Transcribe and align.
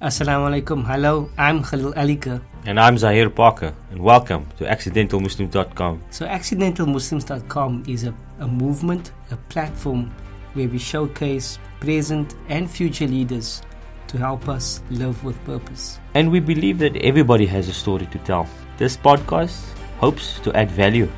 Assalamu 0.00 0.46
alaikum. 0.48 0.82
Hello, 0.82 1.28
I'm 1.36 1.62
Khalil 1.62 1.92
Alika. 1.92 2.40
And 2.64 2.80
I'm 2.80 2.96
Zahir 2.96 3.28
Parker, 3.28 3.74
and 3.90 4.00
welcome 4.00 4.46
to 4.56 4.64
accidentalmuslims.com. 4.64 6.02
So, 6.08 6.24
accidentalmuslims.com 6.24 7.84
is 7.86 8.04
a, 8.04 8.14
a 8.38 8.48
movement, 8.48 9.12
a 9.30 9.36
platform 9.50 10.10
where 10.54 10.68
we 10.68 10.78
showcase 10.78 11.58
present 11.80 12.34
and 12.48 12.70
future 12.70 13.06
leaders 13.06 13.60
to 14.06 14.16
help 14.16 14.48
us 14.48 14.80
live 14.88 15.22
with 15.22 15.36
purpose. 15.44 16.00
And 16.14 16.32
we 16.32 16.40
believe 16.40 16.78
that 16.78 16.96
everybody 17.04 17.44
has 17.44 17.68
a 17.68 17.74
story 17.74 18.06
to 18.06 18.18
tell. 18.20 18.48
This 18.78 18.96
podcast 18.96 19.60
hopes 19.98 20.40
to 20.40 20.56
add 20.56 20.70
value. 20.70 21.12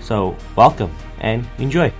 So, 0.00 0.34
welcome 0.56 0.90
and 1.20 1.46
enjoy. 1.58 1.92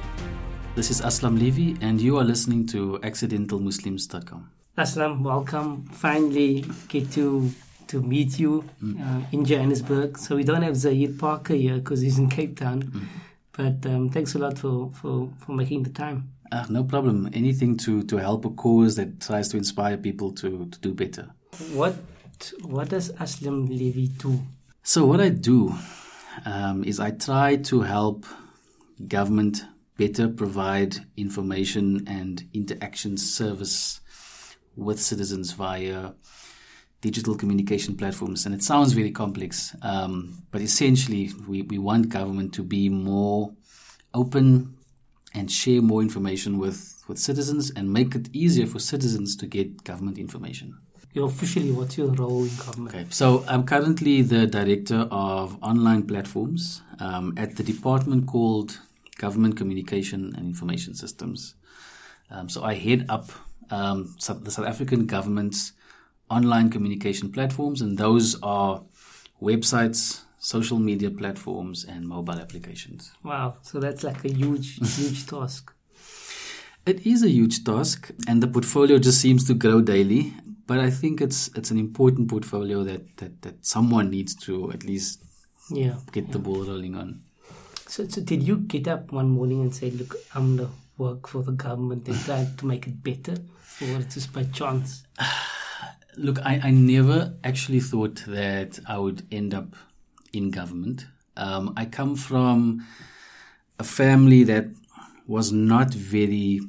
This 0.74 0.90
is 0.90 1.00
Aslam 1.02 1.38
Levy, 1.38 1.76
and 1.80 2.00
you 2.00 2.18
are 2.18 2.24
listening 2.24 2.66
to 2.74 2.98
accidentalmuslims.com. 3.04 4.55
Aslam, 4.78 5.22
welcome. 5.22 5.86
Finally, 5.86 6.66
get 6.88 7.10
to 7.12 7.50
to 7.86 8.02
meet 8.02 8.38
you 8.38 8.62
uh, 9.00 9.22
in 9.32 9.44
Johannesburg. 9.44 10.18
So 10.18 10.36
we 10.36 10.44
don't 10.44 10.60
have 10.60 10.76
Zahir 10.76 11.10
Parker 11.18 11.54
here 11.54 11.76
because 11.76 12.02
he's 12.02 12.18
in 12.18 12.28
Cape 12.28 12.58
Town. 12.58 13.08
But 13.52 13.86
um, 13.86 14.10
thanks 14.10 14.34
a 14.34 14.38
lot 14.38 14.58
for, 14.58 14.90
for, 14.90 15.30
for 15.38 15.52
making 15.52 15.84
the 15.84 15.90
time. 15.90 16.30
Uh, 16.52 16.66
no 16.68 16.84
problem. 16.84 17.30
Anything 17.32 17.78
to, 17.78 18.02
to 18.02 18.16
help 18.18 18.44
a 18.44 18.50
cause 18.50 18.96
that 18.96 19.20
tries 19.20 19.48
to 19.48 19.56
inspire 19.56 19.96
people 19.96 20.32
to, 20.32 20.66
to 20.66 20.78
do 20.80 20.92
better. 20.92 21.30
What 21.72 21.96
what 22.62 22.90
does 22.90 23.12
Aslam 23.12 23.68
Levy 23.70 24.08
do? 24.08 24.42
So, 24.82 25.06
what 25.06 25.22
I 25.22 25.30
do 25.30 25.74
um, 26.44 26.84
is 26.84 27.00
I 27.00 27.12
try 27.12 27.56
to 27.56 27.80
help 27.80 28.26
government 29.08 29.64
better 29.96 30.28
provide 30.28 30.98
information 31.16 32.06
and 32.06 32.44
interaction 32.52 33.16
service 33.16 34.00
with 34.76 35.00
citizens 35.00 35.52
via 35.52 36.12
digital 37.00 37.34
communication 37.36 37.96
platforms. 37.96 38.46
And 38.46 38.54
it 38.54 38.62
sounds 38.62 38.92
very 38.92 39.10
complex, 39.10 39.74
um, 39.82 40.42
but 40.50 40.60
essentially, 40.60 41.30
we, 41.46 41.62
we 41.62 41.78
want 41.78 42.08
government 42.08 42.52
to 42.54 42.62
be 42.62 42.88
more 42.88 43.52
open 44.14 44.76
and 45.34 45.50
share 45.50 45.82
more 45.82 46.00
information 46.00 46.58
with, 46.58 47.04
with 47.08 47.18
citizens 47.18 47.70
and 47.76 47.92
make 47.92 48.14
it 48.14 48.28
easier 48.32 48.66
for 48.66 48.78
citizens 48.78 49.36
to 49.36 49.46
get 49.46 49.84
government 49.84 50.18
information. 50.18 50.78
You're 51.12 51.28
officially, 51.28 51.72
what's 51.72 51.96
your 51.96 52.08
role 52.08 52.44
in 52.44 52.56
government? 52.56 52.94
Okay, 52.94 53.06
so 53.10 53.44
I'm 53.48 53.64
currently 53.64 54.22
the 54.22 54.46
director 54.46 55.08
of 55.10 55.62
online 55.62 56.06
platforms 56.06 56.82
um, 57.00 57.34
at 57.36 57.56
the 57.56 57.62
department 57.62 58.26
called 58.26 58.80
Government 59.18 59.56
Communication 59.56 60.34
and 60.36 60.46
Information 60.46 60.94
Systems. 60.94 61.54
Um, 62.30 62.48
so 62.48 62.64
I 62.64 62.74
head 62.74 63.06
up 63.08 63.30
um, 63.70 64.14
the 64.18 64.50
South 64.50 64.66
African 64.66 65.06
government's 65.06 65.72
online 66.30 66.70
communication 66.70 67.30
platforms, 67.32 67.80
and 67.82 67.98
those 67.98 68.40
are 68.42 68.82
websites, 69.40 70.22
social 70.38 70.78
media 70.78 71.10
platforms, 71.10 71.84
and 71.84 72.06
mobile 72.06 72.34
applications. 72.40 73.12
Wow, 73.22 73.56
so 73.62 73.78
that's 73.80 74.02
like 74.04 74.24
a 74.24 74.32
huge, 74.32 74.76
huge 74.96 75.26
task. 75.34 75.72
It 76.86 77.04
is 77.06 77.22
a 77.22 77.28
huge 77.30 77.64
task, 77.64 78.10
and 78.28 78.42
the 78.42 78.46
portfolio 78.46 78.98
just 78.98 79.20
seems 79.20 79.44
to 79.48 79.54
grow 79.54 79.80
daily. 79.80 80.32
But 80.68 80.78
I 80.80 80.90
think 80.90 81.20
it's 81.20 81.48
it's 81.56 81.70
an 81.70 81.78
important 81.78 82.28
portfolio 82.28 82.82
that 82.84 83.16
that, 83.18 83.42
that 83.42 83.64
someone 83.66 84.10
needs 84.10 84.34
to 84.46 84.70
at 84.72 84.84
least 84.84 85.22
Yeah. 85.70 85.96
get 86.12 86.30
the 86.32 86.38
ball 86.38 86.64
rolling 86.64 86.94
on. 86.96 87.22
So, 87.88 88.06
so 88.08 88.20
did 88.20 88.42
you 88.42 88.56
get 88.58 88.86
up 88.88 89.12
one 89.12 89.30
morning 89.30 89.62
and 89.62 89.74
say, 89.74 89.90
"Look, 89.90 90.14
I'm 90.34 90.56
gonna 90.56 90.70
work 90.98 91.28
for 91.28 91.42
the 91.42 91.52
government 91.52 92.08
and 92.08 92.18
try 92.18 92.46
to 92.56 92.66
make 92.66 92.86
it 92.88 93.02
better," 93.02 93.36
or 93.82 94.00
it's 94.00 94.14
just 94.14 94.32
by 94.32 94.44
chance? 94.44 95.04
Look, 96.16 96.38
I, 96.40 96.60
I 96.64 96.70
never 96.70 97.34
actually 97.44 97.80
thought 97.80 98.24
that 98.26 98.78
I 98.88 98.98
would 98.98 99.26
end 99.30 99.52
up 99.52 99.76
in 100.32 100.50
government. 100.50 101.06
Um, 101.36 101.74
I 101.76 101.84
come 101.84 102.16
from 102.16 102.86
a 103.78 103.84
family 103.84 104.44
that 104.44 104.66
was 105.26 105.52
not 105.52 105.92
very 105.92 106.60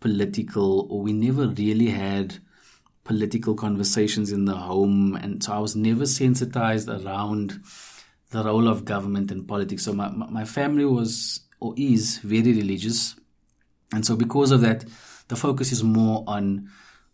political, 0.00 0.86
or 0.90 1.02
we 1.02 1.12
never 1.12 1.46
really 1.48 1.90
had 1.90 2.38
political 3.04 3.54
conversations 3.54 4.32
in 4.32 4.46
the 4.46 4.56
home. 4.56 5.16
And 5.16 5.42
so 5.42 5.52
I 5.52 5.58
was 5.58 5.76
never 5.76 6.06
sensitized 6.06 6.88
around 6.88 7.60
the 8.30 8.44
role 8.44 8.68
of 8.68 8.84
government 8.84 9.30
and 9.30 9.46
politics. 9.46 9.84
So 9.84 9.92
my 9.92 10.08
my 10.08 10.44
family 10.44 10.84
was 10.84 11.40
or 11.60 11.74
is 11.76 12.18
very 12.18 12.52
religious. 12.54 13.16
And 13.92 14.06
so 14.06 14.16
because 14.16 14.52
of 14.52 14.60
that, 14.62 14.84
the 15.30 15.36
focus 15.36 15.72
is 15.72 15.82
more 15.82 16.24
on 16.26 16.68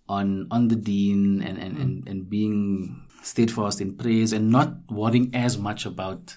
on 0.09 0.49
on 0.51 0.69
the 0.69 0.77
deen 0.77 1.43
and 1.43 1.59
and, 1.59 1.79
and, 1.79 2.09
and 2.09 2.31
being 2.31 3.03
steadfast 3.23 3.81
in 3.81 3.97
prayers 3.97 4.33
and 4.33 4.51
not 4.51 4.71
worrying 4.91 5.31
as 5.35 5.59
much 5.59 5.85
about 5.85 6.35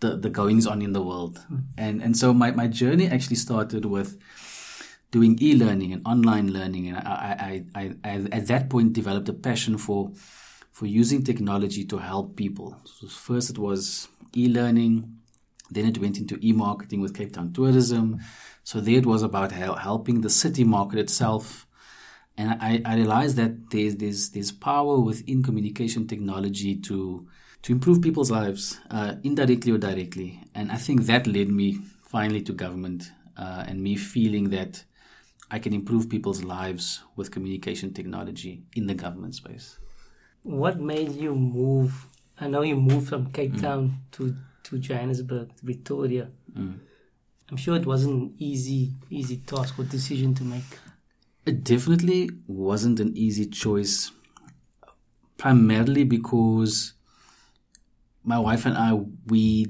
the, 0.00 0.16
the 0.16 0.30
goings 0.30 0.66
on 0.66 0.82
in 0.82 0.92
the 0.92 1.02
world. 1.02 1.40
And 1.76 2.02
and 2.02 2.16
so 2.16 2.32
my, 2.34 2.50
my 2.52 2.68
journey 2.68 3.08
actually 3.08 3.36
started 3.36 3.84
with 3.84 4.18
doing 5.10 5.38
e-learning 5.40 5.92
and 5.94 6.02
online 6.06 6.52
learning 6.52 6.88
and 6.88 6.98
I, 6.98 7.64
I, 7.74 7.80
I, 7.80 7.84
I 8.04 8.14
at 8.30 8.46
that 8.48 8.68
point 8.68 8.92
developed 8.92 9.28
a 9.28 9.32
passion 9.32 9.78
for 9.78 10.12
for 10.72 10.86
using 10.86 11.24
technology 11.24 11.84
to 11.86 11.98
help 11.98 12.36
people. 12.36 12.76
So 12.84 13.08
first 13.08 13.50
it 13.50 13.58
was 13.58 14.08
e-learning, 14.36 14.94
then 15.70 15.86
it 15.86 15.98
went 15.98 16.18
into 16.18 16.38
e-marketing 16.42 17.00
with 17.00 17.16
Cape 17.16 17.32
Town 17.32 17.52
Tourism. 17.52 18.20
So 18.68 18.82
there 18.82 18.98
it 18.98 19.06
was 19.06 19.22
about 19.22 19.52
helping 19.52 20.20
the 20.20 20.28
city 20.28 20.62
market 20.62 20.98
itself. 20.98 21.66
And 22.36 22.50
I, 22.60 22.82
I 22.84 22.96
realized 22.96 23.36
that 23.36 23.70
there's, 23.70 23.96
there's, 23.96 24.28
there's 24.32 24.52
power 24.52 25.00
within 25.00 25.42
communication 25.42 26.06
technology 26.06 26.76
to, 26.80 27.26
to 27.62 27.72
improve 27.72 28.02
people's 28.02 28.30
lives, 28.30 28.78
uh, 28.90 29.14
indirectly 29.22 29.72
or 29.72 29.78
directly. 29.78 30.42
And 30.54 30.70
I 30.70 30.76
think 30.76 31.04
that 31.04 31.26
led 31.26 31.48
me 31.48 31.78
finally 32.02 32.42
to 32.42 32.52
government, 32.52 33.10
uh, 33.38 33.64
and 33.66 33.82
me 33.82 33.96
feeling 33.96 34.50
that 34.50 34.84
I 35.50 35.58
can 35.60 35.72
improve 35.72 36.10
people's 36.10 36.44
lives 36.44 37.00
with 37.16 37.30
communication 37.30 37.94
technology 37.94 38.64
in 38.76 38.86
the 38.86 38.92
government 38.92 39.34
space. 39.34 39.78
What 40.42 40.78
made 40.78 41.12
you 41.12 41.34
move? 41.34 42.06
I 42.38 42.48
know 42.48 42.60
you 42.60 42.76
moved 42.76 43.08
from 43.08 43.32
Cape 43.32 43.58
Town 43.62 44.02
to 44.12 44.36
to 44.64 44.78
Johannesburg, 44.78 45.56
to 45.56 45.64
Pretoria. 45.64 46.28
I'm 47.50 47.56
sure 47.56 47.76
it 47.76 47.86
wasn't 47.86 48.14
an 48.14 48.34
easy 48.38 48.92
easy 49.10 49.38
task 49.38 49.78
or 49.78 49.84
decision 49.84 50.34
to 50.34 50.44
make. 50.44 50.78
It 51.46 51.64
definitely 51.64 52.30
wasn't 52.46 53.00
an 53.00 53.16
easy 53.16 53.46
choice, 53.46 54.10
primarily 55.38 56.04
because 56.04 56.92
my 58.22 58.38
wife 58.38 58.66
and 58.66 58.76
I, 58.76 59.00
we 59.26 59.68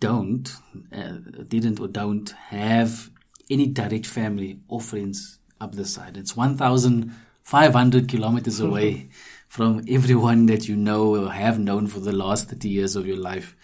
don't, 0.00 0.52
uh, 0.92 1.18
didn't 1.48 1.80
or 1.80 1.88
don't 1.88 2.28
have 2.48 3.10
any 3.48 3.66
direct 3.66 4.04
family 4.04 4.60
or 4.68 4.80
friends 4.80 5.38
up 5.60 5.74
this 5.74 5.94
side. 5.94 6.18
It's 6.18 6.36
1,500 6.36 8.08
kilometers 8.08 8.60
away 8.68 9.08
from 9.48 9.82
everyone 9.88 10.46
that 10.46 10.68
you 10.68 10.76
know 10.76 11.16
or 11.16 11.32
have 11.32 11.58
known 11.58 11.86
for 11.86 12.00
the 12.00 12.12
last 12.12 12.50
30 12.50 12.68
years 12.68 12.96
of 12.96 13.06
your 13.06 13.16
life. 13.16 13.56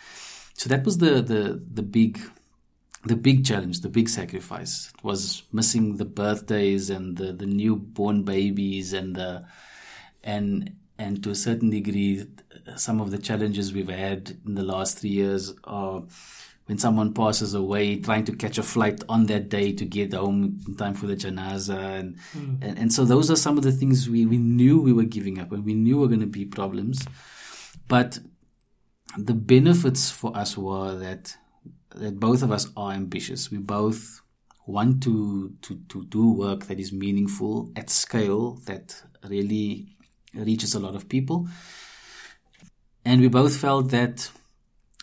So 0.55 0.71
that 0.71 0.85
was 0.85 0.97
the, 0.99 1.21
the, 1.21 1.63
the 1.71 1.83
big 1.83 2.19
the 3.07 3.17
big 3.17 3.45
challenge, 3.45 3.81
the 3.81 3.89
big 3.89 4.09
sacrifice 4.09 4.93
was 5.03 5.43
missing 5.53 5.97
the 5.97 6.05
birthdays 6.05 6.91
and 6.91 7.17
the, 7.17 7.33
the 7.33 7.47
newborn 7.47 8.23
babies 8.23 8.93
and 8.93 9.17
the 9.17 9.45
and 10.25 10.77
and 10.99 11.23
to 11.23 11.31
a 11.31 11.35
certain 11.35 11.71
degree 11.71 12.27
some 12.77 13.01
of 13.01 13.11
the 13.11 13.19
challenges 13.19 13.73
we've 13.73 13.89
had 13.89 14.37
in 14.47 14.55
the 14.55 14.63
last 14.63 14.99
three 14.99 15.11
years 15.11 15.53
are 15.65 16.03
when 16.67 16.79
someone 16.79 17.15
passes 17.15 17.55
away 17.55 18.01
trying 18.01 18.25
to 18.25 18.35
catch 18.35 18.59
a 18.59 18.63
flight 18.63 19.05
on 19.09 19.27
that 19.27 19.49
day 19.49 19.73
to 19.73 19.85
get 19.85 20.13
home 20.13 20.59
in 20.67 20.75
time 20.75 20.95
for 20.95 21.07
the 21.07 21.15
janaza 21.15 21.79
and, 22.01 22.19
hmm. 22.33 22.57
and 22.61 22.79
and 22.79 22.93
so 22.93 23.05
those 23.05 23.31
are 23.31 23.37
some 23.37 23.57
of 23.57 23.63
the 23.63 23.73
things 23.73 24.11
we, 24.11 24.27
we 24.27 24.39
knew 24.39 24.81
we 24.81 24.93
were 24.93 25.05
giving 25.05 25.39
up 25.39 25.53
and 25.53 25.65
we 25.65 25.75
knew 25.75 25.99
were 25.99 26.09
going 26.09 26.21
to 26.21 26.27
be 26.27 26.45
problems. 26.45 27.07
But 27.89 28.19
the 29.17 29.35
benefits 29.35 30.11
for 30.11 30.37
us 30.37 30.59
were 30.59 30.97
that 30.99 31.37
that 31.97 32.21
both 32.21 32.43
of 32.43 32.51
us 32.51 32.69
are 32.77 32.93
ambitious. 32.93 33.51
We 33.51 33.59
both 33.59 34.21
want 34.67 35.03
to, 35.05 35.55
to, 35.63 35.81
to 35.89 36.05
do 36.07 36.33
work 36.33 36.67
that 36.67 36.81
is 36.81 36.93
meaningful 36.93 37.71
at 37.77 37.91
scale 37.91 38.57
that 38.67 39.03
really 39.29 39.87
reaches 40.35 40.75
a 40.75 40.81
lot 40.81 40.95
of 40.95 41.09
people. 41.09 41.49
And 43.05 43.21
we 43.21 43.29
both 43.29 43.57
felt 43.57 43.91
that 43.91 44.31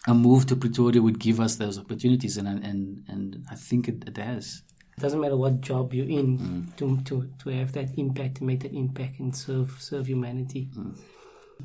a 0.07 0.13
move 0.13 0.45
to 0.47 0.55
Pretoria 0.55 1.01
would 1.01 1.19
give 1.19 1.39
us 1.39 1.55
those 1.55 1.79
opportunities, 1.79 2.37
and 2.37 2.47
and 2.47 3.03
and 3.07 3.45
I 3.49 3.55
think 3.55 3.87
it, 3.87 4.03
it 4.05 4.17
has. 4.17 4.63
It 4.97 5.01
doesn't 5.01 5.19
matter 5.19 5.37
what 5.37 5.61
job 5.61 5.93
you're 5.93 6.09
in 6.09 6.37
mm. 6.37 6.75
to, 6.75 6.99
to 7.05 7.29
to 7.39 7.49
have 7.49 7.71
that 7.73 7.97
impact, 7.97 8.35
to 8.35 8.43
make 8.43 8.59
that 8.61 8.73
impact 8.73 9.19
and 9.19 9.35
serve 9.35 9.77
serve 9.79 10.07
humanity. 10.07 10.69
Mm. 10.75 10.97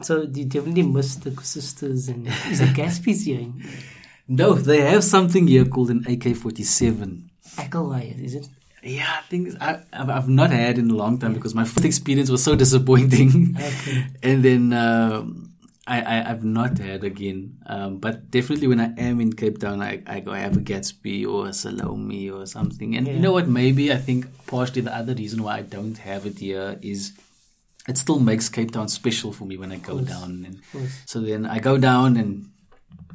So 0.03 0.23
you 0.23 0.45
definitely 0.45 0.83
miss 0.83 1.17
the 1.17 1.35
sisters 1.43 2.09
and 2.09 2.29
is 2.49 2.61
the 2.61 2.67
Gatsby's 2.67 3.25
here 3.25 3.53
No, 4.29 4.55
they 4.55 4.81
have 4.83 5.05
something 5.05 5.47
here 5.47 5.65
called 5.65 5.91
an 5.91 6.05
AK 6.07 6.37
forty 6.37 6.63
seven. 6.63 7.31
Acklewire, 7.57 8.23
is 8.23 8.35
it? 8.35 8.49
Yeah, 8.83 9.21
things 9.29 9.57
I, 9.61 9.81
I've 9.93 10.09
I've 10.11 10.29
not 10.29 10.51
had 10.51 10.79
in 10.79 10.91
a 10.91 10.95
long 10.95 11.19
time 11.19 11.35
because 11.35 11.55
my 11.55 11.65
first 11.65 11.85
experience 11.93 12.31
was 12.31 12.45
so 12.45 12.55
disappointing, 12.55 13.57
Okay. 13.59 14.07
and 14.23 14.43
then 14.45 14.73
um, 14.73 15.53
I, 15.87 16.01
I 16.03 16.31
I've 16.31 16.45
not 16.45 16.79
had 16.79 17.03
again. 17.05 17.57
Um, 17.67 17.99
but 17.99 18.31
definitely 18.31 18.69
when 18.69 18.81
I 18.81 18.93
am 18.97 19.21
in 19.21 19.33
Cape 19.33 19.59
Town, 19.59 19.81
I 19.83 20.03
I 20.07 20.21
go 20.21 20.31
I 20.33 20.39
have 20.41 20.57
a 20.57 20.61
Gatsby 20.61 21.27
or 21.27 21.49
a 21.49 21.53
Salome 21.53 22.31
or 22.31 22.47
something. 22.47 22.95
And 22.97 23.09
you 23.09 23.19
know 23.19 23.33
what? 23.33 23.49
Maybe 23.49 23.91
I 23.93 23.97
think 23.97 24.27
partially 24.47 24.83
the 24.83 24.95
other 24.95 25.15
reason 25.15 25.43
why 25.43 25.59
I 25.59 25.63
don't 25.63 25.99
have 25.99 26.27
it 26.27 26.39
here 26.39 26.79
is 26.83 27.13
it 27.89 27.97
still 27.97 28.21
makes 28.21 28.49
Cape 28.51 28.71
Town 28.71 28.89
special 28.89 29.33
for 29.33 29.47
me 29.47 29.57
when 29.57 29.73
I 29.73 29.77
go 29.79 30.01
down. 30.01 30.45
And 30.47 30.61
so 31.07 31.21
then 31.21 31.47
I 31.47 31.59
go 31.59 31.79
down 31.79 32.17
and 32.19 32.51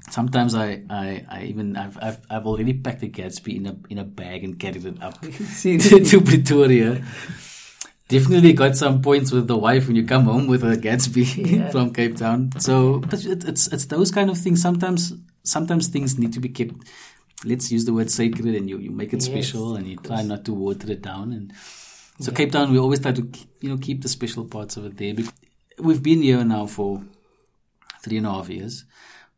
sometimes 0.10 0.54
I, 0.56 0.84
I, 0.90 1.26
I 1.30 1.44
even 1.46 1.76
I've, 1.78 1.98
I've 2.02 2.20
I've 2.30 2.46
already 2.46 2.74
packed 2.74 3.04
a 3.04 3.08
Gatsby 3.08 3.56
in 3.58 3.66
a 3.68 3.76
in 3.90 3.98
a 3.98 4.04
bag 4.04 4.44
and 4.44 4.60
carried 4.60 4.86
it 4.86 5.02
up 5.02 5.20
to, 5.62 5.78
to 5.80 6.22
Pretoria. 6.22 7.04
Definitely 8.10 8.54
got 8.54 8.76
some 8.76 9.02
points 9.02 9.32
with 9.32 9.48
the 9.48 9.58
wife 9.58 9.88
when 9.88 9.96
you 9.96 10.06
come 10.06 10.26
home 10.26 10.46
with 10.48 10.64
a 10.64 10.76
Gatsby 10.78 11.26
Yeah. 11.58 11.70
from 11.72 11.94
Cape 11.94 12.18
Town. 12.18 12.52
So, 12.60 13.00
but 13.00 13.26
it, 13.26 13.44
it's 13.46 13.68
it's 13.68 13.86
those 13.86 14.12
kind 14.12 14.30
of 14.30 14.38
things. 14.38 14.62
Sometimes 14.62 15.14
sometimes 15.44 15.88
things 15.88 16.20
need 16.20 16.34
to 16.34 16.40
be 16.40 16.50
kept. 16.50 16.76
Let's 17.46 17.72
use 17.72 17.86
the 17.86 17.94
word 17.94 18.10
sacred, 18.12 18.56
and 18.56 18.70
you, 18.70 18.78
you 18.78 18.92
make 18.92 19.14
it 19.14 19.18
Yes, 19.18 19.26
special, 19.26 19.76
and 19.76 19.88
you 19.88 19.98
try 19.98 20.22
not 20.22 20.46
to 20.46 20.54
water 20.54 20.92
it 20.92 21.02
down. 21.02 21.32
And 21.34 21.54
so 22.20 22.32
Yeah. 22.32 22.38
Cape 22.38 22.52
Town, 22.52 22.72
we 22.72 22.78
always 22.78 23.00
try 23.00 23.12
to 23.14 23.28
you 23.62 23.70
know 23.70 23.78
keep 23.78 24.02
the 24.02 24.10
special 24.10 24.46
parts 24.46 24.78
of 24.78 24.86
it 24.86 24.98
there. 24.98 25.16
We've 25.80 26.04
been 26.04 26.22
here 26.22 26.44
now 26.44 26.68
for 26.68 27.02
three 28.04 28.18
and 28.18 28.28
a 28.28 28.32
half 28.32 28.50
years, 28.50 28.86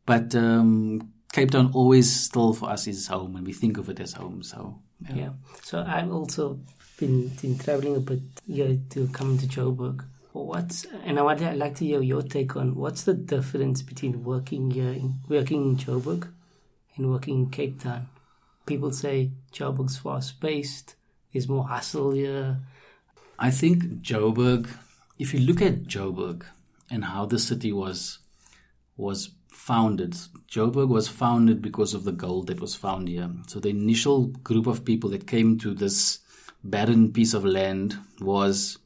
but 0.06 0.36
um, 0.36 1.14
Cape 1.32 1.52
Town 1.52 1.72
always 1.74 2.12
still 2.12 2.54
for 2.54 2.70
us 2.70 2.88
is 2.88 3.08
home, 3.08 3.36
and 3.36 3.46
we 3.46 3.54
think 3.54 3.78
of 3.78 3.90
it 3.90 4.00
as 4.00 4.14
home. 4.14 4.44
So 4.44 4.80
Yeah. 5.14 5.32
So 5.64 5.84
I've 5.86 6.12
also 6.12 6.60
been, 6.98 7.30
been 7.42 7.58
traveling 7.58 7.96
a 7.96 8.00
bit 8.00 8.22
here 8.48 8.78
to 8.92 9.08
come 9.10 9.38
to 9.38 9.46
Joburg. 9.46 10.06
What's 10.32 10.86
and 11.06 11.18
I 11.18 11.22
would 11.22 11.40
like 11.58 11.76
to 11.76 11.86
hear 11.86 12.02
your 12.02 12.22
take 12.22 12.58
on 12.58 12.76
what's 12.76 13.04
the 13.04 13.14
difference 13.14 13.82
between 13.82 14.24
working 14.24 14.72
here, 14.72 14.90
in, 14.90 15.16
working 15.30 15.64
in 15.64 15.78
Joburg, 15.78 16.28
and 16.96 17.10
working 17.10 17.36
in 17.36 17.50
Cape 17.50 17.82
Town. 17.82 18.10
People 18.66 18.92
say 18.92 19.32
Joburg's 19.54 19.98
fast 19.98 20.42
paced. 20.42 20.96
There's 21.32 21.48
more 21.48 21.68
hustle 21.68 22.12
here. 22.12 22.60
I 23.40 23.52
think 23.52 23.84
Joburg, 24.02 24.70
if 25.20 25.34
you 25.34 25.40
look 25.42 25.62
at 25.62 25.84
Joburg 25.84 26.44
and 26.90 27.06
how 27.06 27.26
the 27.26 27.40
city 27.40 27.72
was 27.72 28.20
was 28.98 29.30
founded, 29.66 30.12
Joburg 30.48 30.90
was 30.90 31.08
founded 31.08 31.60
because 31.60 31.96
of 31.96 32.04
the 32.04 32.12
gold 32.12 32.46
that 32.46 32.62
was 32.62 32.76
found 32.76 33.08
here. 33.08 33.32
So 33.48 33.60
the 33.60 33.70
initial 33.70 34.28
group 34.28 34.68
of 34.68 34.86
people 34.86 35.10
that 35.10 35.26
came 35.26 35.58
to 35.58 35.74
this 35.74 36.20
barren 36.64 37.12
piece 37.12 37.34
of 37.34 37.44
land 37.44 37.98
was 38.22 38.78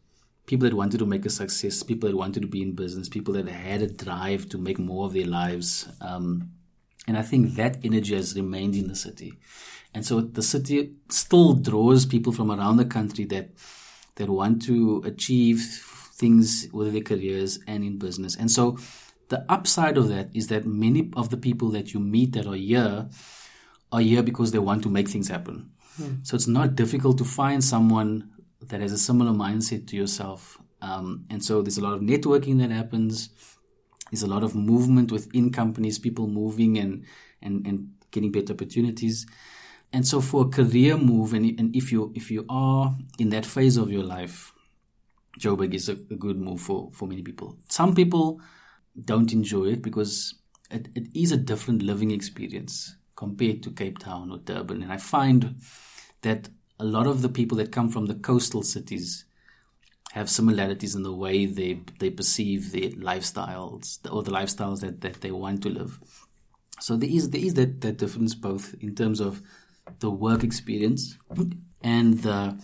people 0.46 0.70
that 0.70 0.78
wanted 0.78 1.00
to 1.00 1.06
make 1.06 1.26
a 1.26 1.30
success, 1.30 1.84
people 1.84 2.10
that 2.10 2.16
wanted 2.16 2.44
to 2.44 2.48
be 2.48 2.62
in 2.62 2.76
business, 2.76 3.10
people 3.10 3.34
that 3.34 3.50
had 3.50 3.82
a 3.82 3.88
drive 3.88 4.48
to 4.50 4.58
make 4.58 4.80
more 4.80 5.06
of 5.06 5.12
their 5.12 5.26
lives. 5.28 5.86
Um, 6.00 6.52
and 7.08 7.18
I 7.18 7.24
think 7.24 7.56
that 7.56 7.84
energy 7.84 8.16
has 8.16 8.34
remained 8.34 8.76
in 8.76 8.88
the 8.88 8.96
city. 8.96 9.34
And 9.94 10.06
so 10.06 10.22
the 10.22 10.42
city 10.42 10.94
still 11.10 11.56
draws 11.56 12.06
people 12.06 12.32
from 12.32 12.52
around 12.52 12.78
the 12.78 12.86
country 12.86 13.26
that 13.26 13.50
that 14.16 14.30
want 14.30 14.62
to 14.68 15.04
achieve 15.06 15.60
things 16.14 16.70
with 16.72 16.94
their 16.94 17.02
careers 17.02 17.60
and 17.68 17.84
in 17.84 17.98
business. 17.98 18.38
And 18.38 18.50
so 18.50 18.78
the 19.30 19.46
upside 19.50 19.98
of 19.98 20.10
that 20.10 20.30
is 20.34 20.48
that 20.48 20.66
many 20.66 21.12
of 21.16 21.30
the 21.30 21.38
people 21.38 21.70
that 21.70 21.94
you 21.94 22.00
meet 22.00 22.34
that 22.34 22.46
are 22.46 22.56
here 22.56 23.08
are 23.92 24.02
here 24.02 24.24
because 24.24 24.52
they 24.52 24.60
want 24.60 24.84
to 24.84 24.90
make 24.90 25.08
things 25.08 25.30
happen. 25.30 25.72
So 26.24 26.36
it's 26.36 26.48
not 26.48 26.76
difficult 26.76 27.18
to 27.18 27.26
find 27.26 27.64
someone 27.64 28.30
that 28.62 28.82
has 28.82 28.92
a 28.92 28.98
similar 28.98 29.32
mindset 29.32 29.88
to 29.88 29.98
yourself. 29.98 30.58
Um, 30.82 31.26
and 31.30 31.44
so 31.44 31.62
there's 31.62 31.78
a 31.78 31.84
lot 31.84 31.94
of 31.94 32.02
networking 32.02 32.60
that 32.60 32.72
happens. 32.72 33.30
There's 34.12 34.24
a 34.24 34.28
lot 34.28 34.44
of 34.44 34.56
movement 34.56 35.12
within 35.12 35.52
companies, 35.52 36.00
people 36.00 36.28
moving 36.28 36.78
and, 36.78 37.06
and, 37.42 37.66
and 37.68 37.90
getting 38.12 38.32
better 38.32 38.54
opportunities. 38.54 39.26
And 39.92 40.08
so 40.08 40.22
for 40.22 40.46
a 40.46 40.50
career 40.50 40.98
move, 40.98 41.34
and, 41.34 41.60
and 41.60 41.76
if 41.76 41.92
you 41.92 42.14
if 42.16 42.30
you 42.30 42.46
are 42.48 42.96
in 43.18 43.30
that 43.30 43.46
phase 43.46 43.76
of 43.76 43.92
your 43.92 44.04
life, 44.04 44.54
Joburg 45.40 45.74
is 45.74 45.90
a, 45.90 45.94
a 45.94 46.16
good 46.16 46.38
move 46.38 46.62
for, 46.62 46.92
for 46.94 47.08
many 47.08 47.24
people. 47.24 47.58
Some 47.70 47.96
people 47.96 48.40
don't 49.06 49.34
enjoy 49.34 49.66
it 49.66 49.82
because 49.82 50.36
it, 50.72 50.90
it 50.96 51.08
is 51.14 51.32
a 51.32 51.38
different 51.38 51.82
living 51.82 52.12
experience 52.12 52.96
compared 53.16 53.62
to 53.64 53.72
Cape 53.72 54.00
Town 54.00 54.32
or 54.32 54.38
Durban. 54.38 54.82
And 54.84 54.92
I 54.92 54.98
find 54.98 55.56
that 56.22 56.50
a 56.80 56.86
lot 56.86 57.08
of 57.08 57.22
the 57.22 57.30
people 57.30 57.58
that 57.58 57.72
come 57.72 57.90
from 57.90 58.06
the 58.06 58.16
coastal 58.16 58.64
cities 58.64 59.26
have 60.14 60.30
similarities 60.30 60.96
in 60.96 61.04
the 61.04 61.14
way 61.14 61.46
they 61.46 61.82
they 62.00 62.10
perceive 62.10 62.72
their 62.72 62.90
lifestyles 62.92 64.00
or 64.12 64.24
the 64.24 64.32
lifestyles 64.32 64.82
that, 64.82 65.02
that 65.02 65.22
they 65.22 65.32
want 65.32 65.62
to 65.64 65.70
live. 65.70 66.00
So 66.80 66.98
there 66.98 67.10
is 67.10 67.30
there 67.30 67.42
is 67.42 67.54
that, 67.56 67.82
that 67.82 67.98
difference 67.98 68.34
both 68.34 68.74
in 68.82 68.96
terms 68.96 69.20
of 69.20 69.42
the 70.00 70.10
work 70.10 70.44
experience 70.44 71.18
and 71.84 72.20
the 72.20 72.58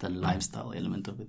the 0.00 0.10
lifestyle 0.10 0.72
element 0.74 1.08
of 1.08 1.20
it. 1.20 1.28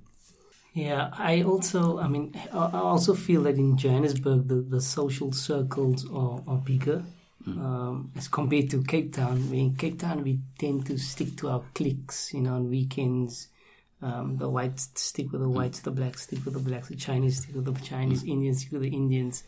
Yeah, 0.73 1.09
I 1.13 1.43
also, 1.43 1.99
I 1.99 2.07
mean, 2.07 2.33
I 2.53 2.79
also 2.79 3.13
feel 3.13 3.43
that 3.43 3.57
in 3.57 3.77
Johannesburg, 3.77 4.47
the, 4.47 4.55
the 4.55 4.79
social 4.79 5.33
circles 5.33 6.09
are, 6.09 6.41
are 6.47 6.57
bigger 6.57 7.03
um, 7.45 8.11
as 8.15 8.27
compared 8.27 8.69
to 8.69 8.83
Cape 8.83 9.13
Town. 9.13 9.33
I 9.33 9.51
mean, 9.51 9.75
Cape 9.75 9.99
Town, 9.99 10.23
we 10.23 10.39
tend 10.57 10.85
to 10.87 10.97
stick 10.97 11.35
to 11.37 11.49
our 11.49 11.63
cliques, 11.73 12.33
you 12.33 12.41
know, 12.41 12.53
on 12.53 12.69
weekends. 12.69 13.49
Um, 14.01 14.37
the 14.37 14.49
whites 14.49 14.89
stick 14.95 15.31
with 15.31 15.41
the 15.41 15.49
whites, 15.49 15.81
the 15.81 15.91
blacks 15.91 16.23
stick 16.23 16.43
with 16.43 16.55
the 16.55 16.59
blacks, 16.59 16.87
the 16.87 16.95
Chinese 16.95 17.43
stick 17.43 17.53
with 17.53 17.65
the 17.65 17.73
Chinese, 17.85 18.23
Indians 18.23 18.61
stick 18.61 18.71
with 18.71 18.81
the 18.81 18.89
Indians. 18.89 19.43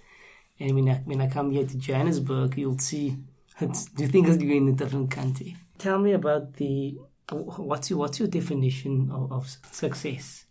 And 0.59 0.75
when 0.75 0.89
I, 0.89 0.95
when 1.05 1.21
I 1.21 1.27
come 1.27 1.51
here 1.51 1.65
to 1.65 1.77
Johannesburg, 1.77 2.57
you'll 2.57 2.77
see, 2.77 3.15
it's, 3.59 3.85
do 3.85 4.03
you 4.03 4.09
think 4.09 4.27
you're 4.27 4.55
in 4.55 4.67
a 4.67 4.73
different 4.73 5.09
country? 5.09 5.55
Tell 5.79 5.97
me 5.97 6.11
about 6.13 6.53
the, 6.53 6.97
what's 7.31 7.89
your, 7.89 7.99
what's 7.99 8.19
your 8.19 8.27
definition 8.27 9.09
of, 9.11 9.31
of 9.31 9.49
success? 9.71 10.45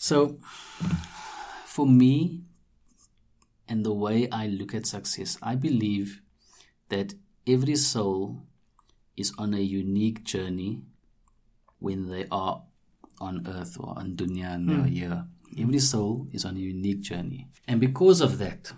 So, 0.00 0.38
for 1.66 1.86
me, 1.86 2.40
and 3.68 3.84
the 3.84 3.92
way 3.92 4.30
I 4.32 4.46
look 4.46 4.74
at 4.74 4.86
success, 4.86 5.36
I 5.42 5.56
believe 5.56 6.22
that 6.88 7.12
every 7.46 7.76
soul 7.76 8.40
is 9.14 9.34
on 9.36 9.52
a 9.52 9.60
unique 9.60 10.24
journey 10.24 10.80
when 11.80 12.08
they 12.08 12.24
are 12.32 12.62
on 13.20 13.46
earth 13.46 13.76
or 13.78 13.92
on 13.98 14.16
dunya 14.16 14.54
and 14.54 14.70
are 14.70 14.74
hmm. 14.76 14.84
here. 14.86 15.26
Every 15.58 15.80
soul 15.80 16.28
is 16.32 16.46
on 16.46 16.56
a 16.56 16.60
unique 16.60 17.02
journey. 17.02 17.48
And 17.68 17.78
because 17.78 18.22
of 18.22 18.38
that, 18.38 18.72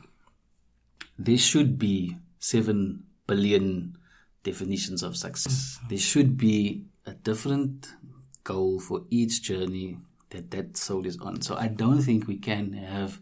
there 1.16 1.38
should 1.38 1.78
be 1.78 2.16
seven 2.40 3.04
billion 3.28 3.96
definitions 4.42 5.04
of 5.04 5.16
success. 5.16 5.78
Hmm. 5.82 5.88
There 5.88 5.98
should 5.98 6.36
be 6.36 6.86
a 7.06 7.12
different 7.14 7.94
goal 8.42 8.80
for 8.80 9.02
each 9.08 9.42
journey 9.42 9.98
that 10.32 10.50
that 10.50 10.76
soul 10.76 11.06
is 11.06 11.18
on. 11.18 11.40
So 11.40 11.56
I 11.56 11.68
don't 11.68 12.02
think 12.02 12.26
we 12.26 12.38
can 12.38 12.72
have 12.72 13.20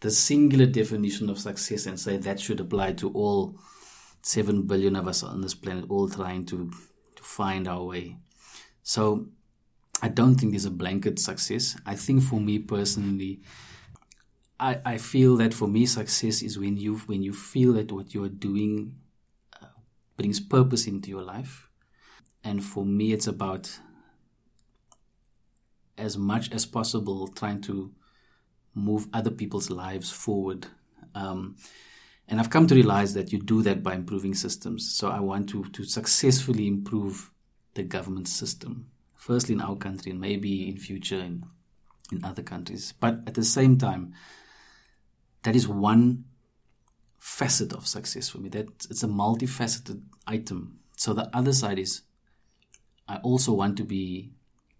the 0.00 0.10
singular 0.10 0.66
definition 0.66 1.30
of 1.30 1.38
success 1.38 1.86
and 1.86 1.98
say 1.98 2.16
that 2.16 2.40
should 2.40 2.60
apply 2.60 2.94
to 2.94 3.10
all 3.10 3.56
seven 4.22 4.62
billion 4.62 4.96
of 4.96 5.06
us 5.06 5.22
on 5.22 5.40
this 5.40 5.54
planet, 5.54 5.84
all 5.88 6.08
trying 6.08 6.44
to, 6.46 6.70
to 7.16 7.22
find 7.22 7.68
our 7.68 7.84
way. 7.84 8.16
So 8.82 9.26
I 10.02 10.08
don't 10.08 10.34
think 10.34 10.52
there's 10.52 10.64
a 10.64 10.70
blanket 10.70 11.18
success. 11.18 11.76
I 11.86 11.94
think 11.94 12.22
for 12.22 12.40
me 12.40 12.58
personally, 12.58 13.40
I, 14.58 14.80
I 14.84 14.98
feel 14.98 15.36
that 15.36 15.54
for 15.54 15.68
me 15.68 15.86
success 15.86 16.42
is 16.42 16.58
when 16.58 16.76
you 16.76 16.98
when 17.06 17.22
you 17.22 17.32
feel 17.32 17.72
that 17.74 17.90
what 17.90 18.14
you're 18.14 18.28
doing 18.28 18.96
uh, 19.60 19.66
brings 20.16 20.40
purpose 20.40 20.86
into 20.86 21.10
your 21.10 21.22
life. 21.22 21.68
And 22.44 22.64
for 22.64 22.84
me, 22.84 23.12
it's 23.12 23.28
about 23.28 23.78
as 25.98 26.16
much 26.16 26.50
as 26.52 26.66
possible 26.66 27.28
trying 27.28 27.60
to 27.62 27.92
move 28.74 29.06
other 29.12 29.30
people's 29.30 29.70
lives 29.70 30.10
forward. 30.10 30.66
Um, 31.14 31.56
and 32.28 32.40
I've 32.40 32.50
come 32.50 32.66
to 32.68 32.74
realize 32.74 33.14
that 33.14 33.32
you 33.32 33.38
do 33.38 33.62
that 33.62 33.82
by 33.82 33.94
improving 33.94 34.34
systems. 34.34 34.94
So 34.94 35.08
I 35.08 35.20
want 35.20 35.48
to, 35.50 35.64
to 35.64 35.84
successfully 35.84 36.66
improve 36.66 37.30
the 37.74 37.82
government 37.82 38.28
system, 38.28 38.90
firstly 39.14 39.54
in 39.54 39.60
our 39.60 39.76
country 39.76 40.12
and 40.12 40.20
maybe 40.20 40.68
in 40.68 40.78
future 40.78 41.18
in, 41.18 41.44
in 42.10 42.24
other 42.24 42.42
countries. 42.42 42.94
But 42.98 43.20
at 43.26 43.34
the 43.34 43.44
same 43.44 43.76
time, 43.76 44.14
that 45.42 45.56
is 45.56 45.68
one 45.68 46.24
facet 47.18 47.72
of 47.72 47.86
success 47.86 48.28
for 48.28 48.38
me. 48.38 48.48
That 48.48 48.68
it's 48.88 49.02
a 49.02 49.08
multifaceted 49.08 50.02
item. 50.26 50.78
So 50.96 51.12
the 51.12 51.28
other 51.36 51.52
side 51.52 51.78
is 51.78 52.02
I 53.08 53.16
also 53.16 53.52
want 53.52 53.76
to 53.78 53.84
be 53.84 54.32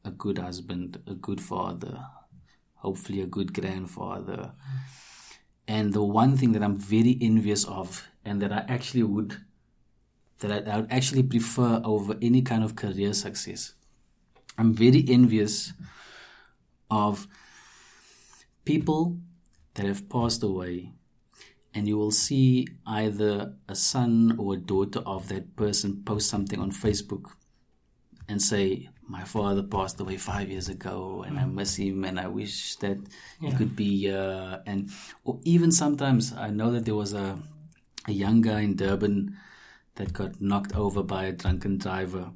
a 0.04 0.10
good 0.10 0.38
husband, 0.38 1.00
a 1.06 1.14
good 1.14 1.40
father, 1.40 2.04
hopefully 2.74 3.20
a 3.20 3.26
good 3.26 3.52
grandfather. 3.52 4.52
And 5.68 5.92
the 5.92 6.02
one 6.02 6.36
thing 6.36 6.52
that 6.52 6.62
I'm 6.62 6.76
very 6.76 7.16
envious 7.20 7.64
of 7.64 8.08
and 8.24 8.42
that 8.42 8.52
I 8.52 8.64
actually 8.68 9.04
would 9.04 9.36
that 10.40 10.68
I, 10.68 10.72
I 10.72 10.80
would 10.80 10.92
actually 10.92 11.22
prefer 11.22 11.80
over 11.84 12.16
any 12.20 12.42
kind 12.42 12.64
of 12.64 12.74
career 12.74 13.12
success 13.12 13.74
I'm 14.58 14.74
very 14.74 15.04
envious 15.08 15.72
of 16.90 17.26
people 18.64 19.18
that 19.74 19.86
have 19.86 20.08
passed 20.10 20.42
away 20.42 20.92
and 21.74 21.88
you 21.88 21.96
will 21.96 22.10
see 22.10 22.68
either 22.86 23.54
a 23.66 23.74
son 23.74 24.36
or 24.38 24.54
a 24.54 24.58
daughter 24.58 25.00
of 25.06 25.28
that 25.28 25.56
person 25.56 26.02
post 26.04 26.28
something 26.28 26.60
on 26.60 26.70
Facebook 26.70 27.30
and 28.28 28.42
say, 28.42 28.90
My 29.08 29.24
father 29.24 29.62
passed 29.62 30.00
away 30.00 30.16
five 30.16 30.48
years 30.48 30.68
ago 30.68 31.24
and 31.26 31.38
I 31.38 31.42
mm. 31.42 31.54
miss 31.54 31.76
him 31.76 32.04
and 32.04 32.18
I 32.18 32.28
wish 32.28 32.76
that 32.76 32.98
he 33.40 33.52
could 33.52 33.76
be 33.76 33.98
here. 33.98 34.62
And 34.66 34.90
or 35.24 35.40
even 35.44 35.72
sometimes 35.72 36.32
I 36.32 36.50
know 36.50 36.70
that 36.72 36.84
there 36.84 36.94
was 36.94 37.12
a, 37.12 37.38
a 38.06 38.12
young 38.12 38.40
guy 38.40 38.60
in 38.60 38.76
Durban 38.76 39.36
that 39.96 40.12
got 40.12 40.40
knocked 40.40 40.74
over 40.76 41.02
by 41.02 41.24
a 41.24 41.32
drunken 41.32 41.78
driver. 41.78 42.30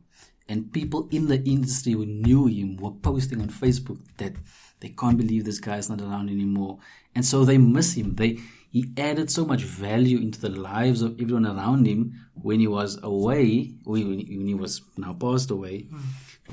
And 0.49 0.73
people 0.73 1.09
in 1.11 1.27
the 1.27 1.43
industry 1.45 1.93
who 1.93 2.07
knew 2.07 2.47
him 2.47 2.77
were 2.77 2.93
posting 2.93 3.41
on 3.41 3.49
Facebook 3.49 3.99
that 4.19 4.35
they 4.81 4.91
can't 4.91 5.17
believe 5.17 5.45
this 5.45 5.59
guy's 5.59 5.89
not 5.89 6.01
around 6.01 6.31
anymore. 6.31 6.79
And 7.15 7.25
so 7.25 7.45
they 7.45 7.59
miss 7.59 7.95
him. 7.95 8.15
They 8.15 8.39
he 8.71 8.93
added 8.99 9.31
so 9.31 9.47
much 9.47 9.63
value 9.63 10.19
into 10.19 10.39
the 10.39 10.51
lives 10.51 11.01
of 11.01 11.19
everyone 11.21 11.47
around 11.47 11.87
him 11.87 12.29
when 12.35 12.61
he 12.61 12.67
was 12.67 13.03
away, 13.03 13.73
when 13.85 14.19
he 14.19 14.37
when 14.37 14.47
he 14.47 14.55
was 14.55 14.83
now 14.97 15.15
passed 15.15 15.51
away. 15.51 15.89
Mm. 15.91 16.01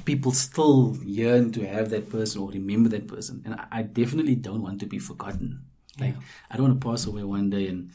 People 0.06 0.32
still 0.32 0.98
yearn 1.04 1.52
to 1.54 1.66
have 1.68 1.90
that 1.92 2.10
person 2.10 2.42
or 2.42 2.50
remember 2.52 2.90
that 2.90 3.08
person. 3.08 3.42
And 3.46 3.56
I, 3.56 3.66
I 3.72 3.82
definitely 3.84 4.36
don't 4.36 4.62
want 4.62 4.80
to 4.82 4.86
be 4.86 5.00
forgotten. 5.00 5.64
Like 6.00 6.16
I 6.50 6.58
don't 6.58 6.68
want 6.70 6.82
to 6.82 6.88
pass 6.90 7.06
away 7.06 7.24
one 7.24 7.50
day 7.50 7.68
and 7.68 7.92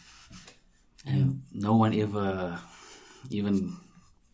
and 1.06 1.42
no 1.52 1.74
one 1.76 1.94
ever 1.94 2.58
even 3.30 3.76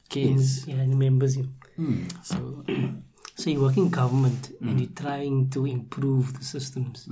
cares. 0.09 0.67
Yeah, 0.67 0.81
remembers 0.81 1.37
you. 1.37 1.49
Hmm. 1.77 2.05
So 2.23 2.65
So 3.37 3.51
you 3.51 3.61
work 3.63 3.77
in 3.77 3.91
government 3.91 4.53
Mm. 4.63 4.71
and 4.71 4.81
you're 4.81 4.95
trying 4.95 5.51
to 5.51 5.67
improve 5.67 6.39
the 6.39 6.45
systems. 6.45 7.09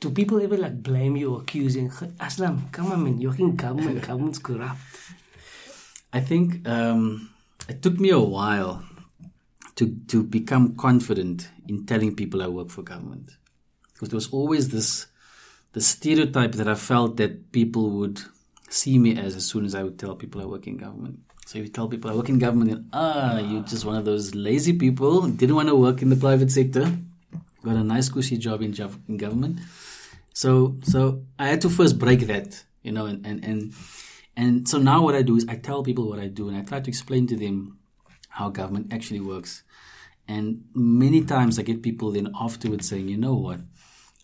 Do 0.00 0.10
people 0.10 0.42
ever 0.42 0.58
like 0.58 0.82
blame 0.82 1.16
you 1.16 1.32
or 1.34 1.40
accuse 1.40 1.76
you? 1.76 1.88
Aslam, 2.20 2.70
come 2.72 2.92
on, 2.92 3.04
man, 3.04 3.20
you're 3.22 3.34
in 3.36 3.56
government. 3.56 4.02
Government's 4.06 4.38
corrupt. 4.38 4.76
I 6.12 6.20
think 6.20 6.68
um, 6.68 7.30
it 7.68 7.80
took 7.80 7.98
me 7.98 8.10
a 8.10 8.20
while 8.20 8.84
to 9.76 9.96
to 10.08 10.22
become 10.22 10.76
confident 10.76 11.48
in 11.68 11.86
telling 11.86 12.14
people 12.14 12.42
I 12.42 12.48
work 12.48 12.70
for 12.70 12.82
government 12.82 13.30
because 13.92 14.08
there 14.08 14.16
was 14.16 14.30
always 14.32 14.68
this 14.68 15.06
the 15.72 15.80
stereotype 15.80 16.52
that 16.52 16.68
I 16.68 16.74
felt 16.74 17.16
that 17.16 17.50
people 17.52 17.90
would 17.90 18.20
see 18.68 18.98
me 18.98 19.16
as 19.18 19.34
as 19.34 19.46
soon 19.46 19.64
as 19.64 19.74
I 19.74 19.82
would 19.82 19.98
tell 19.98 20.14
people 20.14 20.40
I 20.40 20.44
work 20.44 20.66
in 20.66 20.76
government. 20.76 21.20
So 21.46 21.58
if 21.58 21.64
you 21.64 21.70
tell 21.70 21.88
people 21.88 22.10
I 22.10 22.14
work 22.14 22.28
in 22.28 22.38
government, 22.38 22.70
then 22.70 22.88
ah, 22.92 23.38
you're 23.38 23.62
just 23.62 23.84
one 23.84 23.96
of 23.96 24.04
those 24.04 24.34
lazy 24.34 24.72
people 24.72 25.22
didn't 25.28 25.54
want 25.54 25.68
to 25.68 25.76
work 25.76 26.00
in 26.00 26.08
the 26.08 26.16
private 26.16 26.50
sector, 26.50 26.90
got 27.62 27.76
a 27.76 27.84
nice 27.84 28.08
cushy 28.08 28.38
job 28.38 28.62
in, 28.62 28.72
gov- 28.72 28.98
in 29.08 29.16
government. 29.16 29.60
So 30.32 30.76
so 30.82 31.22
I 31.38 31.48
had 31.48 31.60
to 31.62 31.70
first 31.70 31.98
break 31.98 32.20
that, 32.28 32.64
you 32.82 32.92
know, 32.92 33.06
and, 33.06 33.24
and, 33.26 33.44
and 33.44 33.72
and 34.36 34.68
so 34.68 34.78
now 34.78 35.02
what 35.02 35.14
I 35.14 35.22
do 35.22 35.36
is 35.36 35.46
I 35.48 35.56
tell 35.56 35.82
people 35.82 36.08
what 36.08 36.18
I 36.18 36.28
do 36.28 36.48
and 36.48 36.56
I 36.56 36.62
try 36.62 36.80
to 36.80 36.88
explain 36.88 37.26
to 37.28 37.36
them 37.36 37.78
how 38.34 38.48
government 38.48 38.92
actually 38.92 39.20
works. 39.20 39.62
And 40.26 40.64
many 40.74 41.24
times 41.24 41.58
I 41.58 41.62
get 41.62 41.82
people 41.82 42.10
then 42.10 42.32
afterwards 42.40 42.88
saying, 42.88 43.08
you 43.08 43.16
know 43.16 43.34
what? 43.34 43.60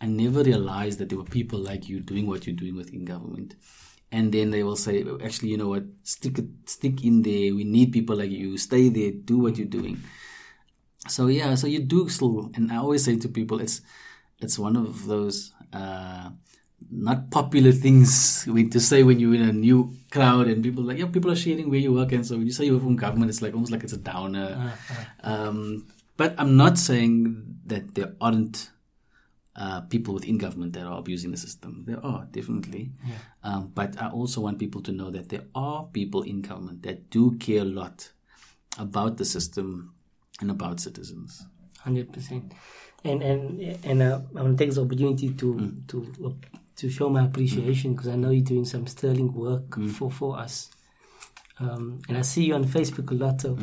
I 0.00 0.06
never 0.06 0.42
realized 0.42 0.98
that 0.98 1.10
there 1.10 1.18
were 1.18 1.24
people 1.24 1.60
like 1.60 1.88
you 1.88 2.00
doing 2.00 2.26
what 2.26 2.46
you're 2.46 2.56
doing 2.56 2.74
within 2.74 3.04
government. 3.04 3.54
And 4.10 4.32
then 4.32 4.50
they 4.50 4.64
will 4.64 4.76
say, 4.76 5.04
actually, 5.22 5.50
you 5.50 5.58
know 5.58 5.68
what? 5.68 5.84
Stick 6.02 6.38
stick 6.66 7.04
in 7.04 7.22
there. 7.22 7.54
We 7.54 7.62
need 7.62 7.92
people 7.92 8.16
like 8.16 8.30
you. 8.30 8.58
Stay 8.58 8.88
there. 8.88 9.12
Do 9.12 9.38
what 9.38 9.56
you're 9.56 9.68
doing. 9.68 10.02
So 11.06 11.28
yeah, 11.28 11.54
so 11.54 11.68
you 11.68 11.78
do 11.80 12.08
still, 12.08 12.50
and 12.54 12.72
I 12.72 12.78
always 12.78 13.04
say 13.04 13.16
to 13.16 13.28
people, 13.28 13.60
it's 13.60 13.82
it's 14.40 14.58
one 14.58 14.74
of 14.74 15.06
those 15.06 15.52
uh, 15.72 16.30
not 16.90 17.30
popular 17.30 17.72
things 17.72 18.44
when- 18.46 18.70
to 18.70 18.80
say 18.80 19.02
when 19.02 19.20
you're 19.20 19.34
in 19.34 19.42
a 19.42 19.52
new 19.52 19.92
crowd 20.10 20.46
and 20.48 20.62
people 20.62 20.82
like, 20.84 20.98
yeah, 20.98 21.06
people 21.06 21.30
are 21.30 21.36
sharing 21.36 21.70
where 21.70 21.78
you 21.80 21.92
work, 21.92 22.12
and 22.12 22.26
so 22.26 22.36
when 22.36 22.46
you 22.46 22.52
say 22.52 22.64
you're 22.66 22.80
from 22.80 22.96
government, 22.96 23.30
it's 23.30 23.42
like 23.42 23.54
almost 23.54 23.70
like 23.72 23.84
it's 23.84 23.92
a 23.92 23.98
downer. 23.98 24.72
Um, 25.22 25.86
but 26.16 26.34
I'm 26.38 26.56
not 26.56 26.78
saying 26.78 27.46
that 27.66 27.94
there 27.94 28.14
aren't 28.20 28.70
uh, 29.56 29.80
people 29.82 30.14
within 30.14 30.38
government 30.38 30.72
that 30.72 30.84
are 30.86 30.98
abusing 30.98 31.30
the 31.30 31.36
system. 31.36 31.84
There 31.86 32.04
are 32.04 32.26
definitely, 32.30 32.92
um, 33.42 33.70
but 33.74 34.00
I 34.00 34.08
also 34.10 34.40
want 34.40 34.58
people 34.58 34.80
to 34.82 34.92
know 34.92 35.10
that 35.10 35.28
there 35.28 35.44
are 35.54 35.84
people 35.92 36.22
in 36.22 36.40
government 36.42 36.82
that 36.82 37.10
do 37.10 37.32
care 37.36 37.62
a 37.62 37.64
lot 37.64 38.10
about 38.78 39.16
the 39.18 39.24
system 39.24 39.94
and 40.40 40.50
about 40.50 40.80
citizens. 40.80 41.46
Hundred 41.78 42.12
percent, 42.12 42.52
and 43.04 43.22
and 43.22 43.60
and 43.84 44.02
uh, 44.02 44.20
I 44.36 44.42
want 44.42 44.56
to 44.58 44.64
take 44.64 44.70
this 44.70 44.78
opportunity 44.78 45.30
to 45.34 45.72
to 45.88 45.96
to 46.80 46.88
show 46.88 47.10
my 47.10 47.26
appreciation 47.26 47.92
because 47.92 48.08
I 48.08 48.16
know 48.16 48.30
you're 48.30 48.42
doing 48.44 48.64
some 48.64 48.86
sterling 48.86 49.34
work 49.34 49.78
for 49.92 50.10
for 50.10 50.38
us, 50.38 50.70
um, 51.58 52.00
and 52.08 52.16
I 52.16 52.22
see 52.22 52.44
you 52.44 52.54
on 52.54 52.64
Facebook 52.64 53.10
a 53.10 53.14
lot. 53.14 53.40
So, 53.42 53.58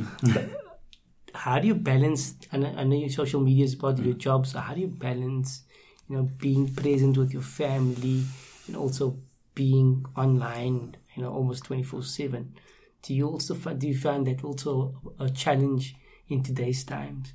how 1.34 1.58
do 1.60 1.68
you 1.68 1.76
balance? 1.76 2.36
I 2.52 2.58
know, 2.58 2.74
I 2.78 2.84
know 2.84 2.96
your 2.96 3.10
social 3.10 3.42
media 3.42 3.66
is 3.66 3.76
part 3.76 3.98
of 3.98 4.06
your 4.06 4.16
job, 4.16 4.46
so 4.46 4.60
how 4.60 4.76
do 4.76 4.82
you 4.82 4.88
balance, 4.88 5.64
you 6.08 6.16
know, 6.16 6.30
being 6.38 6.74
present 6.74 7.18
with 7.18 7.34
your 7.34 7.42
family 7.42 8.24
and 8.68 8.76
also 8.76 9.18
being 9.56 10.06
online, 10.16 10.96
you 11.16 11.24
know, 11.24 11.32
almost 11.32 11.64
twenty 11.64 11.84
four 11.84 12.04
seven? 12.04 12.54
Do 13.02 13.16
you 13.16 13.28
also 13.28 13.56
fi- 13.56 13.74
do 13.74 13.88
you 13.88 13.98
find 13.98 14.28
that 14.28 14.44
also 14.44 14.94
a 15.20 15.30
challenge 15.30 15.96
in 16.30 16.44
today's 16.44 16.84
times? 16.84 17.34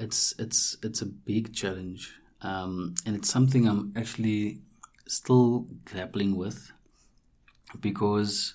it's 0.00 0.34
it's 0.38 0.76
it's 0.82 1.02
a 1.02 1.06
big 1.06 1.54
challenge, 1.54 2.12
um, 2.40 2.94
and 3.06 3.14
it's 3.14 3.30
something 3.30 3.68
I'm 3.68 3.92
actually 3.96 4.62
still 5.10 5.66
grappling 5.84 6.36
with 6.36 6.72
because 7.80 8.54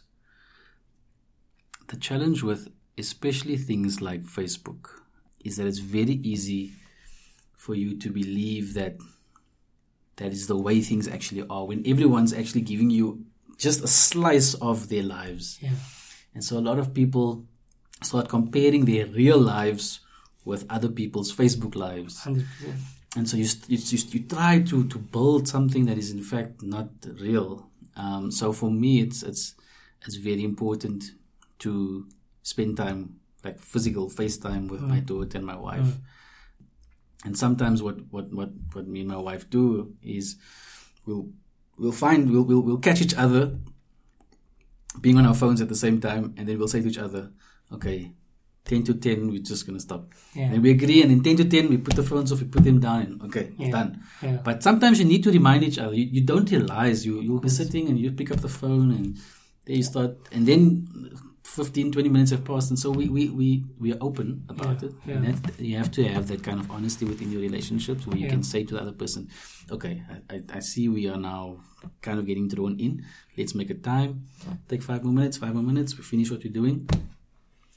the 1.87 1.97
challenge 1.97 2.43
with 2.43 2.69
especially 2.97 3.57
things 3.57 4.01
like 4.01 4.23
Facebook 4.23 4.87
is 5.43 5.57
that 5.57 5.67
it's 5.67 5.79
very 5.79 6.19
easy 6.23 6.71
for 7.57 7.75
you 7.75 7.97
to 7.97 8.09
believe 8.09 8.73
that 8.73 8.95
that 10.15 10.31
is 10.31 10.47
the 10.47 10.55
way 10.55 10.79
things 10.81 11.07
actually 11.09 11.45
are 11.49 11.65
when 11.65 11.83
everyone's 11.85 12.33
actually 12.33 12.61
giving 12.61 12.89
you 12.89 13.25
just 13.57 13.83
a 13.83 13.87
slice 13.87 14.53
of 14.55 14.87
their 14.87 15.03
lives. 15.03 15.57
Yeah. 15.61 15.71
And 16.33 16.43
so 16.43 16.57
a 16.57 16.63
lot 16.69 16.79
of 16.79 16.93
people 16.93 17.45
start 18.01 18.29
comparing 18.29 18.85
their 18.85 19.07
real 19.07 19.39
lives 19.39 19.99
with 20.45 20.65
other 20.69 20.89
people's 20.89 21.35
Facebook 21.35 21.75
lives. 21.75 22.23
Hundred 22.23 22.45
percent. 22.57 22.79
And 23.15 23.29
so 23.29 23.37
you, 23.37 23.47
you, 23.67 23.77
you, 23.77 23.99
you 24.09 24.19
try 24.27 24.59
to, 24.59 24.87
to 24.87 24.97
build 24.97 25.47
something 25.47 25.85
that 25.85 25.97
is 25.97 26.11
in 26.11 26.21
fact 26.21 26.61
not 26.61 26.89
real. 27.19 27.69
Um, 27.95 28.29
so 28.31 28.51
for 28.51 28.69
me, 28.69 29.01
it's, 29.01 29.23
it's, 29.23 29.55
it's 30.05 30.15
very 30.15 30.43
important 30.43 31.11
to 31.59 32.07
spend 32.43 32.77
time, 32.77 33.15
like 33.43 33.59
physical 33.59 34.09
face 34.09 34.37
time 34.37 34.67
with 34.67 34.81
my 34.81 34.99
daughter 34.99 35.37
and 35.37 35.47
my 35.47 35.55
wife. 35.55 35.87
And 37.23 37.37
sometimes 37.37 37.81
what, 37.81 37.97
what, 38.11 38.31
what, 38.33 38.49
what 38.73 38.87
me 38.87 38.99
and 38.99 39.09
my 39.09 39.17
wife 39.17 39.49
do 39.49 39.95
is 40.03 40.35
we'll, 41.05 41.29
we'll 41.77 41.91
find, 41.91 42.29
we'll, 42.29 42.43
we'll, 42.43 42.61
we'll 42.61 42.77
catch 42.77 43.01
each 43.01 43.15
other 43.15 43.57
being 45.01 45.17
on 45.17 45.25
our 45.25 45.33
phones 45.33 45.61
at 45.61 45.69
the 45.69 45.75
same 45.75 45.99
time, 45.99 46.33
and 46.37 46.47
then 46.47 46.57
we'll 46.57 46.67
say 46.67 46.81
to 46.81 46.87
each 46.87 46.97
other, 46.97 47.31
okay, 47.71 48.11
10 48.65 48.83
to 48.83 48.93
10, 48.95 49.29
we're 49.29 49.41
just 49.43 49.65
going 49.65 49.77
to 49.77 49.79
stop. 49.81 50.11
Yeah. 50.33 50.45
And 50.51 50.63
we 50.63 50.71
agree, 50.71 51.01
and 51.03 51.11
in 51.11 51.21
10 51.23 51.35
to 51.37 51.45
10, 51.45 51.69
we 51.69 51.77
put 51.77 51.95
the 51.95 52.03
phones 52.03 52.31
off, 52.31 52.41
we 52.41 52.47
put 52.47 52.63
them 52.63 52.79
down, 52.79 53.01
and 53.03 53.21
okay, 53.23 53.51
Yeah. 53.57 53.69
done. 53.71 54.03
Yeah. 54.21 54.37
But 54.43 54.63
sometimes 54.63 54.99
you 54.99 55.05
need 55.05 55.23
to 55.23 55.31
remind 55.31 55.63
each 55.63 55.77
other. 55.77 55.93
You, 55.93 56.05
you 56.05 56.21
don't 56.21 56.49
realize 56.49 57.05
you, 57.05 57.21
you'll 57.21 57.39
be 57.39 57.49
sitting 57.49 57.87
and 57.89 57.99
you 57.99 58.11
pick 58.11 58.31
up 58.31 58.41
the 58.41 58.49
phone, 58.49 58.91
and 58.91 59.17
then 59.65 59.75
you 59.77 59.83
start, 59.83 60.17
and 60.31 60.47
then 60.47 60.87
15, 61.43 61.91
20 61.91 62.09
minutes 62.09 62.31
have 62.31 62.43
passed, 62.43 62.71
and 62.71 62.77
so 62.79 62.89
we, 62.89 63.07
we, 63.07 63.29
we, 63.29 63.63
we 63.79 63.93
are 63.93 63.97
open 64.01 64.43
about 64.49 64.81
it. 64.81 64.93
And 65.05 65.25
that, 65.35 65.59
you 65.59 65.77
have 65.77 65.91
to 65.91 66.03
have 66.07 66.27
that 66.29 66.43
kind 66.43 66.59
of 66.59 66.69
honesty 66.71 67.05
within 67.05 67.31
your 67.31 67.41
relationships 67.41 68.07
where 68.07 68.17
you 68.17 68.27
can 68.27 68.41
say 68.43 68.63
to 68.63 68.73
the 68.73 68.81
other 68.81 68.91
person, 68.91 69.29
okay, 69.71 70.01
I, 70.09 70.35
I, 70.35 70.41
I 70.55 70.59
see 70.59 70.89
we 70.89 71.07
are 71.07 71.17
now 71.17 71.57
kind 72.01 72.17
of 72.19 72.25
getting 72.25 72.47
drawn 72.47 72.79
in. 72.79 73.05
Let's 73.37 73.53
make 73.53 73.69
a 73.69 73.75
time. 73.75 74.25
Take 74.67 74.81
five 74.81 75.03
more 75.03 75.13
minutes, 75.13 75.37
five 75.37 75.53
more 75.53 75.63
minutes. 75.63 75.95
We 75.95 76.03
finish 76.03 76.31
what 76.31 76.43
we're 76.43 76.51
doing. 76.51 76.89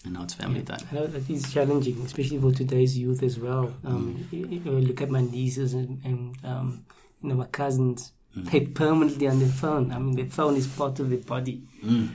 And 0.05 0.15
now 0.15 0.23
it's 0.23 0.35
family 0.35 0.63
time. 0.63 0.81
I 0.91 0.95
know 0.95 1.07
that 1.07 1.29
is 1.29 1.53
challenging, 1.53 2.01
especially 2.03 2.39
for 2.39 2.53
today's 2.53 2.97
youth 2.97 3.23
as 3.23 3.39
well. 3.39 3.75
Um, 3.85 4.27
you 4.31 4.47
look 4.63 5.03
at 5.03 5.11
my 5.11 5.21
nieces 5.23 5.75
and, 5.75 6.01
and 6.05 6.37
um, 6.45 6.85
you 7.23 7.29
know 7.31 7.35
my 7.35 7.47
cousins. 7.47 8.13
they're 8.37 8.67
permanently 8.69 9.27
on 9.27 9.39
their 9.41 9.49
phone. 9.49 9.91
I 9.91 9.99
mean, 9.99 10.15
their 10.15 10.27
phone 10.27 10.55
is 10.57 10.67
part 10.67 11.01
of 11.01 11.11
their 11.11 11.19
body, 11.19 11.63
Mm. 11.85 12.09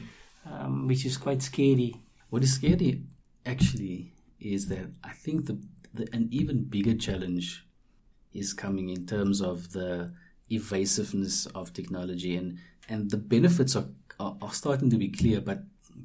um, 0.50 0.88
which 0.88 1.06
is 1.06 1.18
quite 1.18 1.42
scary. 1.42 1.96
What 2.30 2.44
is 2.44 2.54
scary 2.54 3.04
actually 3.46 4.14
is 4.40 4.68
that 4.70 4.88
I 5.04 5.12
think 5.12 5.48
the, 5.48 5.58
the 5.94 6.08
an 6.14 6.30
even 6.32 6.64
bigger 6.64 6.94
challenge 6.94 7.66
is 8.32 8.54
coming 8.54 8.90
in 8.90 9.06
terms 9.06 9.42
of 9.42 9.74
the 9.74 10.14
evasiveness 10.50 11.46
of 11.48 11.74
technology 11.74 12.36
and 12.38 12.58
and 12.90 13.12
the 13.12 13.18
benefits 13.18 13.76
are, 13.76 13.88
are, 14.20 14.36
are 14.42 14.54
starting 14.54 14.90
to 14.90 14.98
be 14.98 15.10
clear, 15.10 15.40
but 15.42 15.64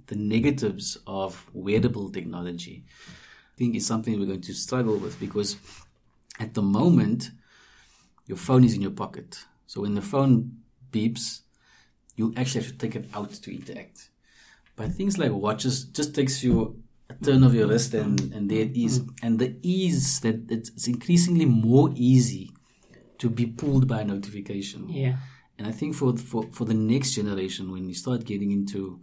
the 0.09 0.17
negatives 0.17 0.99
of 1.07 1.49
wearable 1.53 2.11
technology. 2.11 2.85
I 2.99 3.59
think 3.59 3.77
is 3.77 3.87
something 3.87 4.19
we're 4.19 4.27
going 4.27 4.41
to 4.43 4.55
struggle 4.55 4.97
with 4.97 5.19
because 5.19 5.57
at 6.38 6.55
the 6.55 6.62
moment, 6.62 7.31
your 8.27 8.38
phone 8.38 8.65
is 8.65 8.75
in 8.75 8.83
your 8.83 8.93
pocket. 8.93 9.45
So 9.67 9.83
when 9.83 9.95
the 9.95 10.03
phone 10.03 10.59
beeps, 10.93 11.41
you 12.17 12.33
actually 12.37 12.62
have 12.62 12.73
to 12.73 12.79
take 12.79 12.97
it 12.97 13.07
out 13.15 13.31
to 13.31 13.55
interact. 13.55 14.11
But 14.77 14.93
things 14.93 15.19
like 15.19 15.33
watches 15.33 15.85
just 15.85 16.15
takes 16.15 16.43
you 16.43 16.83
a 17.11 17.15
turn 17.25 17.43
of 17.43 17.55
your 17.55 17.69
wrist 17.69 17.95
and, 17.95 18.21
and 18.33 18.50
there 18.50 18.61
it 18.61 18.77
is. 18.77 19.00
Mm-hmm. 19.00 19.27
And 19.27 19.38
the 19.38 19.57
ease 19.62 20.21
that 20.21 20.50
it's 20.50 20.87
increasingly 20.87 21.47
more 21.47 21.91
easy 21.95 22.53
to 23.19 23.29
be 23.29 23.47
pulled 23.47 23.88
by 23.88 24.03
a 24.03 24.05
notification. 24.05 24.88
Yeah. 24.88 25.17
And 25.59 25.67
I 25.67 25.73
think 25.73 25.97
for, 25.97 26.17
for, 26.17 26.45
for 26.53 26.65
the 26.65 26.75
next 26.75 27.15
generation, 27.15 27.73
when 27.73 27.88
you 27.88 27.95
start 27.95 28.25
getting 28.25 28.53
into, 28.53 29.00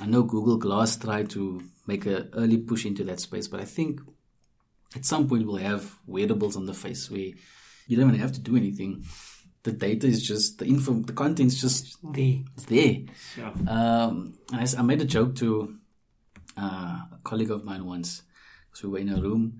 I 0.00 0.06
know 0.06 0.22
Google 0.22 0.56
Glass 0.56 0.96
tried 0.96 1.30
to 1.30 1.62
make 1.86 2.06
an 2.06 2.30
early 2.34 2.58
push 2.58 2.84
into 2.86 3.04
that 3.04 3.20
space, 3.20 3.46
but 3.48 3.60
I 3.60 3.64
think 3.64 4.00
at 4.96 5.04
some 5.04 5.28
point 5.28 5.46
we'll 5.46 5.56
have 5.56 5.96
wearables 6.06 6.56
on 6.56 6.66
the 6.66 6.74
face 6.74 7.10
where 7.10 7.30
you 7.86 7.96
don't 7.96 8.08
even 8.08 8.20
have 8.20 8.32
to 8.32 8.40
do 8.40 8.56
anything. 8.56 9.04
The 9.62 9.72
data 9.72 10.06
is 10.06 10.26
just 10.26 10.58
the 10.58 10.66
info, 10.66 10.94
the 10.94 11.12
content 11.12 11.52
is 11.52 11.60
just 11.60 11.96
There. 12.02 12.40
it's 12.54 12.64
there. 12.66 12.96
Sure. 13.34 13.52
Um, 13.66 14.38
and 14.52 14.60
I, 14.60 14.78
I 14.78 14.82
made 14.82 15.00
a 15.00 15.06
joke 15.06 15.36
to 15.36 15.76
uh, 16.56 17.00
a 17.12 17.18
colleague 17.22 17.50
of 17.50 17.64
mine 17.64 17.84
once. 17.84 18.22
So 18.72 18.88
we 18.88 18.92
were 18.92 18.98
in 18.98 19.08
a 19.16 19.20
room, 19.20 19.58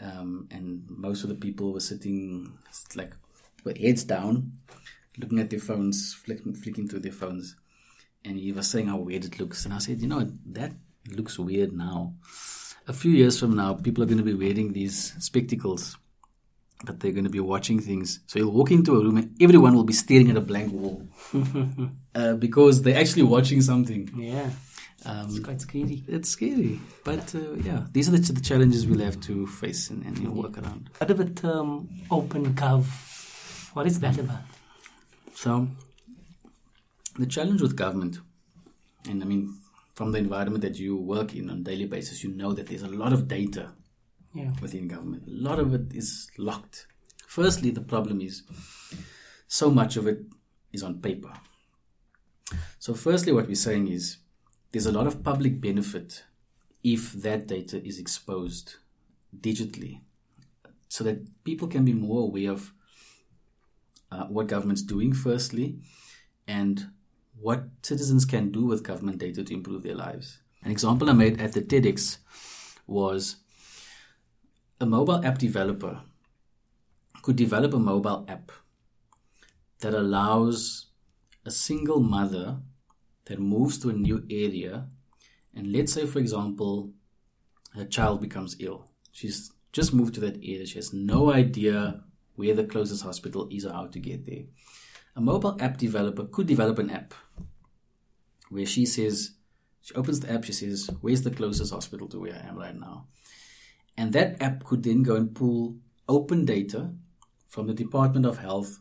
um, 0.00 0.46
and 0.50 0.84
most 0.90 1.22
of 1.22 1.30
the 1.30 1.34
people 1.34 1.72
were 1.72 1.80
sitting 1.80 2.52
like 2.94 3.14
with 3.64 3.78
heads 3.78 4.04
down, 4.04 4.52
looking 5.18 5.38
at 5.38 5.48
their 5.50 5.58
phones, 5.58 6.12
flicking, 6.12 6.54
flicking 6.54 6.86
through 6.86 7.00
their 7.00 7.12
phones. 7.12 7.56
And 8.24 8.38
he 8.38 8.52
was 8.52 8.70
saying 8.70 8.86
how 8.88 8.98
weird 8.98 9.24
it 9.24 9.40
looks. 9.40 9.64
And 9.64 9.74
I 9.74 9.78
said, 9.78 10.00
you 10.00 10.08
know, 10.08 10.30
that 10.46 10.72
looks 11.10 11.38
weird 11.38 11.72
now. 11.72 12.14
A 12.88 12.92
few 12.92 13.10
years 13.12 13.38
from 13.38 13.56
now, 13.56 13.74
people 13.74 14.02
are 14.02 14.06
going 14.06 14.18
to 14.18 14.24
be 14.24 14.34
wearing 14.34 14.72
these 14.72 15.14
spectacles, 15.18 15.96
but 16.84 17.00
they're 17.00 17.12
going 17.12 17.24
to 17.24 17.30
be 17.30 17.40
watching 17.40 17.80
things. 17.80 18.20
So 18.26 18.38
you'll 18.38 18.52
walk 18.52 18.70
into 18.70 18.96
a 18.96 19.02
room 19.02 19.16
and 19.16 19.36
everyone 19.40 19.74
will 19.74 19.84
be 19.84 19.92
staring 19.92 20.30
at 20.30 20.36
a 20.36 20.40
blank 20.40 20.72
wall 20.72 21.06
uh, 22.14 22.34
because 22.34 22.82
they're 22.82 22.98
actually 22.98 23.22
watching 23.24 23.60
something. 23.60 24.10
Yeah. 24.16 24.50
Um, 25.04 25.26
It's 25.30 25.40
quite 25.40 25.60
scary. 25.60 26.04
it's 26.06 26.28
scary, 26.28 26.78
but 27.02 27.34
uh, 27.34 27.54
yeah, 27.64 27.86
these 27.90 28.08
are 28.08 28.12
the, 28.12 28.32
the 28.32 28.40
challenges 28.40 28.86
we'll 28.86 29.00
have 29.04 29.20
to 29.22 29.48
face 29.48 29.90
and, 29.90 30.04
and 30.06 30.16
you 30.16 30.26
know, 30.26 30.30
work 30.30 30.56
around. 30.58 30.90
What 30.98 31.10
about 31.10 31.34
term 31.34 31.88
open 32.08 32.54
gov? 32.54 32.84
What 33.74 33.88
is 33.88 33.98
that 33.98 34.16
about? 34.18 34.42
So, 35.34 35.66
the 37.18 37.26
challenge 37.26 37.60
with 37.62 37.76
government, 37.76 38.18
and 39.08 39.22
I 39.22 39.26
mean, 39.26 39.58
from 39.94 40.12
the 40.12 40.18
environment 40.18 40.62
that 40.62 40.78
you 40.78 40.96
work 40.96 41.34
in 41.34 41.50
on 41.50 41.58
a 41.58 41.62
daily 41.62 41.86
basis, 41.86 42.22
you 42.24 42.30
know 42.34 42.52
that 42.52 42.66
there's 42.68 42.82
a 42.82 42.88
lot 42.88 43.12
of 43.12 43.28
data 43.28 43.72
Yeah. 44.34 44.52
within 44.62 44.88
government. 44.88 45.24
A 45.28 45.30
lot 45.30 45.58
of 45.58 45.74
it 45.74 45.92
is 45.94 46.30
locked. 46.38 46.86
Firstly, 47.26 47.70
the 47.70 47.82
problem 47.82 48.20
is 48.20 48.42
so 49.46 49.70
much 49.70 49.96
of 49.96 50.06
it 50.06 50.24
is 50.72 50.82
on 50.82 51.00
paper. 51.00 51.32
So, 52.78 52.94
firstly, 52.94 53.32
what 53.32 53.46
we're 53.46 53.54
saying 53.54 53.88
is 53.88 54.18
there's 54.70 54.86
a 54.86 54.92
lot 54.92 55.06
of 55.06 55.22
public 55.22 55.60
benefit 55.60 56.24
if 56.82 57.12
that 57.12 57.46
data 57.46 57.84
is 57.86 57.98
exposed 57.98 58.76
digitally 59.38 60.00
so 60.88 61.04
that 61.04 61.44
people 61.44 61.68
can 61.68 61.84
be 61.84 61.92
more 61.92 62.22
aware 62.22 62.50
of 62.50 62.72
uh, 64.10 64.26
what 64.26 64.46
government's 64.48 64.82
doing, 64.82 65.12
firstly, 65.12 65.78
and 66.46 66.86
what 67.42 67.64
citizens 67.82 68.24
can 68.24 68.52
do 68.52 68.64
with 68.64 68.84
government 68.84 69.18
data 69.18 69.42
to 69.42 69.52
improve 69.52 69.82
their 69.82 69.96
lives. 69.96 70.38
An 70.62 70.70
example 70.70 71.10
I 71.10 71.12
made 71.12 71.40
at 71.40 71.52
the 71.52 71.60
TEDx 71.60 72.18
was 72.86 73.36
a 74.80 74.86
mobile 74.86 75.24
app 75.24 75.38
developer 75.38 76.00
could 77.22 77.36
develop 77.36 77.74
a 77.74 77.78
mobile 77.78 78.24
app 78.28 78.52
that 79.80 79.94
allows 79.94 80.86
a 81.44 81.50
single 81.50 82.00
mother 82.00 82.58
that 83.24 83.40
moves 83.40 83.78
to 83.78 83.90
a 83.90 83.92
new 83.92 84.24
area 84.30 84.86
and 85.54 85.72
let's 85.72 85.92
say 85.92 86.06
for 86.06 86.18
example 86.18 86.92
her 87.74 87.84
child 87.84 88.20
becomes 88.20 88.56
ill. 88.60 88.88
She's 89.12 89.50
just 89.72 89.94
moved 89.94 90.14
to 90.14 90.20
that 90.20 90.36
area. 90.36 90.66
She 90.66 90.76
has 90.76 90.92
no 90.92 91.32
idea 91.32 92.02
where 92.36 92.54
the 92.54 92.64
closest 92.64 93.02
hospital 93.02 93.48
is 93.50 93.64
or 93.64 93.72
how 93.72 93.86
to 93.86 93.98
get 93.98 94.26
there 94.26 94.44
a 95.16 95.20
mobile 95.20 95.56
app 95.60 95.76
developer 95.78 96.24
could 96.24 96.46
develop 96.46 96.78
an 96.78 96.90
app 96.90 97.14
where 98.50 98.66
she 98.66 98.86
says 98.86 99.32
she 99.80 99.94
opens 99.94 100.20
the 100.20 100.32
app 100.32 100.44
she 100.44 100.52
says 100.52 100.90
where's 101.00 101.22
the 101.22 101.30
closest 101.30 101.72
hospital 101.72 102.08
to 102.08 102.20
where 102.20 102.34
i 102.34 102.48
am 102.48 102.56
right 102.56 102.78
now 102.78 103.06
and 103.96 104.12
that 104.12 104.40
app 104.40 104.64
could 104.64 104.82
then 104.82 105.02
go 105.02 105.16
and 105.16 105.34
pull 105.34 105.76
open 106.08 106.44
data 106.44 106.90
from 107.48 107.66
the 107.66 107.74
Department 107.74 108.26
of 108.26 108.38
Health 108.38 108.78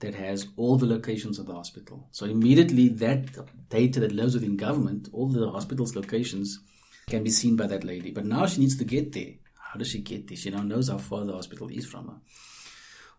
that 0.00 0.14
has 0.14 0.48
all 0.56 0.76
the 0.76 0.86
locations 0.86 1.38
of 1.38 1.46
the 1.46 1.54
hospital. 1.54 2.08
So 2.12 2.26
immediately 2.26 2.88
that 2.88 3.26
data 3.70 4.00
that 4.00 4.12
lives 4.12 4.34
within 4.34 4.56
government, 4.56 5.08
all 5.12 5.28
the 5.28 5.50
hospital's 5.50 5.96
locations, 5.96 6.60
can 7.08 7.24
be 7.24 7.30
seen 7.30 7.56
by 7.56 7.66
that 7.68 7.84
lady. 7.84 8.10
But 8.10 8.26
now 8.26 8.46
she 8.46 8.60
needs 8.60 8.76
to 8.78 8.84
get 8.84 9.12
there. 9.12 9.34
How 9.58 9.78
does 9.78 9.88
she 9.88 10.00
get 10.00 10.28
there? 10.28 10.36
She 10.36 10.50
now 10.50 10.62
knows 10.62 10.88
how 10.88 10.98
far 10.98 11.24
the 11.24 11.32
hospital 11.32 11.68
is 11.68 11.86
from 11.86 12.08
her. 12.08 12.20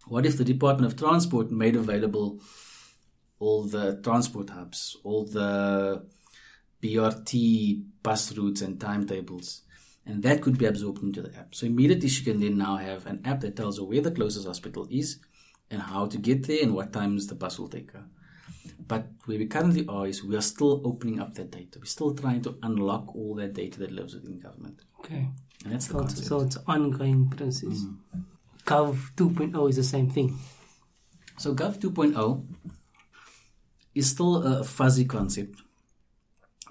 What 0.07 0.25
if 0.25 0.37
the 0.37 0.45
Department 0.45 0.91
of 0.91 0.97
Transport 0.97 1.51
made 1.51 1.75
available 1.75 2.39
all 3.39 3.63
the 3.63 3.99
transport 4.01 4.49
hubs, 4.49 4.95
all 5.03 5.25
the 5.25 6.05
BRT 6.81 7.83
bus 8.03 8.37
routes 8.37 8.61
and 8.61 8.79
timetables? 8.79 9.61
and 10.07 10.21
that 10.21 10.41
could 10.41 10.57
be 10.57 10.65
absorbed 10.65 11.01
into 11.01 11.21
the 11.21 11.35
app. 11.35 11.55
So 11.55 11.65
immediately 11.65 12.09
she 12.09 12.23
can 12.23 12.39
then 12.39 12.57
now 12.57 12.77
have 12.77 13.07
an 13.07 13.21
app 13.25 13.39
that 13.41 13.55
tells 13.55 13.79
her 13.79 13.83
where 13.85 14.01
the 14.01 14.11
closest 14.11 14.45
hospital 14.45 14.87
is 14.91 15.17
and 15.71 15.81
how 15.81 16.05
to 16.05 16.17
get 16.19 16.45
there 16.45 16.61
and 16.61 16.75
what 16.75 16.93
times 16.93 17.25
the 17.27 17.33
bus 17.35 17.57
will 17.57 17.67
take 17.69 17.91
her. 17.91 18.05
But 18.87 19.07
where 19.25 19.39
we 19.39 19.47
currently 19.47 19.83
are 19.87 20.05
is 20.05 20.23
we 20.23 20.35
are 20.35 20.41
still 20.41 20.81
opening 20.85 21.19
up 21.19 21.33
that 21.35 21.49
data. 21.49 21.79
We're 21.79 21.85
still 21.85 22.13
trying 22.13 22.43
to 22.43 22.55
unlock 22.61 23.15
all 23.15 23.33
that 23.35 23.53
data 23.53 23.79
that 23.79 23.91
lives 23.91 24.13
within 24.13 24.39
government. 24.39 24.81
Okay. 24.99 25.27
And 25.63 25.73
that's 25.73 25.87
the 25.87 25.93
So 25.93 25.99
it's, 26.01 26.13
concept. 26.13 26.27
so 26.27 26.39
it's 26.41 26.57
ongoing 26.67 27.27
process. 27.29 27.63
Mm-hmm. 27.79 28.19
Gov 28.65 29.13
2.0 29.15 29.69
is 29.69 29.75
the 29.75 29.83
same 29.83 30.09
thing. 30.09 30.37
So 31.37 31.53
Gov 31.53 31.79
2.0 31.79 32.45
is 33.93 34.09
still 34.09 34.43
a 34.43 34.63
fuzzy 34.63 35.05
concept 35.05 35.61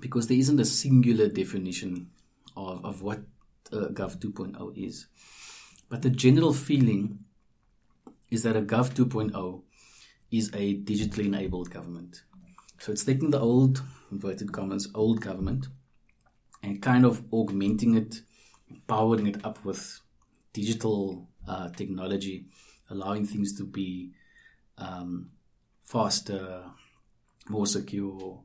because 0.01 0.27
there 0.27 0.37
isn't 0.37 0.59
a 0.59 0.65
singular 0.65 1.29
definition 1.29 2.11
of, 2.57 2.85
of 2.85 3.03
what 3.03 3.21
uh, 3.73 3.89
Gov 3.93 4.19
2.0 4.19 4.77
is. 4.77 5.07
But 5.89 6.03
the 6.03 6.11
general 6.11 6.53
feeling 6.53 7.21
is 8.31 8.43
that 8.43 8.57
a 8.57 8.63
Gov 8.63 8.93
2.0 8.95 9.63
is 10.33 10.49
a 10.53 10.77
digitally 10.79 11.27
enabled 11.27 11.71
government. 11.71 12.25
So 12.79 12.91
it's 12.91 13.05
taking 13.05 13.31
the 13.31 13.41
old, 13.41 13.83
inverted 14.11 14.53
commas, 14.53 14.89
old 14.95 15.21
government 15.21 15.69
and 16.63 16.83
kind 16.83 17.05
of 17.05 17.23
augmenting 17.31 17.95
it, 17.95 18.23
powering 18.89 19.27
it 19.27 19.45
up 19.45 19.65
with 19.65 20.01
digital 20.53 21.29
uh, 21.49 21.69
technology, 21.71 22.47
allowing 22.91 23.27
things 23.27 23.57
to 23.59 23.65
be 23.65 24.13
um, 24.79 25.31
faster, 25.85 26.65
more 27.49 27.67
secure, 27.67 28.43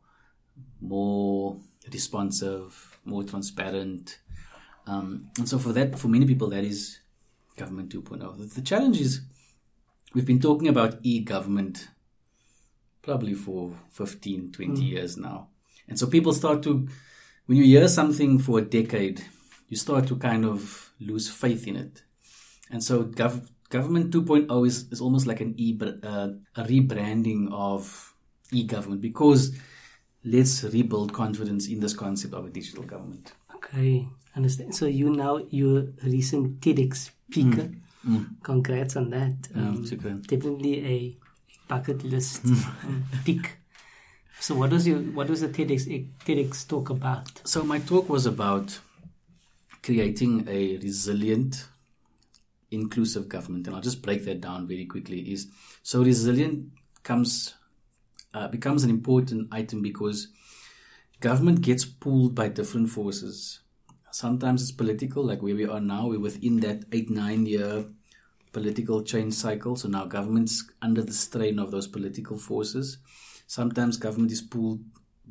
more 0.82 1.58
responsive, 1.92 3.00
more 3.06 3.24
transparent. 3.24 4.20
Um, 4.86 5.30
and 5.38 5.48
so 5.48 5.58
for 5.60 5.72
that, 5.74 5.98
for 5.98 6.08
many 6.08 6.26
people, 6.26 6.50
that 6.50 6.64
is 6.64 7.00
government 7.58 7.94
2.0. 7.94 8.38
The, 8.38 8.46
the 8.46 8.62
challenge 8.62 9.00
is 9.00 9.22
we've 10.14 10.26
been 10.26 10.40
talking 10.40 10.68
about 10.68 11.00
e-government 11.04 11.88
probably 13.02 13.34
for 13.34 13.74
15, 13.92 14.52
20 14.52 14.82
years 14.84 15.18
now. 15.18 15.48
And 15.88 15.98
so 15.98 16.08
people 16.08 16.34
start 16.34 16.62
to, 16.64 16.88
when 17.46 17.58
you 17.58 17.64
hear 17.64 17.88
something 17.88 18.40
for 18.40 18.60
a 18.60 18.62
decade, 18.62 19.24
you 19.68 19.78
start 19.78 20.08
to 20.08 20.16
kind 20.16 20.46
of 20.46 20.92
lose 21.00 21.30
faith 21.30 21.68
in 21.68 21.76
it. 21.76 22.04
And 22.70 22.84
so 22.84 23.04
gov- 23.04 23.48
government 23.70 24.14
2.0 24.14 24.68
is, 24.68 24.88
is 24.92 25.02
almost 25.02 25.28
like 25.28 25.42
an 25.42 25.54
e 25.58 25.78
uh, 25.82 26.30
a 26.56 26.64
rebranding 26.64 27.52
of 27.52 28.14
e-government 28.52 29.02
because 29.02 29.56
let's 30.24 30.64
rebuild 30.64 31.14
confidence 31.14 31.68
in 31.68 31.80
this 31.80 31.94
concept 31.94 32.34
of 32.34 32.46
a 32.46 32.50
digital 32.50 32.84
government. 32.84 33.34
Okay, 33.56 34.08
understand. 34.36 34.76
So 34.76 34.86
you 34.86 35.10
now 35.10 35.38
you're 35.50 35.88
a 36.04 36.06
recent 36.06 36.62
TEDx 36.62 37.12
speaker. 37.28 37.70
Congrats 38.44 38.96
on 38.96 39.10
that. 39.12 39.36
Um, 39.54 39.86
super. 39.86 40.10
definitely 40.10 40.86
a 40.86 41.18
bucket 41.68 42.04
list 42.04 42.46
um, 42.46 43.04
tick. 43.26 43.60
So 44.40 44.56
what 44.56 44.72
was 44.72 44.88
your 44.88 45.00
what 45.00 45.30
was 45.30 45.42
the 45.42 45.50
TEDx 45.50 46.08
TEDx 46.26 46.68
talk 46.68 46.90
about? 46.90 47.42
So 47.44 47.64
my 47.64 47.80
talk 47.80 48.10
was 48.10 48.26
about 48.26 48.80
creating 49.84 50.48
a 50.48 50.78
resilient, 50.78 51.68
inclusive 52.72 53.30
government, 53.30 53.68
and 53.68 53.76
I'll 53.76 53.82
just 53.82 54.02
break 54.02 54.26
that 54.26 54.42
down 54.42 54.68
very 54.68 54.86
quickly. 54.86 55.32
Is 55.32 55.48
so 55.84 56.04
resilient 56.04 56.70
comes 57.04 57.56
uh, 58.34 58.48
becomes 58.48 58.84
an 58.84 58.90
important 58.90 59.48
item 59.52 59.82
because 59.82 60.28
government 61.20 61.62
gets 61.62 61.86
pulled 61.86 62.36
by 62.36 62.48
different 62.48 62.90
forces 62.90 63.62
Sometimes 64.12 64.62
it's 64.64 64.72
political, 64.72 65.24
like 65.24 65.42
where 65.42 65.56
we 65.56 65.66
are 65.66 65.80
now. 65.80 66.08
We're 66.08 66.20
within 66.20 66.60
that 66.62 66.86
eight, 66.92 67.10
nine 67.10 67.46
year 67.46 67.86
political 68.52 69.04
change 69.04 69.34
cycle. 69.34 69.76
So 69.76 69.88
now 69.88 70.06
government's 70.06 70.68
under 70.82 71.04
the 71.04 71.14
strain 71.14 71.60
of 71.60 71.72
those 71.72 71.88
political 71.88 72.38
forces. 72.38 72.98
Sometimes 73.46 73.98
government 73.98 74.32
is 74.32 74.42
pulled 74.42 74.82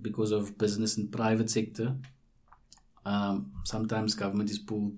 because 0.00 0.30
of 0.30 0.56
business 0.58 0.96
and 0.96 1.10
private 1.10 1.50
sector. 1.50 1.96
Um, 3.04 3.52
sometimes 3.64 4.14
government 4.14 4.50
is 4.50 4.58
pulled 4.58 4.96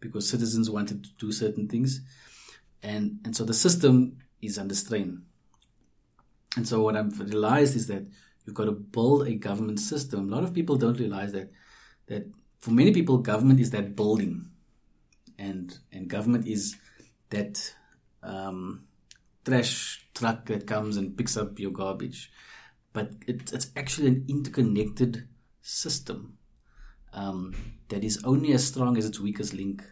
because 0.00 0.28
citizens 0.28 0.70
wanted 0.70 1.04
to 1.04 1.10
do 1.18 1.32
certain 1.32 1.68
things. 1.68 2.00
And, 2.82 3.20
and 3.24 3.34
so 3.34 3.44
the 3.44 3.54
system 3.54 4.18
is 4.42 4.58
under 4.58 4.74
strain. 4.74 5.22
And 6.56 6.66
so 6.66 6.82
what 6.82 6.96
I've 6.96 7.18
realized 7.20 7.76
is 7.76 7.86
that 7.88 8.06
you've 8.44 8.54
got 8.54 8.64
to 8.64 8.72
build 8.72 9.26
a 9.26 9.34
government 9.34 9.80
system. 9.80 10.32
A 10.32 10.34
lot 10.34 10.44
of 10.44 10.54
people 10.54 10.76
don't 10.76 10.98
realize 10.98 11.32
that 11.32 11.50
that 12.06 12.26
for 12.60 12.70
many 12.70 12.92
people 12.92 13.18
government 13.18 13.60
is 13.60 13.70
that 13.70 13.96
building. 13.96 14.50
And 15.38 15.76
and 15.92 16.08
government 16.08 16.46
is 16.46 16.76
that 17.30 17.74
um, 18.22 18.84
trash 19.44 20.06
truck 20.14 20.46
that 20.46 20.66
comes 20.66 20.96
and 20.96 21.16
picks 21.16 21.36
up 21.36 21.58
your 21.58 21.72
garbage. 21.72 22.30
But 22.92 23.12
it, 23.26 23.52
it's 23.52 23.70
actually 23.76 24.08
an 24.08 24.24
interconnected 24.28 25.28
system 25.60 26.35
um, 27.16 27.54
that 27.88 28.04
is 28.04 28.22
only 28.22 28.52
as 28.52 28.64
strong 28.64 28.96
as 28.96 29.06
its 29.06 29.18
weakest 29.18 29.54
link. 29.54 29.82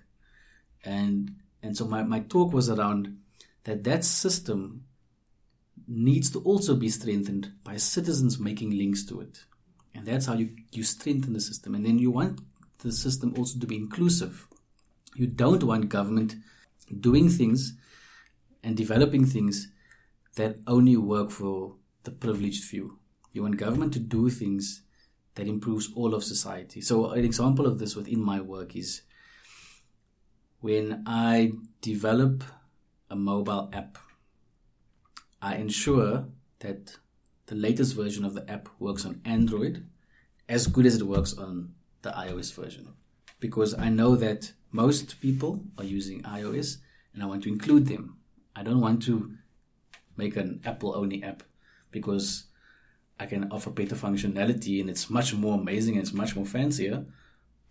And 0.84 1.36
and 1.62 1.76
so 1.76 1.86
my, 1.86 2.02
my 2.02 2.20
talk 2.20 2.52
was 2.52 2.68
around 2.68 3.16
that 3.64 3.84
that 3.84 4.04
system 4.04 4.84
needs 5.88 6.30
to 6.30 6.40
also 6.40 6.76
be 6.76 6.90
strengthened 6.90 7.52
by 7.64 7.76
citizens 7.78 8.38
making 8.38 8.76
links 8.76 9.04
to 9.06 9.20
it. 9.20 9.44
And 9.94 10.06
that's 10.06 10.26
how 10.26 10.34
you, 10.34 10.50
you 10.72 10.82
strengthen 10.82 11.32
the 11.32 11.40
system. 11.40 11.74
And 11.74 11.84
then 11.84 11.98
you 11.98 12.10
want 12.10 12.40
the 12.80 12.92
system 12.92 13.34
also 13.38 13.58
to 13.58 13.66
be 13.66 13.76
inclusive. 13.76 14.46
You 15.14 15.26
don't 15.26 15.62
want 15.62 15.88
government 15.88 16.36
doing 17.00 17.30
things 17.30 17.74
and 18.62 18.76
developing 18.76 19.24
things 19.24 19.68
that 20.36 20.56
only 20.66 20.96
work 20.96 21.30
for 21.30 21.76
the 22.02 22.10
privileged 22.10 22.64
few. 22.64 22.98
You 23.32 23.42
want 23.42 23.56
government 23.56 23.94
to 23.94 24.00
do 24.00 24.28
things 24.28 24.82
that 25.34 25.48
improves 25.48 25.90
all 25.94 26.14
of 26.14 26.24
society. 26.24 26.80
So 26.80 27.10
an 27.10 27.24
example 27.24 27.66
of 27.66 27.78
this 27.78 27.96
within 27.96 28.20
my 28.20 28.40
work 28.40 28.76
is 28.76 29.02
when 30.60 31.02
I 31.06 31.52
develop 31.80 32.44
a 33.10 33.16
mobile 33.16 33.68
app, 33.72 33.98
I 35.42 35.56
ensure 35.56 36.26
that 36.60 36.96
the 37.46 37.54
latest 37.54 37.94
version 37.94 38.24
of 38.24 38.34
the 38.34 38.48
app 38.50 38.68
works 38.78 39.04
on 39.04 39.20
Android 39.24 39.86
as 40.48 40.66
good 40.66 40.86
as 40.86 40.96
it 40.96 41.06
works 41.06 41.36
on 41.36 41.74
the 42.02 42.10
iOS 42.10 42.54
version. 42.54 42.94
Because 43.40 43.74
I 43.74 43.88
know 43.88 44.16
that 44.16 44.52
most 44.72 45.20
people 45.20 45.62
are 45.76 45.84
using 45.84 46.22
iOS 46.22 46.78
and 47.12 47.22
I 47.22 47.26
want 47.26 47.42
to 47.42 47.48
include 47.48 47.86
them. 47.86 48.16
I 48.56 48.62
don't 48.62 48.80
want 48.80 49.02
to 49.04 49.34
make 50.16 50.36
an 50.36 50.60
Apple 50.64 50.94
only 50.94 51.22
app 51.22 51.42
because 51.90 52.44
I 53.18 53.26
can 53.26 53.50
offer 53.52 53.70
better 53.70 53.94
functionality 53.94 54.80
and 54.80 54.90
it's 54.90 55.08
much 55.08 55.34
more 55.34 55.58
amazing 55.58 55.94
and 55.94 56.02
it's 56.02 56.12
much 56.12 56.34
more 56.36 56.44
fancier, 56.46 57.04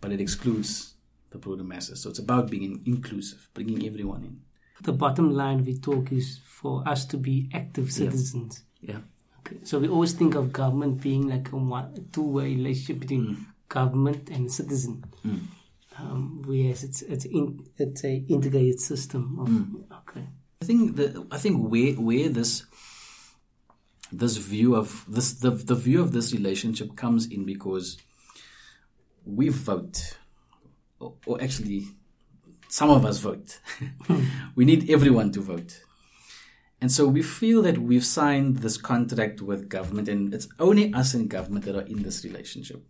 but 0.00 0.10
it 0.12 0.20
excludes 0.20 0.94
the 1.30 1.38
broader 1.38 1.64
masses. 1.64 2.00
So 2.00 2.10
it's 2.10 2.18
about 2.18 2.50
being 2.50 2.82
inclusive, 2.86 3.48
bringing 3.54 3.84
everyone 3.86 4.24
in. 4.24 4.40
The 4.82 4.92
bottom 4.92 5.34
line 5.34 5.64
we 5.64 5.78
talk 5.78 6.12
is 6.12 6.40
for 6.46 6.82
us 6.88 7.04
to 7.06 7.16
be 7.18 7.48
active 7.52 7.92
citizens. 7.92 8.62
Yeah. 8.80 9.00
Okay. 9.40 9.58
So 9.62 9.78
we 9.78 9.88
always 9.88 10.12
think 10.14 10.34
of 10.34 10.52
government 10.52 11.00
being 11.02 11.28
like 11.28 11.52
a 11.52 11.56
one, 11.56 12.08
two-way 12.12 12.54
relationship 12.56 13.00
between 13.00 13.24
Mm. 13.26 13.46
government 13.68 14.30
and 14.30 14.50
citizen. 14.50 15.04
Mm. 15.24 15.40
Um, 15.98 16.42
whereas 16.46 16.82
it's 16.84 17.02
it's 17.02 17.24
in, 17.24 17.64
it's 17.76 18.02
a 18.04 18.14
integrated 18.28 18.80
system 18.80 19.38
of 19.38 19.48
Mm. 19.48 19.84
okay. 20.00 20.26
I 20.62 20.64
think 20.64 20.96
the 20.96 21.26
I 21.30 21.38
think 21.38 21.68
where 21.70 21.92
where 21.94 22.28
this 22.30 22.64
this 24.18 24.36
view 24.36 24.74
of 24.74 25.04
this 25.08 25.32
the 25.34 25.50
the 25.50 25.74
view 25.74 26.00
of 26.00 26.12
this 26.12 26.32
relationship 26.32 26.96
comes 26.96 27.26
in 27.26 27.44
because 27.44 27.98
we 29.24 29.48
vote, 29.48 30.18
or, 31.00 31.14
or 31.26 31.42
actually, 31.42 31.86
some 32.68 32.90
of 32.90 33.04
us 33.04 33.18
vote. 33.18 33.60
we 34.54 34.64
need 34.64 34.90
everyone 34.90 35.32
to 35.32 35.40
vote, 35.40 35.82
and 36.80 36.90
so 36.92 37.06
we 37.06 37.22
feel 37.22 37.62
that 37.62 37.78
we've 37.78 38.04
signed 38.04 38.58
this 38.58 38.76
contract 38.76 39.40
with 39.40 39.68
government, 39.68 40.08
and 40.08 40.34
it's 40.34 40.48
only 40.58 40.92
us 40.92 41.14
and 41.14 41.28
government 41.28 41.64
that 41.64 41.76
are 41.76 41.86
in 41.86 42.02
this 42.02 42.24
relationship. 42.24 42.84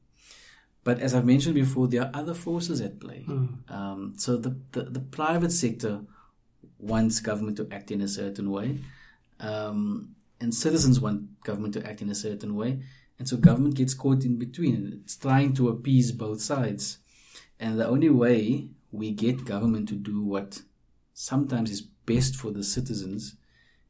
But 0.84 1.00
as 1.00 1.14
I've 1.14 1.24
mentioned 1.24 1.54
before, 1.54 1.88
there 1.88 2.02
are 2.02 2.10
other 2.12 2.34
forces 2.34 2.82
at 2.82 3.00
play. 3.00 3.24
Um, 3.70 4.14
so 4.18 4.36
the, 4.36 4.54
the, 4.72 4.82
the 4.82 5.00
private 5.00 5.50
sector 5.50 6.02
wants 6.78 7.20
government 7.20 7.56
to 7.56 7.68
act 7.72 7.90
in 7.90 8.02
a 8.02 8.08
certain 8.08 8.50
way, 8.50 8.80
um, 9.40 10.13
and 10.40 10.54
citizens 10.54 11.00
want 11.00 11.42
government 11.42 11.74
to 11.74 11.86
act 11.86 12.02
in 12.02 12.10
a 12.10 12.14
certain 12.14 12.54
way, 12.54 12.80
and 13.18 13.28
so 13.28 13.36
government 13.36 13.76
gets 13.76 13.94
caught 13.94 14.24
in 14.24 14.38
between. 14.38 15.00
It's 15.04 15.16
trying 15.16 15.54
to 15.54 15.68
appease 15.68 16.12
both 16.12 16.40
sides, 16.40 16.98
and 17.58 17.78
the 17.78 17.86
only 17.86 18.10
way 18.10 18.68
we 18.90 19.10
get 19.10 19.44
government 19.44 19.88
to 19.88 19.94
do 19.94 20.22
what 20.22 20.62
sometimes 21.12 21.70
is 21.70 21.80
best 21.80 22.36
for 22.36 22.50
the 22.50 22.62
citizens 22.62 23.36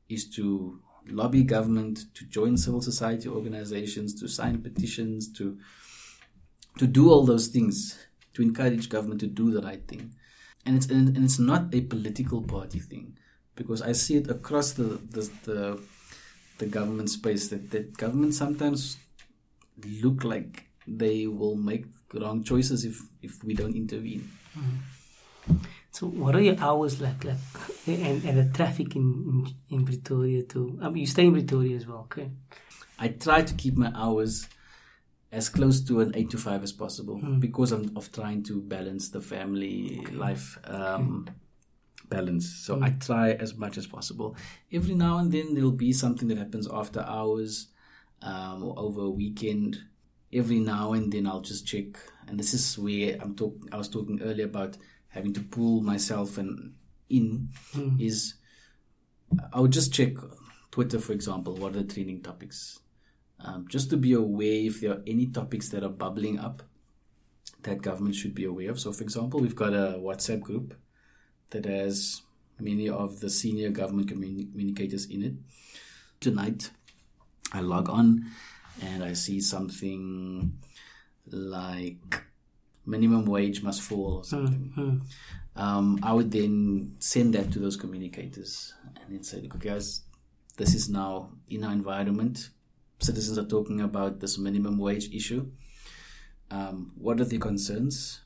is 0.09 0.29
to 0.31 0.81
lobby 1.09 1.43
government, 1.43 2.07
to 2.15 2.25
join 2.27 2.57
civil 2.57 2.81
society 2.81 3.29
organizations, 3.29 4.19
to 4.21 4.29
sign 4.29 4.63
petitions, 4.63 5.33
to 5.33 5.59
to 6.79 6.87
do 6.87 7.11
all 7.11 7.25
those 7.25 7.49
things, 7.49 8.07
to 8.33 8.43
encourage 8.43 8.89
government 8.89 9.21
to 9.21 9.27
do 9.27 9.51
the 9.51 9.63
right 9.63 9.87
thing. 9.87 10.15
And 10.67 10.77
it's 10.77 10.87
and, 10.87 11.17
it's 11.17 11.39
not 11.39 11.75
a 11.75 11.83
political 11.83 12.43
party 12.43 12.79
thing 12.79 13.17
because 13.55 13.83
I 13.83 13.93
see 13.93 14.17
it 14.17 14.29
across 14.29 14.73
the 14.73 15.01
the 15.11 15.31
the, 15.45 15.81
the 16.65 16.71
government 16.71 17.11
space 17.11 17.49
that, 17.49 17.71
that 17.71 17.97
government 17.97 18.35
sometimes 18.35 18.97
look 20.03 20.25
like 20.25 20.65
they 20.87 21.27
will 21.27 21.57
make 21.57 21.85
wrong 22.15 22.43
choices 22.45 22.85
if 22.85 23.01
if 23.23 23.43
we 23.45 23.55
don't 23.55 23.77
intervene. 23.77 24.31
So 25.91 26.07
what 26.07 26.35
are 26.35 26.41
your 26.41 26.59
hours 26.59 27.01
like 27.01 27.25
like 27.25 27.37
and, 27.87 28.25
and 28.25 28.39
the 28.39 28.57
traffic 28.57 28.97
in, 28.97 29.03
in 29.71 29.77
in 29.77 29.85
Pretoria 29.85 30.43
too? 30.43 30.79
I 30.83 30.89
mean, 30.89 30.99
you 30.99 31.07
stay 31.07 31.27
in 31.27 31.33
Pretoria 31.33 31.77
as 31.77 31.87
well, 31.87 32.09
okay? 32.11 32.31
I 32.99 33.09
try 33.09 33.43
to 33.43 33.55
keep 33.55 33.77
my 33.77 33.93
hours 33.95 34.47
as 35.33 35.49
close 35.49 35.81
to 35.83 36.01
an 36.01 36.13
eight 36.15 36.31
to 36.31 36.39
five 36.39 36.63
as 36.63 36.73
possible 36.73 37.21
because 37.41 37.73
I'm 37.73 37.91
of 37.97 38.11
trying 38.13 38.45
to 38.45 38.61
balance 38.61 39.11
the 39.11 39.21
family 39.21 40.07
life 40.13 40.59
um, 40.65 41.27
balance. 42.15 42.49
So 42.49 42.81
I 42.83 42.91
try 42.91 43.33
as 43.33 43.57
much 43.57 43.79
as 43.79 43.87
possible. 43.87 44.37
Every 44.73 44.95
now 44.95 45.19
and 45.19 45.31
then 45.33 45.55
there'll 45.55 45.73
be 45.73 45.93
something 45.93 46.29
that 46.29 46.39
happens 46.39 46.69
after 46.71 47.01
hours 47.01 47.69
um, 48.23 48.63
or 48.63 48.79
over 48.79 49.03
a 49.03 49.11
weekend. 49.11 49.79
Every 50.33 50.59
now 50.59 50.93
and 50.93 51.13
then 51.13 51.27
I'll 51.27 51.41
just 51.41 51.67
check, 51.67 51.87
and 52.27 52.39
this 52.39 52.55
is 52.55 52.77
where 52.77 53.17
I'm 53.21 53.37
talking. 53.37 53.69
I 53.71 53.77
was 53.77 53.89
talking 53.89 54.21
earlier 54.21 54.47
about 54.47 54.77
having 55.09 55.33
to 55.35 55.41
pull 55.41 55.81
myself 55.81 56.39
and 56.39 56.75
in 57.09 57.51
is 58.01 58.35
I 59.53 59.61
would 59.61 59.71
just 59.71 59.93
check 59.93 60.15
Twitter, 60.73 60.99
for 60.99 61.13
example. 61.13 61.55
What 61.55 61.77
are 61.77 61.83
the 61.83 61.95
trending 61.95 62.21
topics? 62.21 62.81
Um, 63.39 63.67
just 63.69 63.91
to 63.91 63.97
be 63.97 64.15
aware 64.15 64.67
if 64.67 64.81
there 64.81 64.93
are 64.93 65.03
any 65.07 65.27
topics 65.27 65.69
that 65.69 65.85
are 65.85 65.89
bubbling 65.89 66.39
up 66.39 66.63
that 67.63 67.83
government 67.83 68.15
should 68.15 68.35
be 68.35 68.45
aware 68.45 68.71
of. 68.71 68.81
So, 68.81 68.93
for 68.93 69.03
example, 69.03 69.41
we've 69.41 69.57
got 69.57 69.73
a 69.73 69.99
WhatsApp 69.99 70.41
group 70.41 70.75
that 71.55 71.65
has 71.65 72.23
many 72.59 72.89
of 72.89 73.21
the 73.21 73.31
senior 73.31 73.71
government 73.71 74.09
communi- 74.11 74.51
communicators 74.51 75.07
in 75.07 75.23
it. 75.23 75.33
Tonight, 76.21 76.71
I 77.53 77.61
log 77.61 77.89
on 77.89 78.27
and 78.83 79.05
I 79.05 79.13
see 79.13 79.41
something 79.41 80.53
like 81.31 82.23
minimum 82.85 83.25
wage 83.25 83.63
must 83.63 83.83
fall 83.83 84.19
or 84.19 84.25
something. 84.25 85.03
Um, 85.57 86.01
I 86.03 86.13
would 86.13 86.33
then 86.33 86.97
send 86.99 87.35
that 87.35 87.53
to 87.53 87.61
those 87.61 87.77
communicators 87.77 88.75
and 88.97 89.15
then 89.15 89.23
say, 89.23 89.41
look, 89.41 89.59
guys, 89.61 90.03
this 90.57 90.75
is 90.75 90.89
now 90.89 91.31
in 91.49 91.63
our 91.63 91.73
environment. 91.73 92.51
Citizens 92.99 93.39
are 93.39 93.47
talking 93.47 93.81
about 93.81 94.19
this 94.19 94.39
minimum 94.39 94.79
wage 94.79 95.15
issue. 95.15 95.47
Um, 96.51 96.93
what 96.97 97.21
are 97.21 97.25
the 97.25 97.39
concerns? 97.39 98.24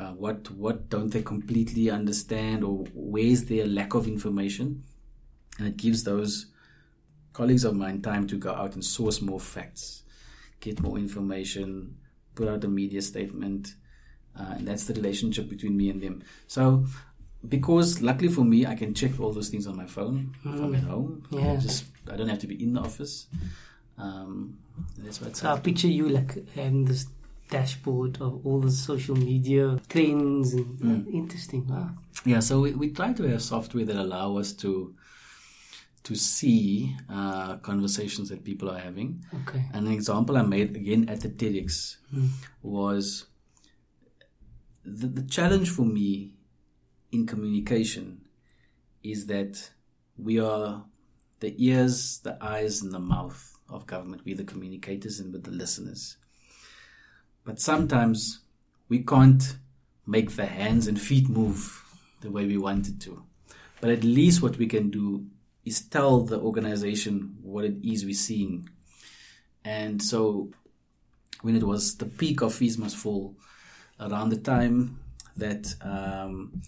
Uh, 0.00 0.12
what 0.12 0.50
what 0.52 0.88
don't 0.88 1.12
they 1.12 1.20
completely 1.20 1.90
understand, 1.90 2.64
or 2.64 2.86
where's 2.94 3.44
their 3.44 3.66
lack 3.66 3.92
of 3.92 4.08
information? 4.08 4.82
And 5.58 5.68
it 5.68 5.76
gives 5.76 6.04
those 6.04 6.46
colleagues 7.34 7.64
of 7.64 7.76
mine 7.76 8.00
time 8.00 8.26
to 8.28 8.36
go 8.36 8.50
out 8.50 8.72
and 8.72 8.82
source 8.82 9.20
more 9.20 9.38
facts, 9.38 10.04
get 10.60 10.80
more 10.80 10.96
information, 10.96 11.98
put 12.34 12.48
out 12.48 12.64
a 12.64 12.68
media 12.68 13.02
statement, 13.02 13.74
uh, 14.38 14.54
and 14.56 14.66
that's 14.66 14.84
the 14.84 14.94
relationship 14.94 15.50
between 15.50 15.76
me 15.76 15.90
and 15.90 16.00
them. 16.00 16.22
So, 16.46 16.86
because 17.46 18.00
luckily 18.00 18.28
for 18.28 18.44
me, 18.44 18.64
I 18.64 18.76
can 18.76 18.94
check 18.94 19.20
all 19.20 19.32
those 19.34 19.50
things 19.50 19.66
on 19.66 19.76
my 19.76 19.86
phone 19.86 20.34
if 20.42 20.60
I'm 20.62 20.74
at 20.76 20.84
home. 20.84 21.26
Yeah. 21.30 21.52
I 21.52 21.56
just 21.56 21.84
I 22.10 22.16
don't 22.16 22.28
have 22.28 22.38
to 22.38 22.46
be 22.46 22.62
in 22.62 22.72
the 22.72 22.80
office. 22.80 23.26
Um, 23.98 24.60
that's 24.96 25.20
what. 25.20 25.36
So 25.36 25.52
I 25.52 25.58
picture 25.58 25.88
you 25.88 26.08
like 26.08 26.48
having 26.54 26.86
this 26.86 27.06
dashboard 27.50 28.20
of 28.20 28.44
all 28.46 28.60
the 28.60 28.70
social 28.70 29.16
media 29.16 29.78
trends 29.88 30.54
and 30.54 30.78
Mm. 30.80 31.06
uh, 31.06 31.10
interesting. 31.10 31.66
Wow. 31.68 31.90
Yeah, 32.24 32.40
so 32.40 32.60
we, 32.60 32.72
we 32.72 32.90
try 32.90 33.12
to 33.12 33.22
have 33.24 33.42
software 33.42 33.84
that 33.84 33.96
allow 33.96 34.36
us 34.38 34.52
to 34.54 34.94
to 36.02 36.14
see 36.14 36.96
uh, 37.10 37.56
conversations 37.58 38.30
that 38.30 38.42
people 38.42 38.70
are 38.70 38.78
having. 38.78 39.22
Okay. 39.42 39.62
And 39.74 39.86
an 39.86 39.92
example 39.92 40.38
I 40.38 40.42
made 40.42 40.74
again 40.76 41.08
at 41.08 41.20
the 41.20 41.28
TEDx 41.28 41.96
Mm. 42.14 42.28
was 42.62 43.26
the, 44.84 45.06
the 45.08 45.22
challenge 45.22 45.68
for 45.70 45.84
me 45.84 46.34
in 47.12 47.26
communication 47.26 48.22
is 49.02 49.26
that 49.26 49.70
we 50.16 50.38
are 50.40 50.84
the 51.40 51.54
ears, 51.58 52.18
the 52.20 52.36
eyes, 52.42 52.82
and 52.82 52.92
the 52.92 52.98
mouth 52.98 53.58
of 53.68 53.86
government. 53.86 54.22
We're 54.24 54.36
the 54.36 54.44
communicators 54.44 55.20
and 55.20 55.32
with 55.32 55.44
the 55.44 55.50
listeners. 55.50 56.16
But 57.44 57.60
sometimes 57.60 58.40
we 58.88 59.00
can't 59.00 59.56
make 60.06 60.32
the 60.32 60.46
hands 60.46 60.86
and 60.86 61.00
feet 61.00 61.28
move 61.28 61.84
the 62.20 62.30
way 62.30 62.44
we 62.44 62.58
wanted 62.58 63.00
to. 63.02 63.24
But 63.80 63.90
at 63.90 64.04
least 64.04 64.42
what 64.42 64.58
we 64.58 64.66
can 64.66 64.90
do 64.90 65.26
is 65.64 65.80
tell 65.82 66.20
the 66.20 66.38
organization 66.38 67.36
what 67.42 67.64
it 67.64 67.76
is 67.82 68.04
we're 68.04 68.14
seeing. 68.14 68.68
And 69.64 70.02
so 70.02 70.50
when 71.42 71.56
it 71.56 71.62
was 71.62 71.96
the 71.96 72.06
peak 72.06 72.42
of 72.42 72.54
Fees 72.54 72.78
Must 72.78 72.96
Fall, 72.96 73.34
around 73.98 74.30
the 74.30 74.38
time 74.38 74.98
that 75.36 75.74
um, 75.82 76.62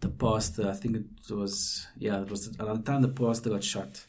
the 0.00 0.08
pastor, 0.08 0.68
I 0.68 0.74
think 0.74 0.96
it 0.96 1.34
was, 1.34 1.86
yeah, 1.98 2.22
it 2.22 2.30
was 2.30 2.54
around 2.58 2.84
the 2.84 2.92
time 2.92 3.02
the 3.02 3.08
pastor 3.08 3.50
got 3.50 3.64
shot. 3.64 4.04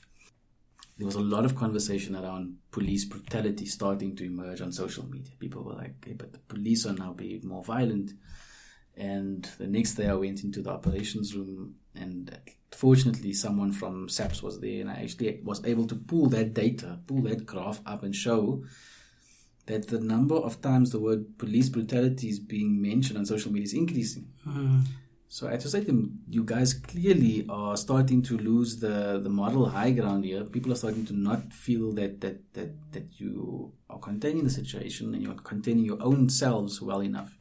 There 0.98 1.06
was 1.06 1.16
a 1.16 1.22
lot 1.22 1.46
of 1.46 1.56
conversation 1.56 2.16
around 2.16 2.56
police 2.72 3.04
brutality 3.04 3.66
starting 3.66 4.16
to 4.16 4.26
emerge 4.26 4.62
on 4.62 4.72
social 4.72 5.06
media. 5.06 5.34
People 5.40 5.64
were 5.64 5.74
like, 5.74 5.96
but 6.18 6.32
the 6.32 6.40
police 6.40 6.86
are 6.86 6.94
now 6.94 7.12
being 7.12 7.46
more 7.46 7.64
violent. 7.64 8.14
And 8.96 9.44
the 9.58 9.68
next 9.68 9.96
day 9.96 10.08
I 10.08 10.14
went 10.14 10.44
into 10.44 10.62
the 10.62 10.70
operations 10.70 11.36
room 11.36 11.76
and 11.96 12.38
fortunately 12.72 13.34
someone 13.34 13.74
from 13.74 14.08
SAPS 14.08 14.42
was 14.42 14.60
there 14.62 14.82
and 14.82 14.90
I 14.90 15.02
actually 15.04 15.42
was 15.44 15.64
able 15.66 15.86
to 15.88 15.96
pull 15.96 16.28
that 16.30 16.54
data, 16.54 17.00
pull 17.08 17.22
that 17.24 17.46
graph 17.46 17.82
up 17.86 18.04
and 18.04 18.16
show 18.16 18.64
that 19.66 19.88
the 19.88 20.00
number 20.00 20.36
of 20.36 20.62
times 20.62 20.92
the 20.92 21.00
word 21.00 21.38
police 21.38 21.70
brutality 21.70 22.30
is 22.30 22.40
being 22.40 22.82
mentioned 22.82 23.18
on 23.18 23.26
social 23.26 23.52
media 23.52 23.66
is 23.66 23.74
increasing. 23.74 24.28
Mm. 24.48 24.84
So 25.36 25.50
to 25.50 25.68
say 25.68 25.86
you 26.30 26.46
guys 26.46 26.74
clearly 26.74 27.46
are 27.50 27.76
starting 27.76 28.22
to 28.22 28.38
lose 28.38 28.80
the, 28.80 29.20
the 29.22 29.28
moral 29.28 29.68
high 29.68 29.92
ground 29.92 30.24
here. 30.24 30.46
People 30.46 30.72
are 30.72 30.78
starting 30.78 31.06
to 31.08 31.14
not 31.14 31.52
feel 31.52 31.92
that, 31.96 32.22
that, 32.22 32.54
that, 32.54 32.72
that 32.94 33.20
you 33.20 33.74
are 33.90 34.00
containing 34.00 34.46
the 34.46 34.50
situation 34.50 35.14
and 35.14 35.22
you're 35.22 35.34
containing 35.34 35.84
your 35.84 36.02
own 36.02 36.30
selves 36.30 36.82
well 36.82 37.02
enough. 37.02 37.38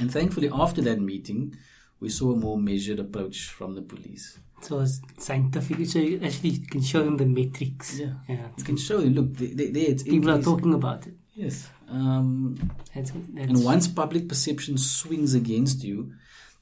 And 0.00 0.10
thankfully, 0.10 0.48
after 0.50 0.80
that 0.80 0.98
meeting, 0.98 1.54
we 2.00 2.08
saw 2.08 2.32
a 2.32 2.36
more 2.36 2.56
measured 2.56 3.00
approach 3.00 3.48
from 3.48 3.74
the 3.74 3.82
police. 3.82 4.38
So 4.62 4.80
it's 4.80 4.98
scientific. 5.18 5.86
So 5.86 5.98
you 5.98 6.22
actually 6.24 6.56
can 6.70 6.80
show 6.80 7.04
them 7.04 7.18
the 7.18 7.26
metrics. 7.26 7.98
Yeah. 7.98 8.14
Yeah. 8.26 8.46
You 8.56 8.64
can 8.64 8.78
show 8.78 9.00
you, 9.00 9.10
look, 9.10 9.34
there, 9.34 9.70
there 9.70 9.90
it's 9.90 10.04
People 10.04 10.30
are 10.30 10.40
talking 10.40 10.72
about 10.72 11.06
it. 11.06 11.12
Yes. 11.34 11.68
Um, 11.90 12.56
That's, 12.94 13.10
that's 13.10 13.48
And 13.50 13.62
once 13.62 13.88
public 13.88 14.26
perception 14.26 14.78
swings 14.78 15.34
against 15.34 15.84
you, 15.84 16.14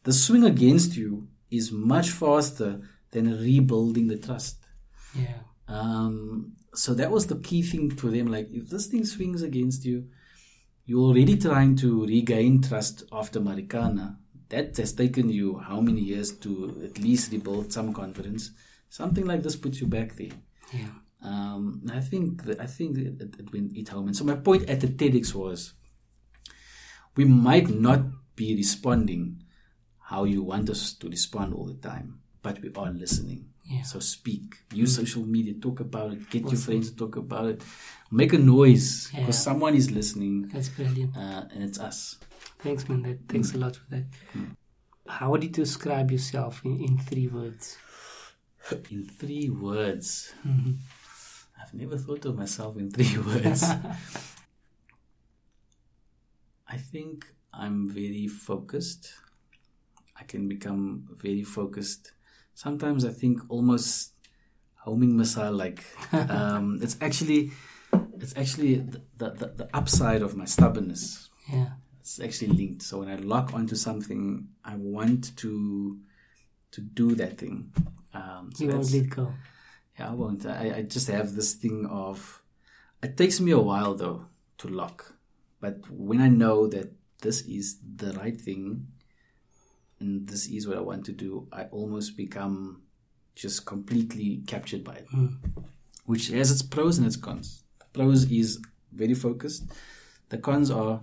the 0.04 0.12
swing 0.12 0.44
against 0.44 0.96
you 0.96 1.28
is 1.50 1.72
much 1.72 2.10
faster 2.10 2.80
than 3.10 3.38
rebuilding 3.38 4.08
the 4.08 4.18
trust. 4.18 4.66
yeah. 5.14 5.40
Um, 5.68 6.52
so 6.74 6.94
that 6.94 7.10
was 7.10 7.26
the 7.26 7.36
key 7.36 7.62
thing 7.62 7.90
for 7.90 8.08
them. 8.08 8.26
Like, 8.28 8.48
if 8.52 8.68
this 8.68 8.86
thing 8.86 9.04
swings 9.04 9.42
against 9.42 9.84
you, 9.84 10.06
you're 10.84 11.00
already 11.00 11.36
trying 11.36 11.76
to 11.76 12.06
regain 12.06 12.62
trust 12.62 13.04
after 13.12 13.40
Marikana. 13.40 14.16
That 14.48 14.76
has 14.76 14.92
taken 14.92 15.28
you 15.28 15.58
how 15.58 15.80
many 15.80 16.00
years 16.00 16.32
to 16.38 16.82
at 16.84 16.98
least 16.98 17.30
rebuild 17.32 17.72
some 17.72 17.92
confidence. 17.92 18.50
Something 18.88 19.26
like 19.26 19.42
this 19.42 19.56
puts 19.56 19.80
you 19.80 19.86
back 19.86 20.16
there. 20.16 20.32
Yeah. 20.72 20.88
Um, 21.22 21.82
I 21.92 22.00
think 22.00 22.44
that 22.44 22.60
I 22.60 22.66
think 22.66 22.98
it, 22.98 23.20
it, 23.20 23.52
went 23.52 23.76
it 23.76 23.88
home. 23.88 24.06
And 24.08 24.16
so 24.16 24.24
my 24.24 24.34
point 24.34 24.68
at 24.68 24.80
the 24.80 24.88
TEDx 24.88 25.34
was, 25.34 25.74
we 27.14 27.24
might 27.24 27.68
not 27.68 28.00
be 28.34 28.56
responding 28.56 29.39
how 30.11 30.25
you 30.25 30.42
want 30.42 30.68
us 30.70 30.92
to 30.94 31.09
respond 31.09 31.55
all 31.55 31.66
the 31.66 31.75
time, 31.88 32.18
but 32.42 32.61
we 32.61 32.68
are 32.75 32.90
listening. 32.90 33.46
Yeah. 33.64 33.83
So 33.83 34.01
speak, 34.01 34.57
use 34.75 34.96
social 34.96 35.25
media, 35.25 35.55
talk 35.55 35.79
about 35.79 36.12
it, 36.12 36.29
get 36.31 36.42
your 36.51 36.57
friends 36.59 36.90
to 36.90 36.96
talk 36.96 37.14
about 37.16 37.46
it, 37.46 37.62
make 38.11 38.33
a 38.33 38.38
noise 38.38 39.09
Yeah. 39.12 39.20
because 39.20 39.38
someone 39.40 39.75
is 39.77 39.90
listening, 39.92 40.49
That's 40.53 40.68
brilliant. 40.68 41.16
uh, 41.16 41.44
and 41.55 41.62
it's 41.62 41.79
us. 41.79 42.16
Thanks, 42.59 42.88
man. 42.88 43.03
That, 43.03 43.18
thanks 43.29 43.55
a 43.55 43.59
lot 43.59 43.77
for 43.77 43.87
that. 43.94 44.05
How 45.07 45.31
would 45.31 45.44
you 45.44 45.51
describe 45.51 46.11
yourself 46.11 46.61
in, 46.64 46.81
in 46.81 46.99
three 46.99 47.29
words? 47.29 47.79
In 48.90 49.05
three 49.07 49.49
words, 49.49 50.33
Mhm. 50.46 50.77
I've 51.62 51.73
never 51.75 51.96
thought 51.99 52.25
of 52.25 52.37
myself 52.37 52.77
in 52.79 52.90
three 52.90 53.16
words. 53.31 53.62
I 56.68 56.77
think 56.77 57.27
I'm 57.53 57.88
very 57.88 58.27
focused. 58.29 59.12
I 60.20 60.24
can 60.24 60.48
become 60.48 61.09
very 61.16 61.42
focused. 61.42 62.12
Sometimes 62.54 63.04
I 63.04 63.11
think 63.11 63.40
almost 63.48 64.12
homing 64.76 65.16
missile 65.16 65.52
like 65.52 65.85
um, 66.12 66.78
it's 66.83 66.96
actually 67.00 67.50
it's 68.20 68.37
actually 68.37 68.76
the, 68.76 69.30
the, 69.30 69.52
the 69.56 69.68
upside 69.74 70.22
of 70.22 70.37
my 70.37 70.44
stubbornness. 70.44 71.30
Yeah. 71.52 71.70
It's 72.00 72.20
actually 72.20 72.48
linked. 72.48 72.83
So 72.83 72.98
when 72.98 73.09
I 73.09 73.16
lock 73.16 73.54
onto 73.54 73.74
something, 73.76 74.48
I 74.64 74.76
want 74.76 75.37
to 75.38 75.98
to 76.72 76.80
do 76.80 77.14
that 77.16 77.38
thing. 77.38 77.72
Um, 78.14 78.50
so 78.54 78.64
You 78.64 78.70
won't 78.70 78.92
let 78.92 79.09
go. 79.11 79.33
yeah, 79.98 80.11
I 80.11 80.12
won't. 80.14 80.46
I, 80.46 80.74
I 80.76 80.83
just 80.83 81.09
have 81.09 81.35
this 81.35 81.54
thing 81.54 81.87
of. 81.87 82.42
It 83.02 83.16
takes 83.16 83.40
me 83.40 83.52
a 83.52 83.59
while 83.59 83.94
though 83.94 84.26
to 84.59 84.68
lock, 84.68 85.14
but 85.61 85.78
when 85.90 86.20
I 86.20 86.28
know 86.28 86.66
that 86.68 86.92
this 87.22 87.40
is 87.42 87.78
the 87.96 88.12
right 88.12 88.38
thing, 88.38 88.87
and 90.00 90.26
this 90.28 90.48
is 90.48 90.66
what 90.66 90.78
I 90.78 90.80
want 90.80 91.04
to 91.06 91.12
do, 91.12 91.46
I 91.52 91.64
almost 91.64 92.16
become 92.16 92.82
just 93.34 93.66
completely 93.66 94.42
captured 94.46 94.82
by 94.82 94.94
it, 94.94 95.06
hmm. 95.10 95.26
which 96.06 96.28
has 96.28 96.50
its 96.50 96.62
pros 96.62 96.98
and 96.98 97.06
its 97.06 97.16
cons. 97.16 97.64
The 97.78 97.86
pros 97.92 98.30
is 98.30 98.60
very 98.92 99.14
focused. 99.14 99.70
The 100.30 100.38
cons 100.38 100.70
are 100.70 101.02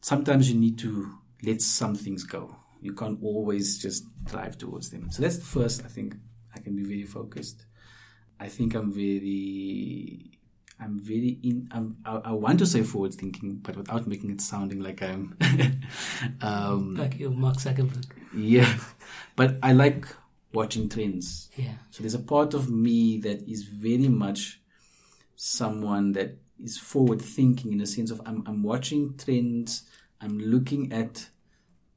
sometimes 0.00 0.50
you 0.50 0.58
need 0.58 0.78
to 0.78 1.18
let 1.42 1.60
some 1.60 1.94
things 1.94 2.24
go. 2.24 2.56
You 2.80 2.94
can't 2.94 3.18
always 3.22 3.78
just 3.78 4.04
drive 4.24 4.58
towards 4.58 4.90
them. 4.90 5.10
So 5.10 5.22
that's 5.22 5.38
the 5.38 5.44
first. 5.44 5.84
I 5.84 5.88
think 5.88 6.16
I 6.54 6.60
can 6.60 6.76
be 6.76 6.82
very 6.82 7.04
focused. 7.04 7.64
I 8.38 8.48
think 8.48 8.74
I'm 8.74 8.92
very, 8.92 10.38
I'm 10.84 10.98
very 10.98 11.38
in. 11.42 11.68
I'm, 11.72 11.96
I, 12.04 12.16
I 12.16 12.32
want 12.32 12.58
to 12.58 12.66
say 12.66 12.82
forward 12.82 13.14
thinking, 13.14 13.56
but 13.62 13.76
without 13.76 14.06
making 14.06 14.30
it 14.30 14.40
sounding 14.40 14.80
like 14.80 15.02
I'm. 15.02 15.36
um, 16.42 16.94
Like 16.96 17.18
your 17.18 17.30
Mark 17.30 17.56
Zuckerberg. 17.56 18.04
yeah, 18.36 18.76
but 19.34 19.56
I 19.62 19.72
like 19.72 20.06
watching 20.52 20.88
trends. 20.88 21.50
Yeah. 21.56 21.72
So 21.90 22.02
there's 22.02 22.14
a 22.14 22.18
part 22.18 22.52
of 22.52 22.70
me 22.70 23.18
that 23.18 23.48
is 23.48 23.62
very 23.62 24.08
much 24.08 24.60
someone 25.36 26.12
that 26.12 26.36
is 26.62 26.78
forward 26.78 27.20
thinking 27.20 27.72
in 27.72 27.78
the 27.78 27.86
sense 27.86 28.10
of 28.10 28.20
I'm, 28.26 28.44
I'm 28.46 28.62
watching 28.62 29.16
trends, 29.16 29.84
I'm 30.20 30.38
looking 30.38 30.92
at 30.92 31.28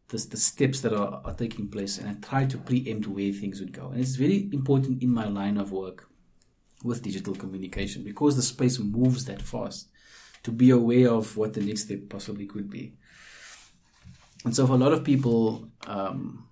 the, 0.08 0.18
the 0.18 0.38
steps 0.38 0.80
that 0.82 0.94
are, 0.94 1.22
are 1.26 1.34
taking 1.34 1.68
place, 1.68 1.98
and 1.98 2.10
I 2.10 2.14
try 2.14 2.46
to 2.46 2.58
preempt 2.58 3.08
where 3.08 3.34
things 3.34 3.60
would 3.60 3.74
go. 3.74 3.90
And 3.90 4.00
it's 4.00 4.16
very 4.16 4.50
important 4.54 5.04
in 5.04 5.10
my 5.10 5.28
line 5.28 5.58
of 5.58 5.72
work 5.72 6.07
with 6.88 7.04
digital 7.04 7.36
communication 7.36 8.04
because 8.04 8.36
the 8.36 8.42
space 8.42 8.80
moves 8.80 9.26
that 9.26 9.42
fast 9.42 9.90
to 10.44 10.52
be 10.52 10.70
aware 10.70 11.10
of 11.12 11.36
what 11.38 11.54
the 11.54 11.62
next 11.62 11.84
step 11.84 12.00
possibly 12.10 12.46
could 12.46 12.70
be. 12.70 12.94
And 14.46 14.56
so 14.56 14.66
for 14.66 14.74
a 14.74 14.78
lot 14.78 14.94
of 14.94 15.04
people, 15.04 15.70
um, 15.86 16.48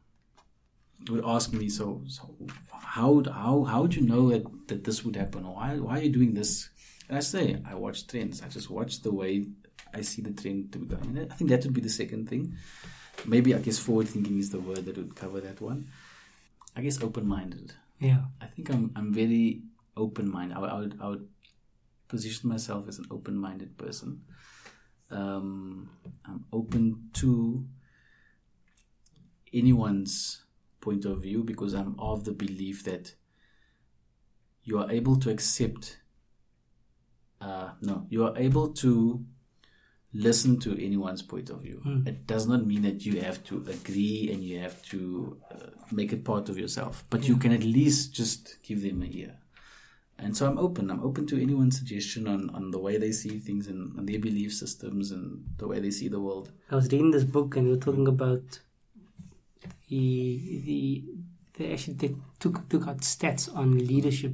would 1.10 1.24
ask 1.26 1.54
me, 1.54 1.70
so, 1.70 2.02
so 2.08 2.36
how 2.72 3.24
how 3.32 3.64
how 3.64 3.82
would 3.82 3.96
you 3.96 4.02
know 4.02 4.30
that, 4.30 4.44
that 4.68 4.84
this 4.84 5.04
would 5.06 5.16
happen, 5.16 5.46
or 5.46 5.56
why 5.56 5.78
why 5.78 6.00
are 6.00 6.04
you 6.04 6.12
doing 6.12 6.34
this? 6.34 6.70
And 7.08 7.18
I 7.18 7.22
say, 7.22 7.62
I 7.70 7.76
watch 7.76 8.08
trends. 8.08 8.42
I 8.42 8.48
just 8.48 8.70
watch 8.70 9.02
the 9.02 9.14
way 9.14 9.46
I 9.94 10.02
see 10.02 10.22
the 10.22 10.34
trend 10.34 10.74
to 10.74 10.80
go. 10.80 10.98
And 10.98 11.32
I 11.32 11.36
think 11.36 11.52
that 11.52 11.64
would 11.64 11.74
be 11.74 11.82
the 11.82 11.90
second 11.90 12.28
thing. 12.28 12.56
Maybe 13.26 13.54
I 13.54 13.60
guess 13.60 13.78
forward 13.78 14.08
thinking 14.08 14.40
is 14.40 14.50
the 14.50 14.60
word 14.60 14.86
that 14.86 14.98
would 14.98 15.16
cover 15.16 15.40
that 15.42 15.62
one. 15.62 15.88
I 16.76 16.82
guess 16.82 17.02
open 17.02 17.28
minded. 17.28 17.74
Yeah. 18.00 18.24
I 18.42 18.48
think 18.48 18.70
I'm 18.70 18.92
I'm 18.96 19.14
very 19.14 19.62
open 19.98 20.30
minded. 20.32 20.58
I, 20.58 20.60
would- 20.62 20.70
I 20.72 20.78
would 20.80 20.98
I 21.02 21.08
would 21.10 21.28
position 22.08 22.50
myself 22.50 22.88
as 22.88 23.00
an 23.00 23.06
open 23.12 23.36
minded 23.36 23.78
person. 23.78 24.22
Um, 25.12 25.90
I'm 26.26 26.46
open 26.52 27.10
to 27.14 27.66
anyone's 29.54 30.44
point 30.82 31.06
of 31.06 31.22
view 31.22 31.44
because 31.44 31.74
I'm 31.74 31.96
of 32.00 32.26
the 32.26 32.32
belief 32.32 32.84
that 32.84 33.14
you 34.64 34.78
are 34.80 34.90
able 34.92 35.16
to 35.18 35.30
accept. 35.30 36.00
Uh, 37.42 37.70
no, 37.82 38.06
you 38.10 38.26
are 38.26 38.36
able 38.38 38.70
to 38.74 39.24
listen 40.14 40.60
to 40.62 40.74
anyone's 40.84 41.22
point 41.22 41.50
of 41.50 41.62
view. 41.62 41.82
It 42.08 42.26
does 42.26 42.48
not 42.48 42.66
mean 42.66 42.84
that 42.84 43.06
you 43.06 43.22
have 43.22 43.44
to 43.46 43.58
agree 43.68 44.30
and 44.32 44.44
you 44.44 44.60
have 44.60 44.82
to 44.90 45.38
uh, 45.52 45.56
make 45.92 46.14
it 46.14 46.24
part 46.24 46.50
of 46.50 46.58
yourself, 46.58 47.04
but 47.10 47.28
you 47.28 47.38
can 47.38 47.52
at 47.52 47.64
least 47.64 48.14
just 48.14 48.58
give 48.64 48.82
them 48.82 49.02
a 49.02 49.06
ear. 49.06 49.38
And 50.18 50.36
so 50.36 50.48
I'm 50.48 50.58
open. 50.58 50.90
I'm 50.90 51.04
open 51.04 51.28
to 51.28 51.42
anyone's 51.42 51.78
suggestion 51.78 52.28
on, 52.28 52.50
on 52.52 52.72
the 52.72 52.80
way 52.80 52.98
they 52.98 53.12
see 53.12 53.38
things 53.40 53.68
and, 53.68 53.98
and 53.98 54.08
their 54.08 54.20
belief 54.20 54.54
systems 54.54 55.12
and 55.12 55.44
the 55.58 55.68
way 55.68 55.80
they 55.80 55.92
see 55.92 56.08
the 56.08 56.22
world. 56.22 56.52
I 56.72 56.76
was 56.76 56.92
reading 56.92 57.12
this 57.12 57.26
book 57.26 57.56
and 57.56 57.68
you 57.68 57.74
were 57.74 57.80
talking 57.80 58.08
about 58.08 58.60
the 59.90 60.62
the 60.66 61.04
they 61.58 61.74
actually 61.74 61.94
they 61.96 62.16
took 62.40 62.68
took 62.70 62.88
out 62.88 63.00
stats 63.00 63.54
on 63.56 63.78
leadership, 63.78 64.34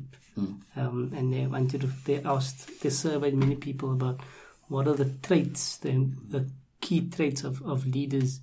um, 0.76 1.12
and 1.16 1.34
they 1.34 1.46
wanted 1.46 1.82
to, 1.82 1.88
they 2.06 2.22
asked 2.24 2.82
they 2.82 2.90
surveyed 2.90 3.34
many 3.36 3.56
people 3.56 3.92
about 3.92 4.22
what 4.68 4.88
are 4.88 4.96
the 4.96 5.12
traits 5.22 5.78
the 5.78 6.10
the 6.30 6.50
key 6.80 7.10
traits 7.10 7.44
of 7.44 7.62
of 7.64 7.86
leaders, 7.86 8.40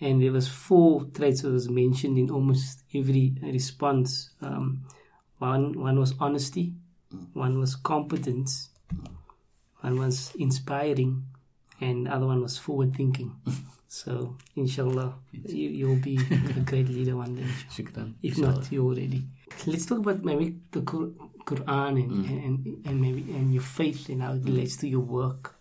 and 0.00 0.22
there 0.22 0.32
was 0.32 0.48
four 0.48 1.04
traits 1.14 1.42
that 1.42 1.50
was 1.50 1.68
mentioned 1.68 2.18
in 2.18 2.30
almost 2.30 2.82
every 2.94 3.34
response. 3.42 4.30
Um, 4.40 4.84
one 5.48 5.78
one 5.80 5.98
was 5.98 6.14
honesty, 6.20 6.72
mm. 7.14 7.26
one 7.34 7.58
was 7.58 7.74
competence, 7.76 8.70
mm. 8.94 9.06
one 9.80 9.98
was 9.98 10.32
inspiring, 10.38 11.24
and 11.80 12.06
the 12.06 12.14
other 12.14 12.26
one 12.26 12.42
was 12.42 12.58
forward 12.58 12.94
thinking. 12.96 13.36
So, 13.92 14.38
inshallah, 14.56 15.12
you, 15.32 15.68
you'll 15.68 15.96
be 15.96 16.16
a 16.56 16.60
great 16.60 16.88
leader 16.88 17.14
one 17.14 17.34
day. 17.34 17.44
Shukran. 17.68 18.14
If 18.22 18.38
not, 18.38 18.72
you 18.72 18.86
already. 18.86 19.22
Let's 19.66 19.84
talk 19.84 19.98
about 19.98 20.24
maybe 20.24 20.56
the 20.70 20.80
Qur- 20.80 21.12
Quran 21.44 22.02
and, 22.02 22.24
mm. 22.24 22.46
and, 22.46 22.86
and 22.86 23.02
maybe 23.02 23.20
and 23.34 23.52
your 23.52 23.62
faith 23.62 24.08
and 24.08 24.22
how 24.22 24.32
it 24.32 24.44
relates 24.44 24.78
to 24.78 24.88
your 24.88 25.00
work. 25.04 25.56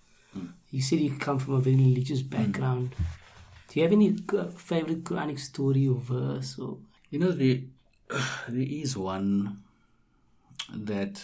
You 0.70 0.82
said 0.82 1.00
you 1.00 1.12
come 1.18 1.40
from 1.40 1.56
a 1.56 1.60
very 1.60 1.76
religious 1.76 2.22
background. 2.22 2.96
Do 3.68 3.80
you 3.80 3.84
have 3.84 3.92
any 3.92 4.16
favorite 4.56 5.04
Quranic 5.04 5.38
story 5.38 5.90
or 5.90 5.96
verse 5.96 6.58
or 6.58 6.78
You 7.10 7.20
know, 7.20 7.32
there, 7.34 7.60
there 8.48 8.68
is 8.82 8.96
one 8.96 9.62
that 10.70 11.24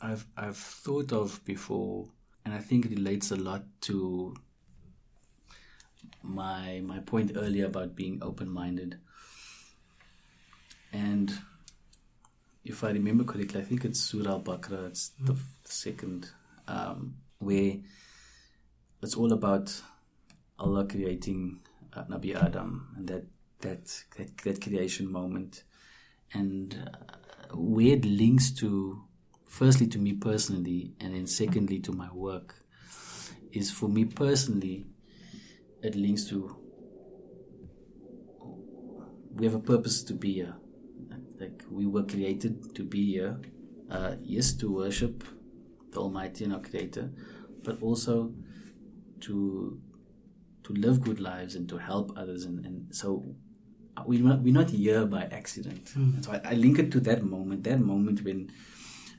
I've 0.00 0.26
I've 0.36 0.56
thought 0.56 1.12
of 1.12 1.44
before, 1.44 2.08
and 2.44 2.54
I 2.54 2.58
think 2.58 2.86
it 2.86 2.90
relates 2.90 3.30
a 3.30 3.36
lot 3.36 3.62
to 3.82 4.34
my 6.22 6.80
my 6.84 6.98
point 7.00 7.32
earlier 7.36 7.66
about 7.66 7.94
being 7.94 8.22
open 8.22 8.50
minded. 8.50 8.98
And 10.92 11.32
if 12.64 12.84
I 12.84 12.90
remember 12.90 13.24
correctly, 13.24 13.60
I 13.60 13.64
think 13.64 13.84
it's 13.84 14.00
Surah 14.00 14.32
Al 14.32 14.40
Baqarah. 14.40 14.88
It's 14.88 15.10
the 15.18 15.32
f- 15.32 15.58
second, 15.64 16.30
um, 16.68 17.14
where 17.38 17.76
it's 19.02 19.14
all 19.14 19.32
about 19.32 19.82
Allah 20.58 20.86
creating 20.86 21.60
uh, 21.92 22.04
Nabi 22.04 22.34
Adam 22.34 22.88
and 22.96 23.08
that 23.08 23.24
that 23.60 24.04
that, 24.16 24.36
that 24.38 24.60
creation 24.60 25.10
moment, 25.10 25.64
and 26.32 26.76
uh, 26.86 27.16
it 27.54 28.04
links 28.04 28.50
to, 28.52 29.02
firstly 29.46 29.86
to 29.88 29.98
me 29.98 30.14
personally, 30.14 30.94
and 31.00 31.14
then 31.14 31.26
secondly 31.26 31.80
to 31.80 31.92
my 31.92 32.08
work, 32.12 32.54
is 33.52 33.70
for 33.70 33.88
me 33.88 34.04
personally, 34.04 34.86
it 35.82 35.94
links 35.94 36.24
to 36.24 36.56
we 39.34 39.46
have 39.46 39.54
a 39.54 39.58
purpose 39.58 40.02
to 40.04 40.14
be 40.14 40.34
here. 40.34 40.54
Like 41.40 41.64
we 41.70 41.86
were 41.86 42.04
created 42.04 42.74
to 42.74 42.84
be 42.84 43.12
here, 43.12 43.40
uh, 43.90 44.16
yes, 44.22 44.52
to 44.54 44.70
worship 44.70 45.24
the 45.90 46.00
Almighty 46.00 46.44
and 46.44 46.54
our 46.54 46.60
Creator, 46.60 47.10
but 47.64 47.82
also 47.82 48.32
to 49.20 49.80
to 50.64 50.72
live 50.74 51.00
good 51.00 51.18
lives 51.18 51.56
and 51.56 51.68
to 51.68 51.78
help 51.78 52.12
others. 52.16 52.44
And, 52.44 52.64
and 52.64 52.94
so 52.94 53.24
we're 54.06 54.22
not, 54.22 54.40
we're 54.40 54.54
not 54.54 54.70
here 54.70 55.04
by 55.06 55.22
accident. 55.24 55.92
And 55.96 56.24
so 56.24 56.32
I, 56.32 56.40
I 56.52 56.54
link 56.54 56.78
it 56.78 56.90
to 56.92 57.00
that 57.00 57.24
moment, 57.24 57.64
that 57.64 57.80
moment 57.80 58.22
when 58.24 58.50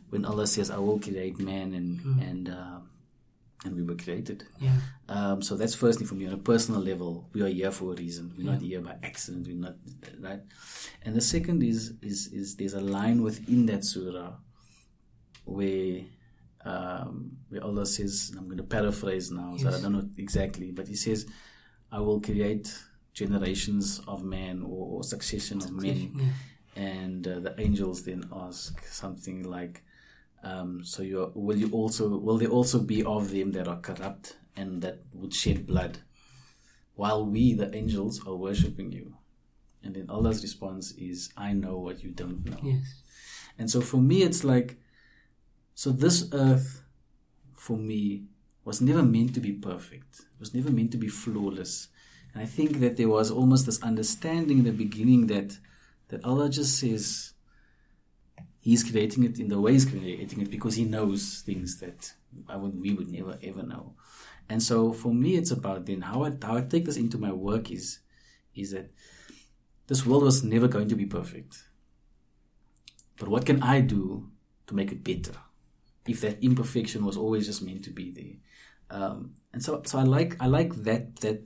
when 0.10 0.26
Allah 0.26 0.46
says, 0.48 0.70
"I 0.70 0.78
will 0.78 1.00
create 1.00 1.40
man," 1.40 1.74
and 1.74 1.92
and 2.30 2.50
uh, 2.50 2.80
and 3.66 3.76
we 3.76 3.84
were 3.84 3.96
created. 3.96 4.44
yeah 4.60 4.78
Um, 5.10 5.42
so 5.42 5.56
that's 5.56 5.76
firstly 5.76 6.06
for 6.06 6.16
me 6.16 6.28
on 6.28 6.34
a 6.34 6.38
personal 6.54 6.82
level. 6.82 7.30
We 7.34 7.42
are 7.42 7.48
here 7.60 7.72
for 7.72 7.94
a 7.94 7.96
reason. 7.96 8.34
We're 8.38 8.52
not 8.52 8.62
here 8.62 8.82
by 8.82 8.96
accident. 9.04 9.48
We're 9.48 9.56
not 9.68 9.76
right. 10.20 10.42
And 11.04 11.16
the 11.16 11.22
second 11.22 11.64
is 11.64 11.94
is 12.02 12.28
is 12.40 12.56
there's 12.58 12.74
a 12.74 12.82
line 12.98 13.22
within 13.24 13.66
that 13.68 13.84
surah 13.86 14.34
where 15.46 16.02
um, 16.66 17.38
where 17.50 17.64
Allah 17.64 17.86
says, 17.86 18.32
I'm 18.38 18.46
going 18.46 18.58
to 18.58 18.64
paraphrase 18.64 19.32
now, 19.32 19.58
so 19.58 19.68
I 19.68 19.82
don't 19.82 19.92
know 19.92 20.08
exactly, 20.18 20.72
but 20.72 20.88
He 20.88 20.96
says, 20.96 21.26
"I 21.92 22.00
will 22.00 22.22
create 22.22 22.68
generations 23.14 24.02
of 24.08 24.24
men 24.24 24.64
or, 24.64 24.98
or 24.98 25.04
succession 25.04 25.58
of 25.58 25.72
men." 25.72 25.98
And 26.76 27.28
uh, 27.28 27.40
the 27.40 27.54
angels 27.60 28.04
then 28.04 28.24
ask 28.34 28.84
something 28.86 29.44
like, 29.44 29.84
um, 30.44 30.84
"So 30.84 31.04
you 31.04 31.32
will 31.36 31.58
you 31.58 31.70
also 31.72 32.18
will 32.18 32.38
there 32.38 32.50
also 32.50 32.80
be 32.80 33.04
of 33.04 33.30
them 33.32 33.52
that 33.52 33.68
are 33.68 33.80
corrupt 33.80 34.38
and 34.56 34.82
that 34.82 34.98
would 35.14 35.34
shed 35.34 35.66
blood, 35.68 36.00
while 36.96 37.26
we 37.26 37.54
the 37.54 37.74
angels 37.76 38.26
are 38.28 38.36
worshiping 38.36 38.92
you?" 38.92 39.16
And 39.84 39.96
then 39.96 40.10
Allah's 40.10 40.42
response 40.42 40.92
is, 40.98 41.30
"I 41.38 41.54
know 41.54 41.78
what 41.78 42.04
you 42.04 42.12
don't 42.12 42.44
know." 42.46 42.60
yes 42.64 43.04
And 43.58 43.70
so 43.70 43.82
for 43.82 43.98
me, 44.02 44.24
it's 44.24 44.44
like, 44.44 44.80
so 45.76 45.92
this 45.92 46.30
earth, 46.34 46.82
for 47.54 47.78
me, 47.78 48.26
was 48.66 48.82
never 48.82 49.04
meant 49.04 49.34
to 49.36 49.40
be 49.40 49.52
perfect. 49.52 50.20
It 50.20 50.40
was 50.40 50.54
never 50.54 50.72
meant 50.72 50.92
to 50.92 50.98
be 50.98 51.08
flawless. 51.08 51.90
I 52.36 52.46
think 52.46 52.80
that 52.80 52.98
there 52.98 53.10
was 53.10 53.30
almost 53.30 53.66
this 53.66 53.82
understanding 53.84 54.60
in 54.60 54.66
the 54.66 54.72
beginning 54.72 55.28
that 55.28 55.58
that 56.10 56.24
Allah 56.26 56.50
just 56.50 56.80
says 56.80 57.34
He's 58.60 58.84
creating 58.84 59.24
it 59.26 59.40
in 59.40 59.50
the 59.50 59.60
way 59.60 59.74
He's 59.74 59.86
creating 59.86 60.42
it 60.42 60.50
because 60.50 60.76
He 60.76 60.86
knows 60.86 61.44
things 61.46 61.80
that 61.80 62.14
I 62.48 62.56
would, 62.56 62.80
we 62.80 62.94
would 62.94 63.12
never 63.12 63.38
ever 63.44 63.64
know. 63.64 63.96
And 64.50 64.62
so 64.62 64.94
for 64.94 65.14
me, 65.14 65.36
it's 65.36 65.52
about 65.52 65.86
then 65.86 66.02
how 66.02 66.24
I, 66.24 66.32
how 66.42 66.58
I 66.58 66.62
take 66.62 66.86
this 66.86 66.98
into 66.98 67.18
my 67.18 67.32
work 67.32 67.72
is 67.72 68.00
is 68.56 68.72
that 68.72 68.92
this 69.88 70.06
world 70.06 70.24
was 70.24 70.44
never 70.44 70.68
going 70.68 70.88
to 70.88 70.96
be 70.96 71.06
perfect. 71.06 71.64
But 73.18 73.28
what 73.28 73.46
can 73.46 73.62
I 73.62 73.82
do 73.82 74.30
to 74.68 74.76
make 74.76 74.92
it 74.92 75.04
better? 75.04 75.38
If 76.08 76.22
that 76.22 76.44
imperfection 76.44 77.06
was 77.06 77.18
always 77.18 77.46
just 77.46 77.62
meant 77.62 77.84
to 77.86 77.92
be 77.92 78.12
there, 78.12 79.00
um, 79.00 79.36
and 79.54 79.64
so 79.64 79.82
so 79.86 80.00
I 80.00 80.04
like 80.04 80.36
I 80.42 80.48
like 80.48 80.76
that 80.84 81.18
that 81.18 81.44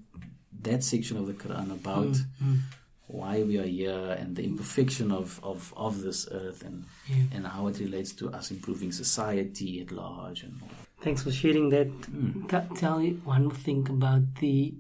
that 0.62 0.84
section 0.84 1.18
of 1.18 1.28
the 1.28 1.34
Quran 1.34 1.72
about 1.72 2.08
mm, 2.08 2.26
mm. 2.44 2.60
why 3.08 3.44
we 3.44 3.58
are 3.58 3.64
here 3.64 4.18
and 4.20 4.36
the 4.36 4.44
imperfection 4.44 5.12
of, 5.12 5.40
of, 5.44 5.74
of 5.78 6.02
this 6.02 6.28
earth 6.32 6.64
and 6.64 6.86
and 7.34 7.48
how 7.48 7.68
it 7.68 7.80
relates 7.80 8.12
to 8.14 8.30
us 8.32 8.52
improving 8.52 8.92
society 8.92 9.82
at 9.82 9.92
large 9.92 10.44
and 10.44 10.60
all. 10.62 10.70
Thanks 11.02 11.24
for 11.24 11.32
sharing 11.32 11.70
that. 11.70 11.90
Mm. 12.02 12.50
T- 12.50 12.76
tell 12.76 13.00
me 13.00 13.12
one 13.24 13.50
thing 13.50 13.88
about 13.90 14.36
the 14.36 14.74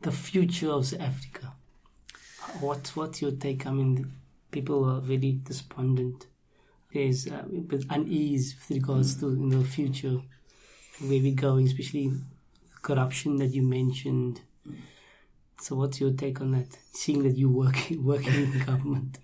the 0.00 0.12
future 0.12 0.70
of 0.70 0.92
Africa. 1.00 1.52
What's 2.60 2.94
what's 2.96 3.22
your 3.22 3.32
take? 3.32 3.66
I 3.66 3.70
mean, 3.70 4.12
people 4.50 4.84
are 4.84 5.00
very 5.00 5.40
despondent. 5.42 6.26
There's 6.92 7.26
uh, 7.26 7.42
a 7.44 7.60
bit 7.60 7.84
unease 7.90 8.54
with 8.54 8.78
regards 8.78 9.16
to 9.20 9.30
you 9.30 9.46
know 9.46 9.64
future, 9.64 10.20
where 11.00 11.22
we're 11.22 11.34
going, 11.34 11.66
especially 11.66 12.12
corruption 12.82 13.36
that 13.36 13.52
you 13.52 13.62
mentioned. 13.62 14.40
So, 15.64 15.76
what's 15.76 15.98
your 15.98 16.12
take 16.12 16.42
on 16.42 16.50
that? 16.50 16.76
Seeing 16.92 17.22
that 17.22 17.38
you 17.38 17.48
work 17.48 17.74
working 17.96 18.34
in 18.34 18.58
government, 18.66 19.18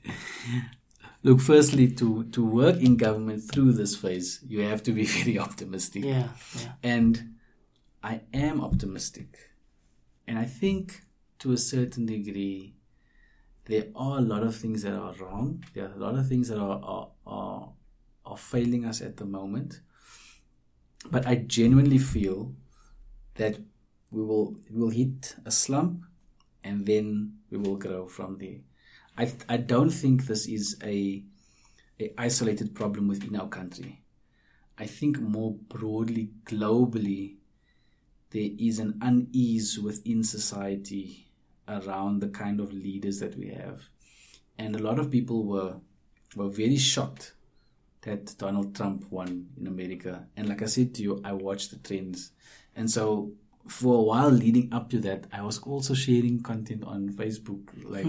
Look, 1.23 1.39
firstly, 1.43 1.87
to, 1.97 2.25
to 2.33 2.43
work 2.43 2.77
in 2.77 2.97
government 2.97 3.43
through 3.53 3.73
this 3.73 3.95
phase, 3.95 4.41
you 4.49 4.63
have 4.63 4.83
to 4.85 4.93
be 4.93 5.05
very 5.19 5.39
optimistic. 5.39 6.03
yeah, 6.03 6.29
yeah, 6.59 6.73
And 6.83 7.35
I 8.03 8.23
am 8.33 8.63
optimistic. 8.63 9.51
And 10.27 10.39
I 10.39 10.47
think 10.47 11.03
to 11.41 11.53
a 11.53 11.59
certain 11.59 12.07
degree, 12.07 12.73
there 13.67 13.89
are 13.95 14.17
a 14.17 14.23
lot 14.23 14.43
of 14.43 14.57
things 14.57 14.81
that 14.85 14.95
are 14.95 15.13
wrong. 15.21 15.63
There 15.75 15.85
are 15.91 15.93
a 15.93 15.99
lot 15.99 16.15
of 16.15 16.27
things 16.27 16.49
that 16.49 16.59
are, 16.59 16.81
are, 16.83 17.09
are, 17.27 17.69
are 18.25 18.37
failing 18.39 18.87
us 18.87 19.03
at 19.03 19.19
the 19.19 19.27
moment. 19.27 19.81
But 21.11 21.27
I 21.27 21.35
genuinely 21.35 21.99
feel 21.99 22.55
that 23.35 23.59
we 24.11 24.23
will, 24.23 24.57
we 24.71 24.81
will 24.81 24.89
hit 24.89 25.37
a 25.45 25.51
slump 25.51 26.07
and 26.65 26.87
then 26.87 27.39
we 27.51 27.59
will 27.59 27.77
grow 27.77 28.07
from 28.07 28.39
there. 28.39 28.59
I, 29.17 29.33
I 29.49 29.57
don't 29.59 29.91
think 29.91 30.27
this 30.27 30.47
is 30.47 30.77
a, 30.83 31.23
a 31.99 32.13
isolated 32.17 32.75
problem 32.75 33.09
within 33.09 33.37
our 33.37 33.49
country. 33.49 34.03
I 34.79 34.87
think 34.87 35.21
more 35.21 35.55
broadly, 35.55 36.31
globally, 36.45 37.37
there 38.31 38.51
is 38.59 38.79
an 38.79 38.99
unease 39.03 39.79
within 39.79 40.23
society 40.23 41.27
around 41.69 42.21
the 42.21 42.29
kind 42.29 42.61
of 42.61 42.73
leaders 42.73 43.19
that 43.21 43.37
we 43.37 43.49
have. 43.49 43.89
And 44.59 44.75
a 44.75 44.83
lot 44.83 44.99
of 44.99 45.11
people 45.11 45.45
were 45.45 45.77
were 46.37 46.49
very 46.49 46.77
shocked 46.77 47.35
that 48.03 48.35
Donald 48.39 48.75
Trump 48.75 49.11
won 49.11 49.49
in 49.59 49.67
America. 49.67 50.27
And 50.37 50.49
like 50.49 50.63
I 50.63 50.67
said 50.67 50.95
to 50.95 51.03
you, 51.03 51.21
I 51.25 51.33
watched 51.33 51.71
the 51.71 51.79
trends. 51.79 52.33
And 52.75 52.91
so 52.91 53.33
for 53.69 53.99
a 53.99 54.03
while 54.03 54.31
leading 54.31 54.73
up 54.73 54.91
to 54.91 54.99
that, 55.01 55.27
I 55.33 55.43
was 55.43 55.59
also 55.61 55.95
sharing 55.95 56.43
content 56.43 56.85
on 56.85 57.11
Facebook. 57.11 57.69
Like, 57.85 58.07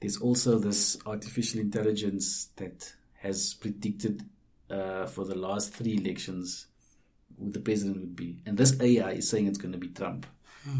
there's 0.00 0.18
also 0.18 0.58
this 0.58 0.98
artificial 1.06 1.60
intelligence 1.60 2.48
that 2.56 2.92
has 3.20 3.54
predicted 3.54 4.22
uh, 4.70 5.06
for 5.06 5.24
the 5.24 5.36
last 5.36 5.74
three 5.74 5.96
elections 5.96 6.66
who 7.38 7.50
the 7.50 7.60
president 7.60 8.00
would 8.00 8.16
be. 8.16 8.42
And 8.46 8.56
this 8.58 8.80
AI 8.80 9.12
is 9.12 9.28
saying 9.28 9.46
it's 9.46 9.58
going 9.58 9.72
to 9.72 9.78
be 9.78 9.88
Trump. 9.88 10.26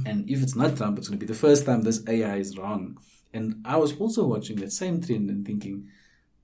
And 0.06 0.30
if 0.30 0.42
it's 0.42 0.54
not 0.54 0.76
Trump, 0.76 0.98
it's 0.98 1.08
going 1.08 1.18
to 1.18 1.26
be 1.26 1.32
the 1.32 1.38
first 1.38 1.66
time 1.66 1.82
this 1.82 2.02
AI 2.06 2.36
is 2.36 2.56
wrong. 2.56 2.98
And 3.34 3.62
I 3.64 3.76
was 3.78 3.96
also 3.98 4.24
watching 4.26 4.56
that 4.56 4.70
same 4.72 5.00
trend 5.00 5.28
and 5.30 5.44
thinking, 5.44 5.88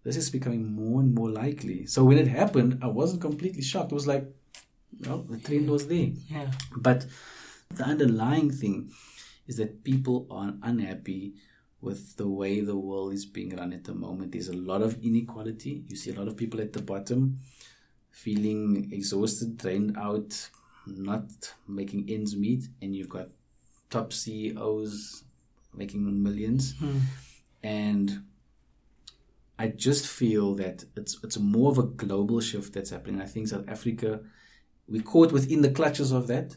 this 0.03 0.17
is 0.17 0.31
becoming 0.31 0.73
more 0.75 1.01
and 1.01 1.15
more 1.15 1.31
likely. 1.31 1.87
So 1.87 2.03
when 2.03 2.19
it 2.19 2.27
happened, 2.27 2.79
I 2.83 2.87
wasn't 2.87 3.21
completely 3.21 3.63
shocked. 3.63 3.93
It 3.93 3.95
was 3.95 4.07
like, 4.07 4.27
well, 5.01 5.23
the 5.29 5.39
trend 5.39 5.71
was 5.71 5.87
there. 5.87 6.09
Yeah. 6.29 6.51
But 6.77 7.07
the 7.75 7.85
underlying 7.85 8.51
thing 8.51 8.91
is 9.47 9.57
that 9.57 9.85
people 9.85 10.27
are 10.31 10.55
unhappy 10.63 11.35
with 11.81 12.17
the 12.17 12.29
way 12.29 12.61
the 12.61 12.77
world 12.77 13.13
is 13.13 13.25
being 13.25 13.57
run 13.57 13.73
at 13.73 13.85
the 13.85 13.95
moment. 13.95 14.33
There's 14.33 14.49
a 14.49 14.57
lot 14.57 14.83
of 14.83 15.03
inequality. 15.03 15.85
You 15.87 15.97
see 15.97 16.11
a 16.11 16.19
lot 16.19 16.29
of 16.29 16.37
people 16.37 16.61
at 16.61 16.73
the 16.73 16.83
bottom 16.83 17.39
feeling 18.11 18.89
exhausted, 18.93 19.57
drained 19.57 19.97
out, 19.97 20.51
not 20.87 21.55
making 21.69 22.07
ends 22.09 22.35
meet, 22.37 22.65
and 22.83 22.95
you've 22.95 23.09
got 23.09 23.29
top 23.91 24.13
CEOs 24.13 25.25
making 25.75 26.23
millions. 26.23 26.75
Hmm. 26.79 26.99
And 27.63 28.23
I 29.59 29.69
just 29.69 30.07
feel 30.07 30.55
that 30.55 30.85
it's 30.97 31.19
it's 31.23 31.39
more 31.39 31.71
of 31.71 31.79
a 31.79 31.83
global 31.83 32.41
shift 32.41 32.73
that's 32.73 32.91
happening. 32.91 33.21
I 33.21 33.27
think 33.27 33.49
South 33.49 33.69
Africa, 33.69 34.21
we 34.89 35.01
caught 35.01 35.33
within 35.33 35.63
the 35.63 35.71
clutches 35.71 36.13
of 36.13 36.27
that, 36.29 36.57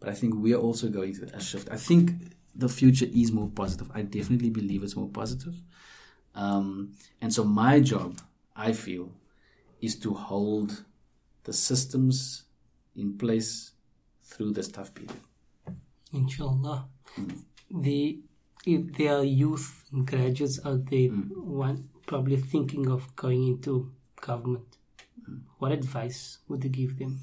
but 0.00 0.08
I 0.08 0.12
think 0.12 0.34
we 0.34 0.54
are 0.54 0.60
also 0.60 0.88
going 0.88 1.14
to 1.14 1.36
a 1.36 1.40
shift. 1.40 1.68
I 1.70 1.76
think 1.76 2.12
the 2.54 2.68
future 2.68 3.06
is 3.12 3.30
more 3.32 3.48
positive. 3.48 3.90
I 3.94 4.02
definitely 4.02 4.50
believe 4.50 4.82
it's 4.82 4.96
more 4.96 5.08
positive. 5.08 5.54
Um, 6.34 6.92
and 7.20 7.32
so 7.32 7.44
my 7.44 7.80
job, 7.80 8.20
I 8.56 8.72
feel, 8.72 9.12
is 9.80 9.96
to 10.00 10.14
hold 10.14 10.84
the 11.44 11.52
systems 11.52 12.44
in 12.96 13.16
place 13.16 13.72
through 14.22 14.52
this 14.52 14.68
tough 14.68 14.94
period. 14.94 15.14
Inshallah. 16.12 16.86
Mm. 17.16 17.38
The 17.70 18.20
if 18.66 18.92
there 18.96 19.16
are 19.16 19.24
youth 19.24 19.84
and 19.92 20.06
graduates 20.06 20.58
out 20.64 20.86
there 20.86 21.08
mm. 21.08 21.30
one 21.36 21.88
probably 22.06 22.36
thinking 22.36 22.90
of 22.90 23.14
going 23.16 23.46
into 23.46 23.92
government, 24.20 24.76
mm. 25.28 25.40
what 25.58 25.72
advice 25.72 26.38
would 26.48 26.64
you 26.64 26.70
give 26.70 26.98
them? 26.98 27.20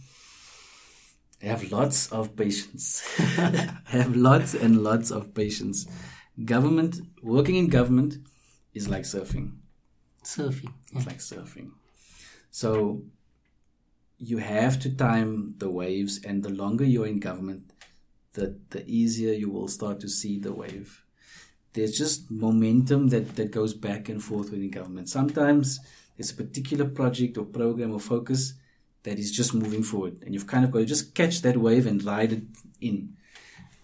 Have 1.46 1.72
lots 1.72 2.12
of 2.12 2.36
patience. 2.36 3.02
Have 3.86 4.16
lots 4.16 4.56
and 4.56 4.84
lots 4.84 5.12
of 5.12 5.34
patience. 5.36 5.86
Government, 6.44 7.02
working 7.22 7.56
in 7.56 7.68
government 7.68 8.18
is 8.74 8.90
like 8.90 9.04
surfing. 9.04 9.58
Surfing. 10.24 10.74
Yeah. 10.92 10.98
It's 10.98 11.06
like 11.06 11.20
surfing. 11.20 11.72
So 12.50 13.04
you 14.18 14.40
have 14.40 14.80
to 14.80 14.96
time 14.96 15.54
the 15.60 15.70
waves, 15.70 16.24
and 16.26 16.42
the 16.42 16.50
longer 16.50 16.84
you're 16.84 17.06
in 17.06 17.20
government, 17.20 17.74
the, 18.34 18.58
the 18.72 18.84
easier 18.88 19.34
you 19.34 19.52
will 19.52 19.68
start 19.68 20.00
to 20.00 20.10
see 20.10 20.40
the 20.40 20.52
wave. 20.52 21.04
There's 21.74 21.96
just 21.98 22.32
momentum 22.32 23.10
that, 23.10 23.36
that 23.36 23.52
goes 23.52 23.74
back 23.74 24.10
and 24.10 24.24
forth 24.24 24.50
within 24.50 24.72
government. 24.72 25.10
Sometimes 25.10 25.80
there's 26.18 26.32
a 26.32 26.36
particular 26.36 26.86
project 26.86 27.38
or 27.38 27.46
program 27.46 27.92
or 27.92 28.00
focus 28.00 28.54
that 29.06 29.18
is 29.18 29.32
just 29.32 29.54
moving 29.54 29.84
forward, 29.84 30.16
and 30.24 30.34
you've 30.34 30.48
kind 30.48 30.66
of 30.66 30.72
got 30.72 30.80
to 30.80 30.86
just 30.86 31.16
catch 31.16 31.42
that 31.42 31.58
wave 31.58 31.86
and 31.88 32.04
ride 32.04 32.34
it 32.34 32.44
in. 32.82 33.16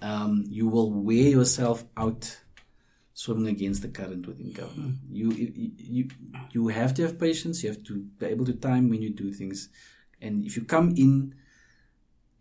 Um, 0.02 0.46
you 0.50 0.68
will 0.68 0.92
wear 0.92 1.30
yourself 1.38 1.86
out 1.96 2.24
swimming 3.14 3.48
against 3.48 3.84
the 3.84 3.88
current 3.88 4.28
within 4.28 4.52
government. 4.52 4.96
You, 5.10 5.32
you 5.32 5.72
you 5.78 6.04
you 6.52 6.68
have 6.70 6.94
to 6.96 7.04
have 7.04 7.20
patience. 7.20 7.64
You 7.64 7.70
have 7.70 7.84
to 7.84 7.94
be 8.20 8.26
able 8.26 8.46
to 8.46 8.54
time 8.54 8.90
when 8.90 9.02
you 9.02 9.12
do 9.12 9.32
things, 9.32 9.70
and 10.20 10.44
if 10.44 10.58
you 10.58 10.64
come 10.66 10.94
in, 10.98 11.36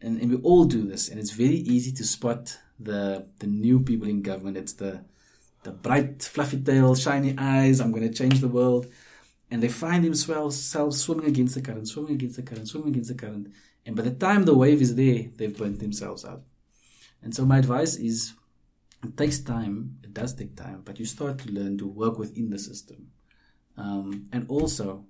and, 0.01 0.20
and 0.20 0.31
we 0.31 0.39
all 0.39 0.64
do 0.64 0.83
this, 0.89 1.09
and 1.11 1.20
it's 1.20 1.33
very 1.33 1.61
easy 1.74 1.93
to 1.93 2.05
spot 2.05 2.59
the 2.78 3.26
the 3.41 3.47
new 3.47 3.81
people 3.81 4.09
in 4.09 4.22
government. 4.22 4.57
It's 4.57 4.72
the 4.72 5.05
the 5.62 5.72
bright, 5.72 6.22
fluffy 6.22 6.61
tail, 6.62 6.95
shiny 6.95 7.35
eyes. 7.37 7.81
I'm 7.81 7.93
going 7.93 8.09
to 8.11 8.18
change 8.22 8.41
the 8.41 8.49
world, 8.49 8.87
and 9.51 9.62
they 9.62 9.68
find 9.68 10.05
themselves 10.05 11.01
swimming 11.03 11.26
against 11.26 11.55
the 11.55 11.62
current, 11.62 11.88
swimming 11.88 12.14
against 12.14 12.36
the 12.36 12.42
current, 12.42 12.68
swimming 12.68 12.90
against 12.90 13.09
the 13.09 13.14
current, 13.16 13.48
and 13.84 13.96
by 13.96 14.03
the 14.03 14.11
time 14.11 14.44
the 14.44 14.55
wave 14.55 14.80
is 14.80 14.94
there, 14.94 15.24
they've 15.36 15.57
burnt 15.57 15.80
themselves 15.80 16.24
out. 16.24 16.42
And 17.22 17.34
so 17.34 17.44
my 17.44 17.59
advice 17.59 17.96
is 17.96 18.34
it 19.03 19.16
takes 19.16 19.40
time. 19.40 19.98
It 20.05 20.12
does 20.12 20.34
take 20.34 20.57
time, 20.57 20.82
but 20.84 20.98
you 20.98 21.07
start 21.07 21.38
to 21.38 21.51
learn 21.51 21.78
to 21.78 21.86
work 21.86 22.18
within 22.18 22.51
the 22.51 22.59
system. 22.59 23.11
Um, 23.76 24.28
and 24.32 24.46
also, 24.48 25.07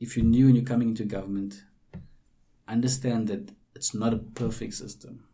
if 0.00 0.16
you're 0.16 0.26
new 0.26 0.46
and 0.46 0.56
you're 0.56 0.64
coming 0.64 0.88
into 0.88 1.04
government, 1.04 1.62
understand 2.66 3.28
that 3.28 3.52
it's 3.74 3.94
not 3.94 4.12
a 4.12 4.18
perfect 4.18 4.74
system. 4.74 5.24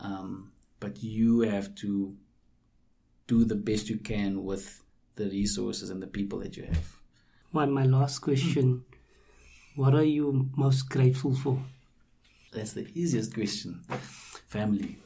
Um, 0.00 0.52
but 0.80 1.02
you 1.02 1.40
have 1.40 1.74
to 1.76 2.16
do 3.26 3.44
the 3.44 3.54
best 3.54 3.88
you 3.88 3.98
can 3.98 4.44
with 4.44 4.82
the 5.16 5.26
resources 5.26 5.90
and 5.90 6.02
the 6.02 6.06
people 6.06 6.38
that 6.40 6.56
you 6.56 6.64
have. 6.64 7.00
One, 7.52 7.72
my 7.72 7.84
last 7.84 8.18
question. 8.20 8.84
What 9.76 9.94
are 9.94 10.04
you 10.04 10.48
most 10.56 10.88
grateful 10.88 11.34
for? 11.34 11.62
That's 12.52 12.72
the 12.72 12.86
easiest 12.94 13.34
question. 13.34 13.82
Family. 14.48 14.98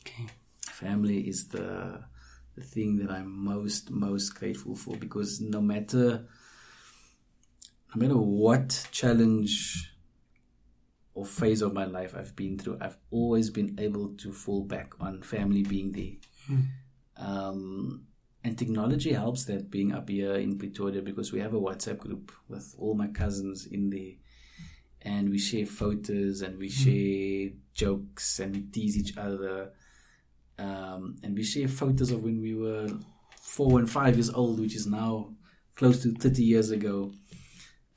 Okay. 0.00 0.26
family 0.60 1.28
is 1.28 1.48
the 1.48 2.02
the 2.54 2.62
thing 2.62 2.96
that 2.96 3.10
I'm 3.10 3.44
most 3.44 3.90
most 3.90 4.30
grateful 4.30 4.74
for 4.74 4.96
because 4.96 5.40
no 5.40 5.60
matter 5.60 6.26
no 7.94 8.00
matter 8.00 8.16
what 8.16 8.88
challenge 8.90 9.92
or 11.14 11.24
phase 11.24 11.62
of 11.62 11.72
my 11.72 11.84
life 11.84 12.14
I've 12.16 12.36
been 12.36 12.58
through, 12.58 12.78
I've 12.80 12.98
always 13.10 13.48
been 13.50 13.76
able 13.78 14.08
to 14.18 14.32
fall 14.32 14.62
back 14.62 14.92
on 15.00 15.22
family 15.22 15.62
being 15.62 15.92
there. 15.92 16.58
Um, 17.16 18.05
and 18.46 18.56
technology 18.56 19.12
helps 19.12 19.44
that 19.46 19.72
being 19.72 19.92
up 19.92 20.08
here 20.08 20.34
in 20.34 20.56
Pretoria 20.56 21.02
because 21.02 21.32
we 21.32 21.40
have 21.40 21.52
a 21.52 21.60
WhatsApp 21.60 21.98
group 21.98 22.30
with 22.48 22.76
all 22.78 22.94
my 22.94 23.08
cousins 23.08 23.66
in 23.66 23.90
there. 23.90 24.12
And 25.02 25.30
we 25.30 25.38
share 25.38 25.66
photos 25.66 26.42
and 26.42 26.56
we 26.56 26.68
share 26.68 27.50
jokes 27.74 28.38
and 28.38 28.54
we 28.54 28.62
tease 28.62 28.96
each 28.96 29.16
other 29.18 29.72
um, 30.58 31.16
and 31.24 31.34
we 31.34 31.42
share 31.42 31.66
photos 31.66 32.12
of 32.12 32.22
when 32.22 32.40
we 32.40 32.54
were 32.54 32.88
four 33.40 33.80
and 33.80 33.90
five 33.90 34.14
years 34.14 34.30
old, 34.30 34.60
which 34.60 34.76
is 34.76 34.86
now 34.86 35.34
close 35.74 36.02
to 36.04 36.14
30 36.14 36.42
years 36.42 36.70
ago. 36.70 37.12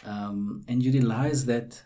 Um, 0.03 0.63
and 0.67 0.83
you 0.83 0.91
realize 0.91 1.45
that 1.45 1.81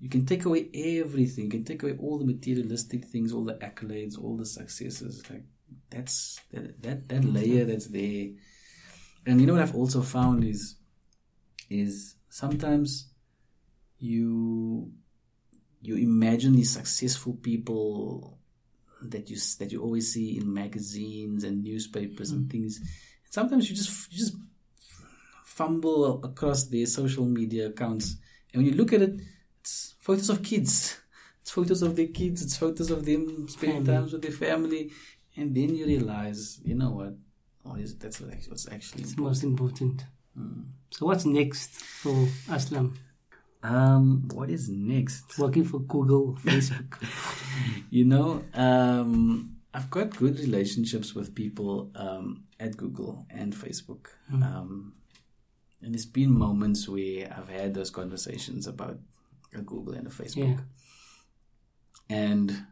you 0.00 0.10
can 0.10 0.26
take 0.26 0.44
away 0.44 0.68
everything, 0.74 1.46
you 1.46 1.50
can 1.50 1.64
take 1.64 1.82
away 1.82 1.96
all 1.98 2.18
the 2.18 2.26
materialistic 2.26 3.06
things, 3.06 3.32
all 3.32 3.44
the 3.44 3.54
accolades, 3.54 4.22
all 4.22 4.36
the 4.36 4.46
successes. 4.46 5.22
Like 5.30 5.44
that's 5.90 6.40
that 6.52 6.82
that, 6.82 7.08
that 7.08 7.22
mm-hmm. 7.22 7.34
layer 7.34 7.64
that's 7.64 7.86
there. 7.86 8.28
And 9.26 9.40
you 9.40 9.46
know 9.46 9.54
what 9.54 9.62
I've 9.62 9.74
also 9.74 10.02
found 10.02 10.44
is 10.44 10.76
is 11.70 12.16
sometimes 12.28 13.10
you 13.98 14.92
you 15.80 15.96
imagine 15.96 16.54
these 16.54 16.72
successful 16.72 17.34
people 17.34 18.38
that 19.02 19.30
you 19.30 19.36
that 19.58 19.72
you 19.72 19.82
always 19.82 20.12
see 20.12 20.38
in 20.38 20.52
magazines 20.52 21.44
and 21.44 21.62
newspapers 21.62 22.30
and 22.30 22.42
mm-hmm. 22.42 22.50
things. 22.50 22.80
Sometimes 23.30 23.68
you 23.68 23.76
just 23.76 24.12
you 24.12 24.18
just 24.18 24.36
fumble 25.44 26.24
across 26.24 26.64
their 26.64 26.86
social 26.86 27.24
media 27.24 27.66
accounts, 27.66 28.16
and 28.52 28.62
when 28.62 28.72
you 28.72 28.76
look 28.76 28.92
at 28.92 29.02
it, 29.02 29.20
it's 29.60 29.94
photos 30.00 30.30
of 30.30 30.42
kids. 30.42 30.96
It's 31.40 31.54
photos 31.54 31.80
of 31.80 31.96
their 31.96 32.08
kids. 32.08 32.42
It's 32.42 32.58
photos 32.58 32.90
of 32.90 33.06
them 33.06 33.48
spending 33.48 33.82
time 33.82 34.02
with 34.02 34.20
their 34.20 34.30
family, 34.30 34.92
and 35.38 35.54
then 35.54 35.74
you 35.74 35.86
realize, 35.86 36.60
you 36.64 36.74
know 36.74 36.90
what? 36.90 37.14
Oh, 37.64 37.76
is 37.76 37.96
that's 37.96 38.20
what 38.20 38.32
actually, 38.32 38.50
what's 38.50 38.68
actually 38.70 39.02
It's 39.02 39.16
most 39.16 39.44
important. 39.44 40.04
So 40.90 41.06
what's 41.06 41.24
next 41.24 41.70
for 41.70 42.12
Aslam? 42.48 42.96
um. 43.62 44.28
What 44.32 44.50
is 44.50 44.68
next? 44.68 45.38
Working 45.38 45.64
for 45.64 45.80
Google, 45.80 46.38
Facebook. 46.44 47.02
you 47.90 48.04
know, 48.04 48.44
um, 48.54 49.56
I've 49.74 49.90
got 49.90 50.16
good 50.16 50.38
relationships 50.38 51.14
with 51.14 51.34
people 51.34 51.90
um, 51.94 52.44
at 52.58 52.76
Google 52.76 53.26
and 53.30 53.54
Facebook. 53.54 54.06
Um, 54.32 54.94
and 55.82 55.94
there's 55.94 56.06
been 56.06 56.32
moments 56.32 56.88
where 56.88 57.32
I've 57.36 57.48
had 57.48 57.74
those 57.74 57.90
conversations 57.90 58.66
about 58.66 58.98
a 59.54 59.60
Google 59.60 59.94
and 59.94 60.06
a 60.06 60.10
Facebook. 60.10 60.58
Yeah. 62.08 62.16
And 62.16 62.66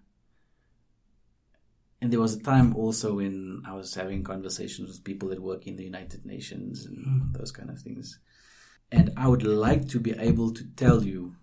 and 2.01 2.13
there 2.13 2.21
was 2.21 2.35
a 2.35 2.43
time 2.43 2.77
also 2.77 3.15
when 3.15 3.63
I 3.67 3.75
was 3.75 3.95
having 3.95 4.23
conversations 4.23 4.89
with 4.89 5.05
people 5.05 5.31
that 5.31 5.41
work 5.41 5.67
in 5.67 5.77
the 5.77 5.85
United 5.85 6.27
Nations 6.27 6.85
and 6.85 7.05
hmm. 7.05 7.33
those 7.33 7.51
kind 7.51 7.71
of 7.71 7.81
things. 7.81 8.19
And 8.93 9.13
I 9.17 9.29
would 9.29 9.43
like 9.43 9.89
to 9.89 10.01
be 10.01 10.13
able 10.13 10.53
to 10.53 10.65
tell 10.77 11.03
you 11.03 11.37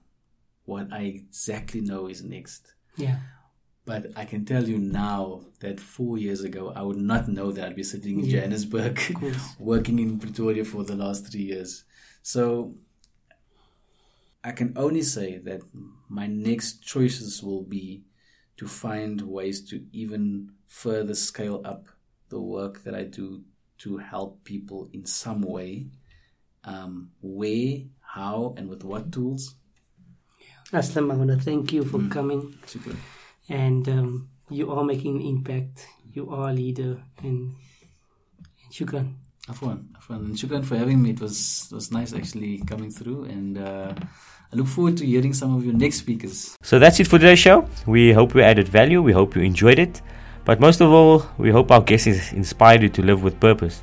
what 0.65 0.93
I 0.93 1.01
exactly 1.01 1.81
know 1.81 2.07
is 2.07 2.23
next 2.23 2.73
Yeah. 2.95 3.17
But 3.85 4.11
I 4.15 4.23
can 4.23 4.45
tell 4.45 4.63
you 4.63 4.77
now 4.77 5.41
that 5.59 5.79
four 5.79 6.17
years 6.17 6.41
ago, 6.41 6.71
I 6.73 6.83
would 6.83 6.97
not 6.97 7.27
know 7.27 7.51
that 7.51 7.67
I'd 7.67 7.75
be 7.75 7.83
sitting 7.83 8.19
in 8.19 8.29
Johannesburg, 8.29 8.99
working 9.59 9.99
in 9.99 10.19
Pretoria 10.19 10.63
for 10.63 10.85
the 10.85 10.95
last 10.95 11.29
three 11.29 11.41
years. 11.41 11.83
So 12.21 12.75
I 14.41 14.51
can 14.51 14.73
only 14.77 15.01
say 15.01 15.37
that 15.39 15.61
my 16.07 16.27
next 16.27 16.81
choices 16.81 17.43
will 17.43 17.63
be 17.63 18.03
to 18.57 18.67
find 18.67 19.21
ways 19.21 19.61
to 19.69 19.83
even 19.91 20.51
further 20.67 21.15
scale 21.15 21.61
up 21.65 21.87
the 22.29 22.39
work 22.39 22.83
that 22.83 22.95
I 22.95 23.03
do 23.03 23.43
to 23.79 23.97
help 23.97 24.43
people 24.43 24.89
in 24.93 25.05
some 25.05 25.41
way. 25.41 25.87
Um, 26.63 27.11
where, 27.21 27.79
how, 27.99 28.53
and 28.57 28.69
with 28.69 28.83
what 28.83 29.11
tools? 29.11 29.55
Aslam, 30.71 31.11
I 31.11 31.15
want 31.15 31.29
to 31.31 31.37
thank 31.37 31.73
you 31.73 31.83
for 31.83 31.99
Mm. 31.99 32.11
coming. 32.11 32.53
Super. 32.65 32.95
And 33.49 33.87
um, 33.89 34.29
you 34.49 34.71
are 34.71 34.83
making 34.83 35.17
an 35.17 35.21
impact. 35.27 35.87
You 36.13 36.29
are 36.29 36.49
a 36.49 36.53
leader. 36.53 37.03
And, 37.21 37.53
and 38.63 38.71
shukran. 38.71 39.15
Afwan, 39.47 39.87
Afwan. 39.99 40.25
And 40.25 40.35
shukran 40.35 40.63
for 40.63 40.77
having 40.77 41.01
me. 41.01 41.09
It 41.11 41.19
was 41.19 41.67
it 41.69 41.75
was 41.75 41.91
nice 41.91 42.13
actually 42.13 42.59
coming 42.59 42.89
through, 42.91 43.25
and 43.25 43.57
uh, 43.57 43.93
I 44.53 44.55
look 44.55 44.67
forward 44.67 44.97
to 44.97 45.05
hearing 45.05 45.33
some 45.33 45.55
of 45.55 45.65
your 45.65 45.73
next 45.73 45.97
speakers. 45.97 46.55
So 46.61 46.77
that's 46.77 46.99
it 46.99 47.07
for 47.07 47.17
today's 47.17 47.39
show. 47.39 47.67
We 47.87 48.13
hope 48.13 48.35
we 48.35 48.43
added 48.43 48.67
value. 48.67 49.01
We 49.01 49.11
hope 49.11 49.35
you 49.35 49.41
enjoyed 49.41 49.79
it. 49.79 50.01
But 50.45 50.59
most 50.59 50.79
of 50.79 50.91
all, 50.91 51.25
we 51.39 51.49
hope 51.49 51.71
our 51.71 51.81
guests 51.81 52.05
is- 52.05 52.31
inspired 52.33 52.83
you 52.83 52.89
to 52.89 53.01
live 53.01 53.23
with 53.23 53.39
purpose. 53.39 53.81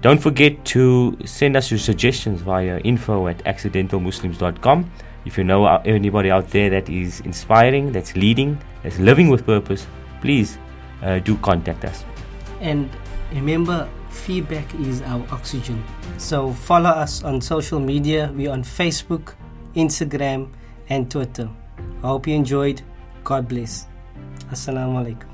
Don't 0.00 0.18
forget 0.20 0.64
to 0.74 1.16
send 1.24 1.56
us 1.56 1.70
your 1.70 1.78
suggestions 1.78 2.40
via 2.40 2.78
info 2.80 3.28
at 3.28 3.44
accidentalmuslims.com. 3.44 4.90
If 5.24 5.38
you 5.38 5.44
know 5.44 5.66
anybody 5.84 6.32
out 6.32 6.48
there 6.50 6.68
that 6.70 6.88
is 6.88 7.20
inspiring, 7.20 7.92
that's 7.92 8.16
leading, 8.16 8.58
that's 8.82 8.98
living 8.98 9.28
with 9.28 9.46
purpose, 9.46 9.86
please 10.20 10.58
uh, 11.04 11.20
do 11.20 11.36
contact 11.36 11.84
us. 11.84 12.04
And 12.60 12.90
remember, 13.32 13.88
feedback 14.10 14.74
is 14.80 15.00
our 15.02 15.24
oxygen. 15.30 15.84
So 16.18 16.52
follow 16.52 16.90
us 16.90 17.22
on 17.22 17.40
social 17.40 17.78
media. 17.78 18.32
We're 18.34 18.50
on 18.50 18.64
Facebook, 18.64 19.34
Instagram, 19.74 20.48
and 20.88 21.10
Twitter. 21.10 21.48
I 22.02 22.06
hope 22.06 22.26
you 22.26 22.34
enjoyed. 22.34 22.82
God 23.24 23.48
bless. 23.48 23.86
Assalamu 24.50 25.04
alaikum. 25.04 25.31